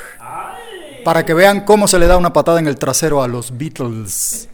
Para 1.04 1.26
que 1.26 1.34
vean 1.34 1.64
cómo 1.64 1.88
se 1.88 1.98
le 1.98 2.06
da 2.06 2.16
una 2.16 2.32
patada 2.32 2.60
en 2.60 2.66
el 2.66 2.76
trasero 2.76 3.22
a 3.22 3.28
los 3.28 3.58
Beatles. 3.58 4.48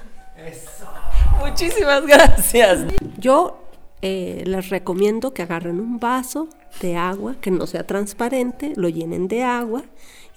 Muchísimas 1.39 2.07
gracias. 2.07 2.87
Yo 3.19 3.63
eh, 4.03 4.43
les 4.47 4.71
recomiendo 4.71 5.33
que 5.33 5.43
agarren 5.43 5.79
un 5.79 6.01
vaso 6.01 6.49
de 6.81 6.97
agua 6.97 7.37
que 7.41 7.51
no 7.51 7.67
sea 7.67 7.87
transparente, 7.87 8.73
lo 8.75 8.89
llenen 8.89 9.29
de 9.29 9.45
agua 9.45 9.85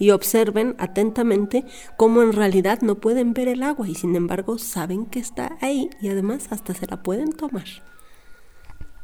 y 0.04 0.12
observen 0.12 0.76
atentamente 0.80 1.64
cómo 1.96 2.24
en 2.24 2.34
realidad 2.34 2.82
no 2.82 2.96
pueden 2.96 3.34
ver 3.34 3.48
el 3.48 3.64
agua 3.64 3.88
y 3.88 3.96
sin 3.96 4.18
embargo 4.18 4.58
saben 4.58 5.06
que 5.06 5.20
está 5.20 5.58
ahí 5.62 5.90
y 6.02 6.10
además 6.10 6.48
hasta 6.50 6.74
se 6.74 6.88
la 6.88 7.02
pueden 7.02 7.32
tomar. 7.32 7.64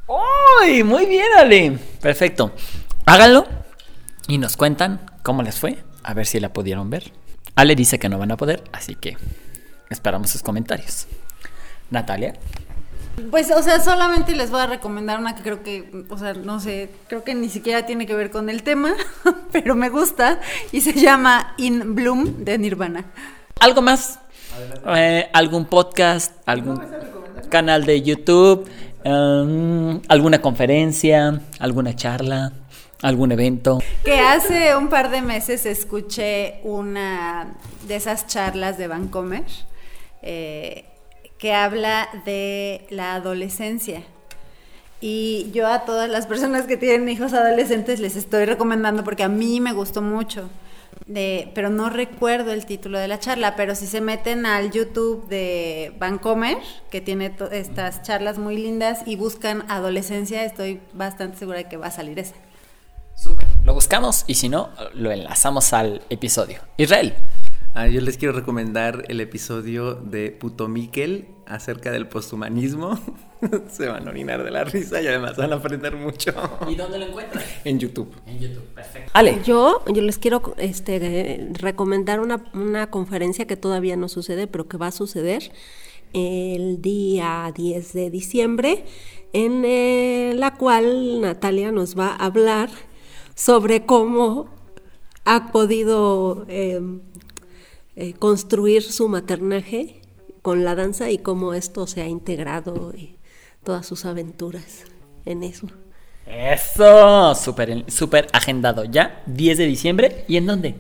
¡Uy! 0.08 0.84
Muy 0.84 1.06
bien, 1.06 1.28
Ale. 1.38 1.80
Perfecto. 2.02 2.52
Háganlo 3.06 3.48
y 4.28 4.40
nos 4.40 4.58
cuentan 4.58 5.00
cómo 5.24 5.42
les 5.42 5.58
fue. 5.58 5.82
A 6.04 6.14
ver 6.14 6.26
si 6.26 6.42
la 6.42 6.52
pudieron 6.52 6.90
ver. 6.90 7.14
Ale 7.56 7.78
dice 7.78 7.98
que 7.98 8.10
no 8.10 8.20
van 8.20 8.34
a 8.34 8.38
poder, 8.38 8.62
así 8.74 8.96
que 8.96 9.16
esperamos 9.90 10.30
sus 10.32 10.44
comentarios. 10.44 11.08
Natalia. 11.92 12.34
Pues, 13.32 13.52
o 13.52 13.62
sea, 13.64 13.80
solamente 13.80 14.36
les 14.36 14.52
voy 14.52 14.62
a 14.62 14.68
recomendar 14.68 15.20
una 15.20 15.36
que 15.36 15.44
creo 15.44 15.64
que, 15.64 16.06
o 16.10 16.18
sea, 16.18 16.34
no 16.34 16.60
sé, 16.60 16.90
creo 17.08 17.24
que 17.24 17.36
ni 17.36 17.50
siquiera 17.50 17.86
tiene 17.86 18.06
que 18.06 18.16
ver 18.16 18.32
con 18.32 18.50
el 18.50 18.64
tema, 18.64 18.94
pero 19.52 19.76
me 19.76 19.90
gusta 19.90 20.40
y 20.72 20.82
se 20.82 20.94
llama 20.94 21.54
In 21.58 21.96
Bloom 21.96 22.46
de 22.46 22.58
Nirvana. 22.58 23.06
¿Algo 23.60 23.82
más? 23.82 24.20
Eh, 24.88 25.30
¿Algún 25.34 25.66
podcast? 25.66 26.36
¿Algún 26.46 26.82
canal 27.50 27.86
de 27.86 28.02
YouTube? 28.02 28.68
Um, 29.04 30.02
¿Alguna 30.08 30.42
conferencia? 30.42 31.42
¿Alguna 31.60 31.96
charla? 31.96 32.54
¿Algún 33.02 33.32
evento? 33.32 33.80
Que 34.04 34.20
hace 34.20 34.76
un 34.76 34.90
par 34.90 35.10
de 35.10 35.22
meses 35.22 35.66
escuché 35.66 36.60
una 36.64 37.56
de 37.88 37.96
esas 37.96 38.28
charlas 38.28 38.78
de 38.78 38.88
Vancomer 38.88 39.46
eh, 40.22 40.86
que 41.40 41.54
habla 41.54 42.10
de 42.26 42.86
la 42.92 43.16
adolescencia. 43.16 44.04
Y 45.02 45.50
yo 45.54 45.68
a 45.68 45.86
todas 45.86 46.10
las 46.10 46.28
personas 46.28 46.68
que 46.68 46.76
tienen 46.76 47.08
hijos 47.08 47.34
adolescentes 47.34 48.02
les 48.02 48.18
estoy 48.18 48.46
recomendando 48.46 49.04
porque 49.06 49.24
a 49.24 49.30
mí 49.30 49.62
me 49.62 49.74
gustó 49.74 50.02
mucho. 50.02 50.50
De, 51.06 51.52
pero 51.56 51.70
no 51.70 51.90
recuerdo 51.90 52.52
el 52.52 52.66
título 52.66 53.00
de 53.00 53.08
la 53.08 53.20
charla, 53.20 53.56
pero 53.56 53.74
si 53.74 53.88
se 53.88 54.02
meten 54.02 54.46
al 54.46 54.70
YouTube 54.72 55.28
de 55.28 55.94
Vancomer, 55.98 56.58
que 56.92 57.00
tiene 57.02 57.34
estas 57.52 58.04
charlas 58.04 58.38
muy 58.38 58.58
lindas, 58.58 59.00
y 59.06 59.16
buscan 59.16 59.64
adolescencia, 59.72 60.44
estoy 60.44 60.82
bastante 60.94 61.38
segura 61.38 61.60
de 61.60 61.70
que 61.70 61.78
va 61.78 61.88
a 61.88 61.92
salir 61.92 62.20
esa. 62.20 62.36
Lo 63.64 63.74
buscamos 63.74 64.24
y 64.28 64.36
si 64.36 64.50
no, 64.50 64.70
lo 64.94 65.12
enlazamos 65.12 65.74
al 65.74 66.02
episodio. 66.10 66.60
Israel. 66.78 67.16
Ah, 67.76 67.88
yo 67.88 68.02
les 68.02 68.18
quiero 68.18 68.34
recomendar 68.34 69.06
el 69.10 69.22
episodio 69.22 69.94
de 69.94 70.32
Puto 70.32 70.68
Miquel 70.68 71.28
acerca 71.46 71.92
del 71.92 72.08
posthumanismo. 72.08 73.00
Se 73.70 73.88
van 73.88 74.08
a 74.08 74.12
orinar 74.12 74.44
de 74.44 74.50
la 74.50 74.64
risa 74.64 75.02
y 75.02 75.08
además 75.08 75.38
van 75.38 75.54
a 75.54 75.58
aprender 75.58 75.96
mucho. 75.96 76.34
¿Y 76.68 76.76
dónde 76.76 76.98
lo 76.98 77.06
encuentran? 77.06 77.44
En 77.64 77.80
YouTube. 77.80 78.12
En 78.26 78.40
YouTube, 78.40 78.66
perfecto. 78.74 79.12
Ale. 79.14 79.42
Yo, 79.46 79.84
yo 79.94 80.02
les 80.02 80.18
quiero 80.18 80.56
este, 80.58 81.48
recomendar 81.54 82.20
una, 82.20 82.44
una 82.54 82.90
conferencia 82.90 83.46
que 83.46 83.56
todavía 83.56 83.96
no 83.96 84.10
sucede, 84.10 84.48
pero 84.48 84.68
que 84.68 84.78
va 84.78 84.88
a 84.88 84.92
suceder 84.92 85.52
el 86.14 86.82
día 86.82 87.52
10 87.56 87.94
de 87.94 88.10
diciembre, 88.10 88.84
en 89.32 89.64
eh, 89.64 90.34
la 90.36 90.56
cual 90.56 91.22
Natalia 91.22 91.72
nos 91.72 91.98
va 91.98 92.10
a 92.10 92.26
hablar 92.26 92.70
sobre 93.36 93.86
cómo 93.86 94.50
ha 95.26 95.52
podido 95.52 96.46
eh, 96.48 96.82
eh, 98.00 98.14
construir 98.14 98.82
su 98.82 99.10
maternaje 99.10 100.02
con 100.42 100.64
la 100.64 100.74
danza 100.74 101.12
y 101.12 101.18
cómo 101.18 101.54
esto 101.54 101.86
se 101.86 102.02
ha 102.02 102.08
integrado 102.08 102.94
y 102.96 103.18
todas 103.64 103.86
sus 103.86 104.06
aventuras 104.06 104.86
en 105.26 105.44
eso. 105.44 105.68
Eso, 106.26 107.36
súper 107.36 107.92
súper 107.92 108.28
agendado. 108.34 108.86
¿Ya? 108.86 109.22
10 109.26 109.58
de 109.58 109.66
diciembre. 109.66 110.26
¿Y 110.28 110.38
en 110.38 110.46
dónde? 110.46 110.76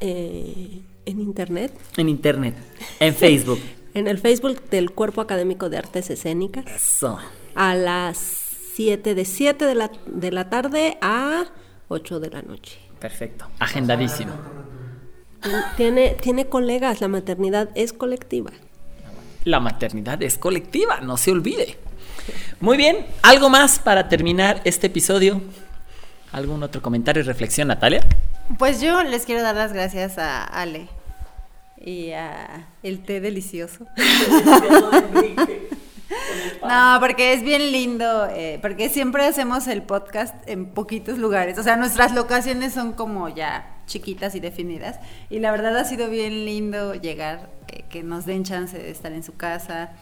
Eh, 0.00 0.80
en 1.04 1.20
internet, 1.20 1.72
En 1.96 2.08
internet. 2.08 2.54
En 3.00 3.14
Facebook. 3.24 3.58
en 3.92 4.08
el 4.08 4.18
Facebook 4.18 4.62
del 4.70 4.90
Cuerpo 4.92 5.20
Académico 5.20 5.68
de 5.68 5.76
Artes 5.78 6.08
Escénicas, 6.10 6.64
Eso. 6.66 7.18
a 7.54 7.74
las 7.74 8.16
7 8.74 9.14
de 9.14 9.24
7 9.24 9.66
de 9.66 9.74
la, 9.74 9.90
de 10.06 10.32
la 10.32 10.48
tarde 10.48 10.96
a 11.02 11.44
8 11.88 12.20
de 12.20 12.30
la 12.30 12.42
noche. 12.42 12.78
Perfecto. 12.98 13.46
Agendadísimo. 13.58 14.32
Tiene, 15.76 16.16
tiene 16.20 16.46
colegas, 16.46 17.00
la 17.00 17.08
maternidad 17.08 17.68
es 17.74 17.92
colectiva. 17.92 18.50
La 19.44 19.60
maternidad 19.60 20.22
es 20.22 20.38
colectiva, 20.38 21.00
no 21.00 21.16
se 21.16 21.30
olvide. 21.30 21.76
Muy 22.60 22.76
bien, 22.76 23.06
¿algo 23.22 23.50
más 23.50 23.78
para 23.78 24.08
terminar 24.08 24.62
este 24.64 24.86
episodio? 24.86 25.42
¿Algún 26.32 26.62
otro 26.62 26.80
comentario 26.80 27.22
y 27.22 27.26
reflexión, 27.26 27.68
Natalia? 27.68 28.06
Pues 28.58 28.80
yo 28.80 29.02
les 29.02 29.24
quiero 29.24 29.42
dar 29.42 29.54
las 29.54 29.72
gracias 29.72 30.18
a 30.18 30.44
Ale 30.44 30.88
y 31.78 32.12
a 32.12 32.66
el 32.82 33.02
té 33.02 33.20
delicioso. 33.20 33.86
No, 36.62 36.96
porque 37.00 37.32
es 37.32 37.42
bien 37.42 37.72
lindo, 37.72 38.26
eh, 38.30 38.58
porque 38.62 38.88
siempre 38.88 39.24
hacemos 39.24 39.66
el 39.66 39.82
podcast 39.82 40.34
en 40.48 40.66
poquitos 40.66 41.18
lugares. 41.18 41.58
O 41.58 41.62
sea, 41.62 41.76
nuestras 41.76 42.12
locaciones 42.12 42.72
son 42.72 42.92
como 42.92 43.28
ya 43.28 43.74
chiquitas 43.86 44.34
y 44.34 44.40
definidas. 44.40 44.98
Y 45.30 45.38
la 45.38 45.50
verdad 45.50 45.76
ha 45.76 45.84
sido 45.84 46.08
bien 46.08 46.44
lindo 46.44 46.94
llegar, 46.94 47.50
eh, 47.68 47.84
que 47.88 48.02
nos 48.02 48.26
den 48.26 48.44
chance 48.44 48.76
de 48.76 48.90
estar 48.90 49.12
en 49.12 49.22
su 49.22 49.36
casa, 49.36 49.92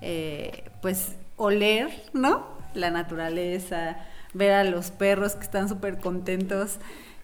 eh, 0.00 0.70
pues 0.82 1.16
oler, 1.36 1.90
¿no? 2.12 2.46
La 2.74 2.90
naturaleza, 2.90 3.98
ver 4.32 4.52
a 4.52 4.64
los 4.64 4.90
perros 4.90 5.34
que 5.34 5.42
están 5.42 5.68
súper 5.68 5.98
contentos 5.98 6.78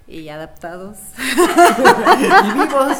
y 0.08 0.28
adaptados. 0.28 0.98
y 1.18 2.58
vivos, 2.58 2.96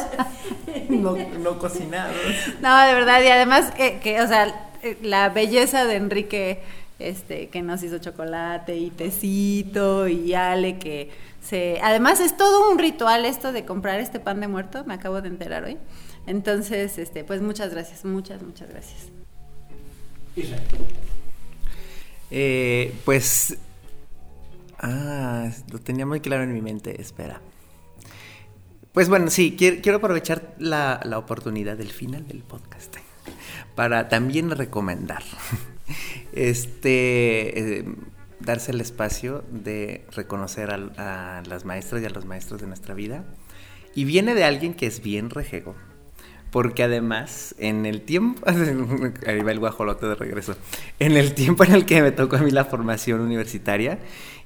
no, 0.89 1.15
no 1.39 1.59
cocinados. 1.59 2.15
No, 2.61 2.77
de 2.85 2.93
verdad, 2.93 3.21
y 3.21 3.27
además 3.27 3.71
que, 3.71 3.99
que, 3.99 4.21
o 4.21 4.27
sea, 4.27 4.66
la 5.01 5.29
belleza 5.29 5.85
de 5.85 5.95
Enrique, 5.95 6.61
este, 6.99 7.49
que 7.49 7.61
nos 7.61 7.83
hizo 7.83 7.99
chocolate 7.99 8.75
y 8.75 8.89
tecito, 8.89 10.07
y 10.07 10.33
Ale 10.33 10.79
que 10.79 11.11
se... 11.41 11.79
Además 11.83 12.19
es 12.19 12.35
todo 12.37 12.71
un 12.71 12.79
ritual 12.79 13.25
esto 13.25 13.51
de 13.51 13.65
comprar 13.65 13.99
este 13.99 14.19
pan 14.19 14.39
de 14.39 14.47
muerto, 14.47 14.83
me 14.85 14.93
acabo 14.93 15.21
de 15.21 15.29
enterar 15.29 15.63
hoy. 15.63 15.77
Entonces, 16.25 16.97
este, 16.97 17.23
pues 17.23 17.41
muchas 17.41 17.71
gracias, 17.71 18.03
muchas, 18.05 18.41
muchas 18.41 18.69
gracias. 18.69 19.09
Eh, 22.29 22.93
pues 23.05 23.57
Ah, 24.79 25.49
lo 25.71 25.79
tenía 25.79 26.05
muy 26.05 26.19
claro 26.19 26.43
en 26.43 26.53
mi 26.53 26.61
mente, 26.61 27.01
espera. 27.01 27.41
Pues 28.93 29.09
bueno, 29.09 29.29
sí, 29.29 29.55
quiero, 29.57 29.97
aprovechar 29.97 30.55
la, 30.59 31.01
oportunidad 31.15 31.77
del 31.77 31.91
final 31.91 32.27
del 32.27 32.43
podcast 32.43 32.95
para 33.77 34.09
también 34.09 34.49
recomendar, 34.49 35.21
este, 36.33 37.77
eh, 37.77 37.85
darse 38.39 38.71
el 38.71 38.81
espacio 38.81 39.43
de 39.51 40.03
reconocer 40.15 40.71
a, 40.71 41.37
a 41.37 41.43
las 41.43 41.63
maestras 41.63 42.01
y 42.01 42.05
a 42.05 42.09
los 42.09 42.25
maestros 42.25 42.59
de 42.59 42.65
nuestra 42.65 42.95
vida. 42.95 43.23
Y 43.93 44.05
viene 44.05 44.33
de 44.33 44.45
alguien 44.45 44.73
que 44.73 44.87
es 44.87 45.03
bien 45.03 45.29
rejego, 45.29 45.75
porque 46.49 46.81
además 46.81 47.53
en 47.59 47.85
el 47.85 48.01
tiempo, 48.01 48.41
ahí 49.27 49.41
va 49.41 49.51
el 49.51 49.59
guajolote 49.59 50.07
de 50.07 50.15
regreso, 50.15 50.55
en 50.97 51.15
el 51.15 51.35
tiempo 51.35 51.63
en 51.63 51.75
el 51.75 51.85
que 51.85 52.01
me 52.01 52.11
tocó 52.11 52.37
a 52.37 52.39
mí 52.39 52.49
la 52.49 52.65
formación 52.65 53.21
universitaria 53.21 53.99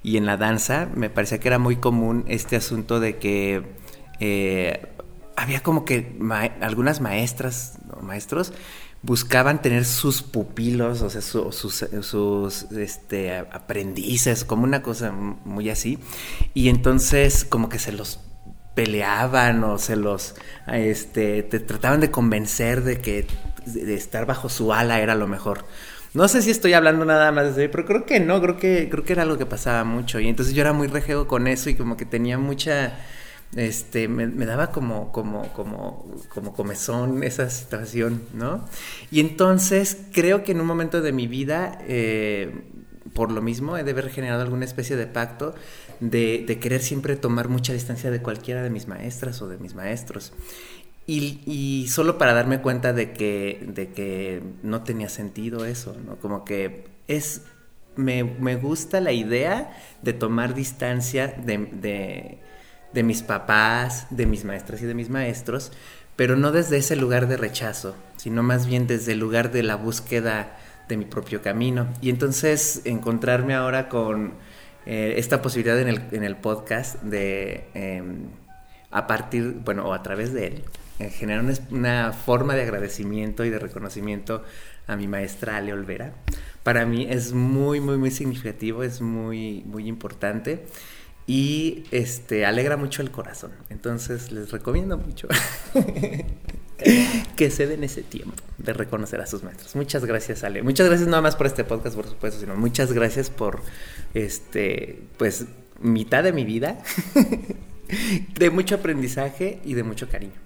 y 0.03 0.17
en 0.17 0.25
la 0.25 0.35
danza, 0.35 0.89
me 0.93 1.09
parecía 1.09 1.39
que 1.39 1.47
era 1.47 1.57
muy 1.57 1.77
común 1.77 2.25
este 2.27 2.57
asunto 2.57 2.99
de 2.99 3.15
que 3.15 3.63
eh, 4.19 4.89
había 5.37 5.63
como 5.63 5.85
que 5.85 6.17
algunas 6.59 6.99
maestras 6.99 7.79
o 7.97 8.01
maestros 8.01 8.51
buscaban 9.03 9.61
tener 9.61 9.85
sus 9.85 10.21
pupilos, 10.21 11.01
o 11.01 11.09
sea, 11.09 11.21
sus, 11.21 11.85
sus 12.01 12.63
este, 12.71 13.37
aprendices, 13.37 14.43
como 14.45 14.63
una 14.63 14.83
cosa 14.83 15.11
muy 15.11 15.69
así, 15.69 15.99
y 16.53 16.69
entonces 16.69 17.45
como 17.45 17.69
que 17.69 17.79
se 17.79 17.91
los 17.91 18.19
peleaban 18.75 19.63
o 19.63 19.77
se 19.77 19.97
los 19.97 20.35
este 20.67 21.43
te 21.43 21.59
trataban 21.59 21.99
de 21.99 22.09
convencer 22.09 22.83
de 22.83 23.01
que 23.01 23.27
de 23.65 23.93
estar 23.95 24.25
bajo 24.25 24.49
su 24.49 24.73
ala 24.73 24.99
era 25.01 25.15
lo 25.15 25.27
mejor. 25.27 25.65
No 26.13 26.27
sé 26.27 26.41
si 26.41 26.51
estoy 26.51 26.73
hablando 26.73 27.05
nada 27.05 27.31
más 27.31 27.55
de 27.55 27.69
pero 27.69 27.85
creo 27.85 28.05
que 28.05 28.19
no, 28.19 28.41
creo 28.41 28.57
que 28.57 28.89
creo 28.89 29.03
que 29.03 29.13
era 29.13 29.23
algo 29.23 29.37
que 29.37 29.45
pasaba 29.45 29.83
mucho 29.83 30.19
y 30.19 30.27
entonces 30.27 30.53
yo 30.53 30.61
era 30.61 30.73
muy 30.73 30.87
rejego 30.87 31.27
con 31.27 31.47
eso 31.47 31.69
y 31.69 31.75
como 31.75 31.97
que 31.97 32.05
tenía 32.05 32.37
mucha 32.37 32.97
este 33.55 34.07
me, 34.07 34.27
daba 34.45 34.71
como 34.71 35.11
como 35.11 35.51
como 35.53 36.05
como 36.29 36.53
comezón 36.53 37.23
esa 37.23 37.49
situación, 37.49 38.23
¿no? 38.33 38.65
Y 39.11 39.19
entonces 39.19 39.97
creo 40.13 40.43
que 40.43 40.53
en 40.53 40.61
un 40.61 40.67
momento 40.67 41.01
de 41.01 41.11
mi 41.11 41.27
vida 41.27 41.77
eh, 41.87 42.63
por 43.13 43.31
lo 43.31 43.41
mismo 43.41 43.77
he 43.77 43.83
de 43.83 43.91
haber 43.91 44.09
generado 44.09 44.41
alguna 44.41 44.65
especie 44.65 44.95
de 44.95 45.07
pacto 45.07 45.53
de, 46.01 46.57
querer 46.59 46.81
siempre 46.81 47.15
tomar 47.15 47.47
mucha 47.47 47.73
distancia 47.73 48.11
de 48.11 48.21
cualquiera 48.21 48.63
de 48.63 48.69
mis 48.69 48.87
maestras 48.87 49.41
o 49.41 49.47
de 49.47 49.57
mis 49.57 49.75
maestros. 49.75 50.33
Y, 51.07 51.87
solo 51.89 52.17
para 52.17 52.33
darme 52.33 52.61
cuenta 52.61 52.93
de 52.93 53.11
que, 53.11 53.65
de 53.67 53.89
que 53.89 54.41
no 54.63 54.83
tenía 54.83 55.09
sentido 55.09 55.65
eso, 55.65 55.97
¿no? 56.05 56.15
Como 56.15 56.45
que 56.45 56.85
es, 57.07 57.41
me, 57.97 58.23
gusta 58.55 59.01
la 59.01 59.11
idea 59.11 59.77
de 60.01 60.13
tomar 60.13 60.53
distancia 60.53 61.27
de, 61.27 62.39
mis 62.93 63.21
papás, 63.21 64.07
de 64.09 64.25
mis 64.25 64.43
maestras 64.43 64.81
y 64.81 64.85
de 64.85 64.93
mis 64.93 65.09
maestros, 65.09 65.71
pero 66.15 66.35
no 66.35 66.51
desde 66.51 66.77
ese 66.77 66.95
lugar 66.95 67.27
de 67.27 67.37
rechazo, 67.37 67.95
sino 68.17 68.43
más 68.43 68.67
bien 68.67 68.87
desde 68.87 69.13
el 69.13 69.19
lugar 69.19 69.51
de 69.51 69.63
la 69.63 69.75
búsqueda 69.75 70.57
de 70.87 70.97
mi 70.97 71.05
propio 71.05 71.41
camino. 71.41 71.87
Y 72.01 72.09
entonces 72.09 72.81
encontrarme 72.85 73.53
ahora 73.53 73.89
con 73.89 74.33
eh, 74.85 75.15
esta 75.17 75.41
posibilidad 75.41 75.79
en 75.79 75.87
el, 75.87 76.01
en 76.11 76.23
el 76.23 76.35
podcast 76.35 77.01
de, 77.01 77.69
em, 77.73 78.25
a 78.91 79.07
partir, 79.07 79.55
bueno, 79.63 79.87
o 79.87 79.93
a 79.93 80.03
través 80.03 80.33
de 80.33 80.47
él, 80.47 80.63
eh, 80.99 81.09
generar 81.09 81.45
una, 81.71 82.13
forma 82.13 82.55
de 82.55 82.63
agradecimiento 82.63 83.45
y 83.45 83.49
de 83.49 83.59
reconocimiento 83.59 84.43
a 84.87 84.95
mi 84.95 85.07
maestra 85.07 85.57
Ale 85.57 85.73
Olvera. 85.73 86.13
Para 86.63 86.85
mí 86.85 87.07
es 87.09 87.33
muy, 87.33 87.79
muy, 87.79 87.97
muy 87.97 88.11
significativo, 88.11 88.83
es 88.83 89.01
muy, 89.01 89.63
muy 89.65 89.87
importante 89.87 90.65
y 91.27 91.85
este, 91.91 92.45
alegra 92.45 92.77
mucho 92.77 93.01
el 93.01 93.11
corazón. 93.11 93.51
Entonces 93.69 94.31
les 94.31 94.51
recomiendo 94.51 94.97
mucho 94.97 95.27
que 97.35 97.51
se 97.51 97.67
den 97.67 97.83
ese 97.83 98.01
tiempo 98.01 98.33
de 98.57 98.73
reconocer 98.73 99.21
a 99.21 99.27
sus 99.27 99.43
maestros. 99.43 99.75
Muchas 99.75 100.05
gracias, 100.05 100.43
Ale. 100.43 100.63
Muchas 100.63 100.87
gracias 100.87 101.07
no 101.07 101.21
más 101.21 101.35
por 101.35 101.47
este 101.47 101.63
podcast, 101.63 101.95
por 101.95 102.07
supuesto, 102.07 102.39
sino 102.39 102.55
muchas 102.55 102.93
gracias 102.93 103.29
por 103.29 103.61
este, 104.13 105.03
pues, 105.17 105.45
mitad 105.79 106.23
de 106.23 106.33
mi 106.33 106.43
vida, 106.43 106.81
de 108.39 108.49
mucho 108.49 108.75
aprendizaje 108.75 109.59
y 109.63 109.73
de 109.73 109.83
mucho 109.83 110.09
cariño. 110.09 110.39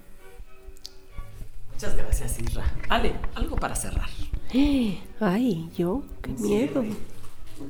Muchas 1.74 1.96
gracias, 1.98 2.40
Isra. 2.40 2.64
Ale, 2.90 3.14
algo 3.36 3.58
para 3.58 3.76
cerrar. 3.76 4.10
Ay, 5.20 5.70
yo, 5.78 6.04
qué 6.22 6.32
miedo. 6.32 6.86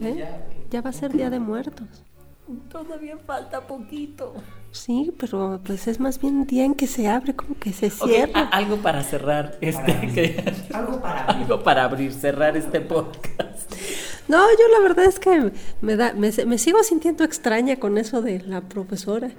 ¿Eh? 0.01 0.25
Ya 0.69 0.81
va 0.81 0.89
a 0.91 0.93
ser 0.93 1.11
Día 1.11 1.29
de 1.29 1.39
Muertos. 1.39 2.04
Todavía 2.69 3.17
falta 3.17 3.61
poquito. 3.61 4.33
Sí, 4.71 5.13
pero 5.17 5.59
pues 5.65 5.87
es 5.87 5.99
más 5.99 6.19
bien 6.19 6.45
día 6.45 6.65
en 6.65 6.75
que 6.75 6.85
se 6.85 7.07
abre, 7.07 7.35
como 7.35 7.57
que 7.57 7.71
se 7.73 7.89
cierra. 7.89 8.41
algo 8.51 8.77
para 8.77 9.03
cerrar 9.03 9.57
este. 9.61 10.43
algo, 10.73 11.01
para 11.01 11.21
abrir. 11.25 11.43
algo 11.43 11.63
para 11.63 11.83
abrir, 11.85 12.13
cerrar 12.13 12.55
este 12.57 12.81
podcast. 12.81 13.71
No, 14.27 14.43
yo 14.51 14.67
la 14.73 14.79
verdad 14.79 15.05
es 15.05 15.19
que 15.19 15.51
me, 15.81 15.95
da, 15.95 16.13
me, 16.13 16.31
me 16.45 16.57
sigo 16.57 16.83
sintiendo 16.83 17.23
extraña 17.23 17.77
con 17.77 17.97
eso 17.97 18.21
de 18.21 18.41
la 18.41 18.61
profesora. 18.61 19.31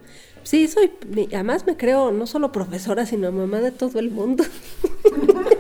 Sí, 0.43 0.69
soy, 0.69 0.93
además 1.33 1.67
me 1.67 1.77
creo 1.77 2.13
no 2.13 2.27
solo 2.27 2.53
profesora, 2.53 3.05
sino 3.05 3.31
mamá 3.33 3.59
de 3.59 3.73
todo 3.73 3.99
el 3.99 4.11
mundo. 4.11 4.45
corta, 5.03 5.53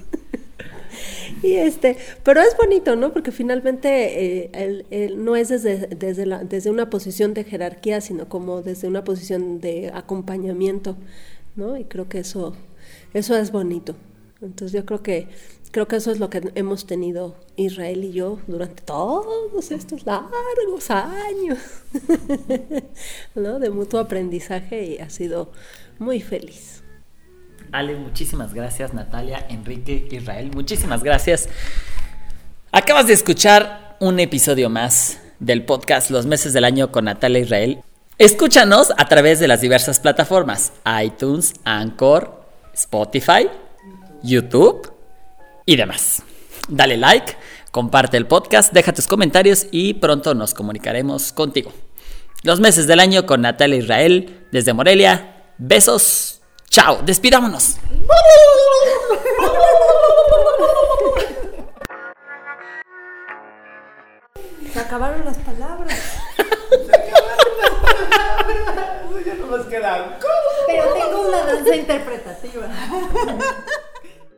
Y 1.43 1.55
este, 1.55 1.97
pero 2.23 2.41
es 2.41 2.57
bonito, 2.57 2.97
¿no? 2.97 3.13
Porque 3.13 3.33
finalmente 3.33 4.51
eh, 4.53 5.15
no 5.17 5.37
es 5.37 5.49
desde, 5.49 5.87
desde, 5.89 6.27
la, 6.27 6.45
desde 6.45 6.71
una 6.71 6.91
posición 6.91 7.35
de 7.35 7.45
jerarquía, 7.45 8.01
sino 8.01 8.29
como 8.29 8.63
desde 8.63 8.89
una 8.89 9.05
posición 9.05 9.61
de 9.61 9.91
acompañamiento, 9.95 10.97
¿no? 11.57 11.77
Y 11.77 11.85
creo 11.85 12.09
que 12.09 12.21
eso, 12.21 12.55
eso 13.15 13.37
es 13.37 13.53
bonito. 13.53 13.95
Entonces 14.41 14.73
yo 14.73 14.87
creo 14.87 15.03
que, 15.03 15.29
creo 15.73 15.89
que 15.89 15.97
eso 15.97 16.13
es 16.13 16.21
lo 16.21 16.31
que 16.31 16.51
hemos 16.55 16.87
tenido 16.87 17.35
Israel 17.57 18.05
y 18.05 18.13
yo 18.13 18.39
durante 18.47 18.83
todos 18.83 19.71
estos 19.71 20.07
largos 20.07 20.91
años, 20.91 21.59
¿no? 23.35 23.59
De 23.59 23.71
mutuo 23.71 24.01
aprendizaje 24.01 24.85
y 24.85 24.99
ha 24.99 25.11
sido 25.11 25.51
muy 25.99 26.21
feliz. 26.21 26.83
Ale, 27.73 27.97
muchísimas 27.97 28.55
gracias. 28.55 28.95
Natalia, 28.95 29.47
Enrique, 29.49 30.09
Israel, 30.11 30.51
muchísimas 30.55 31.03
gracias. 31.03 31.49
Acabas 32.73 33.07
de 33.07 33.13
escuchar 33.13 33.97
un 34.01 34.21
episodio 34.21 34.71
más 34.71 35.21
del 35.39 35.65
podcast 35.65 36.11
Los 36.11 36.27
meses 36.27 36.53
del 36.53 36.65
año 36.65 36.91
con 36.91 37.05
Natalia 37.05 37.41
Israel. 37.41 37.83
Escúchanos 38.19 38.93
a 38.97 39.07
través 39.09 39.39
de 39.41 39.49
las 39.49 39.61
diversas 39.61 40.01
plataformas: 40.01 40.73
iTunes, 41.03 41.55
Anchor, 41.65 42.43
Spotify, 42.75 43.49
YouTube 44.23 44.93
y 45.67 45.77
demás. 45.77 46.23
Dale 46.69 46.97
like, 46.97 47.35
comparte 47.71 48.17
el 48.17 48.27
podcast, 48.27 48.73
deja 48.73 48.93
tus 48.93 49.07
comentarios 49.07 49.67
y 49.71 49.95
pronto 49.95 50.35
nos 50.35 50.55
comunicaremos 50.55 51.33
contigo. 51.33 51.73
Los 52.43 52.61
meses 52.61 52.87
del 52.87 53.01
año 53.01 53.27
con 53.27 53.43
Natalia 53.43 53.79
Israel 53.79 54.47
desde 54.53 54.73
Morelia. 54.73 55.35
Besos. 55.59 56.38
Chao, 56.71 57.01
despidámonos. 57.03 57.77
Se 64.73 64.79
acabaron 64.81 65.25
las 65.25 65.39
palabras. 65.39 65.99
Se 66.37 66.95
acabaron 66.95 67.59
las 67.61 67.71
palabras. 67.81 69.25
Ya 69.25 69.35
no 69.35 69.47
nos 69.57 69.67
queda. 69.67 70.19
Pero 70.67 70.93
tengo 70.93 71.31
la 71.31 71.45
danza 71.47 71.75
interpretativa. 71.75 72.69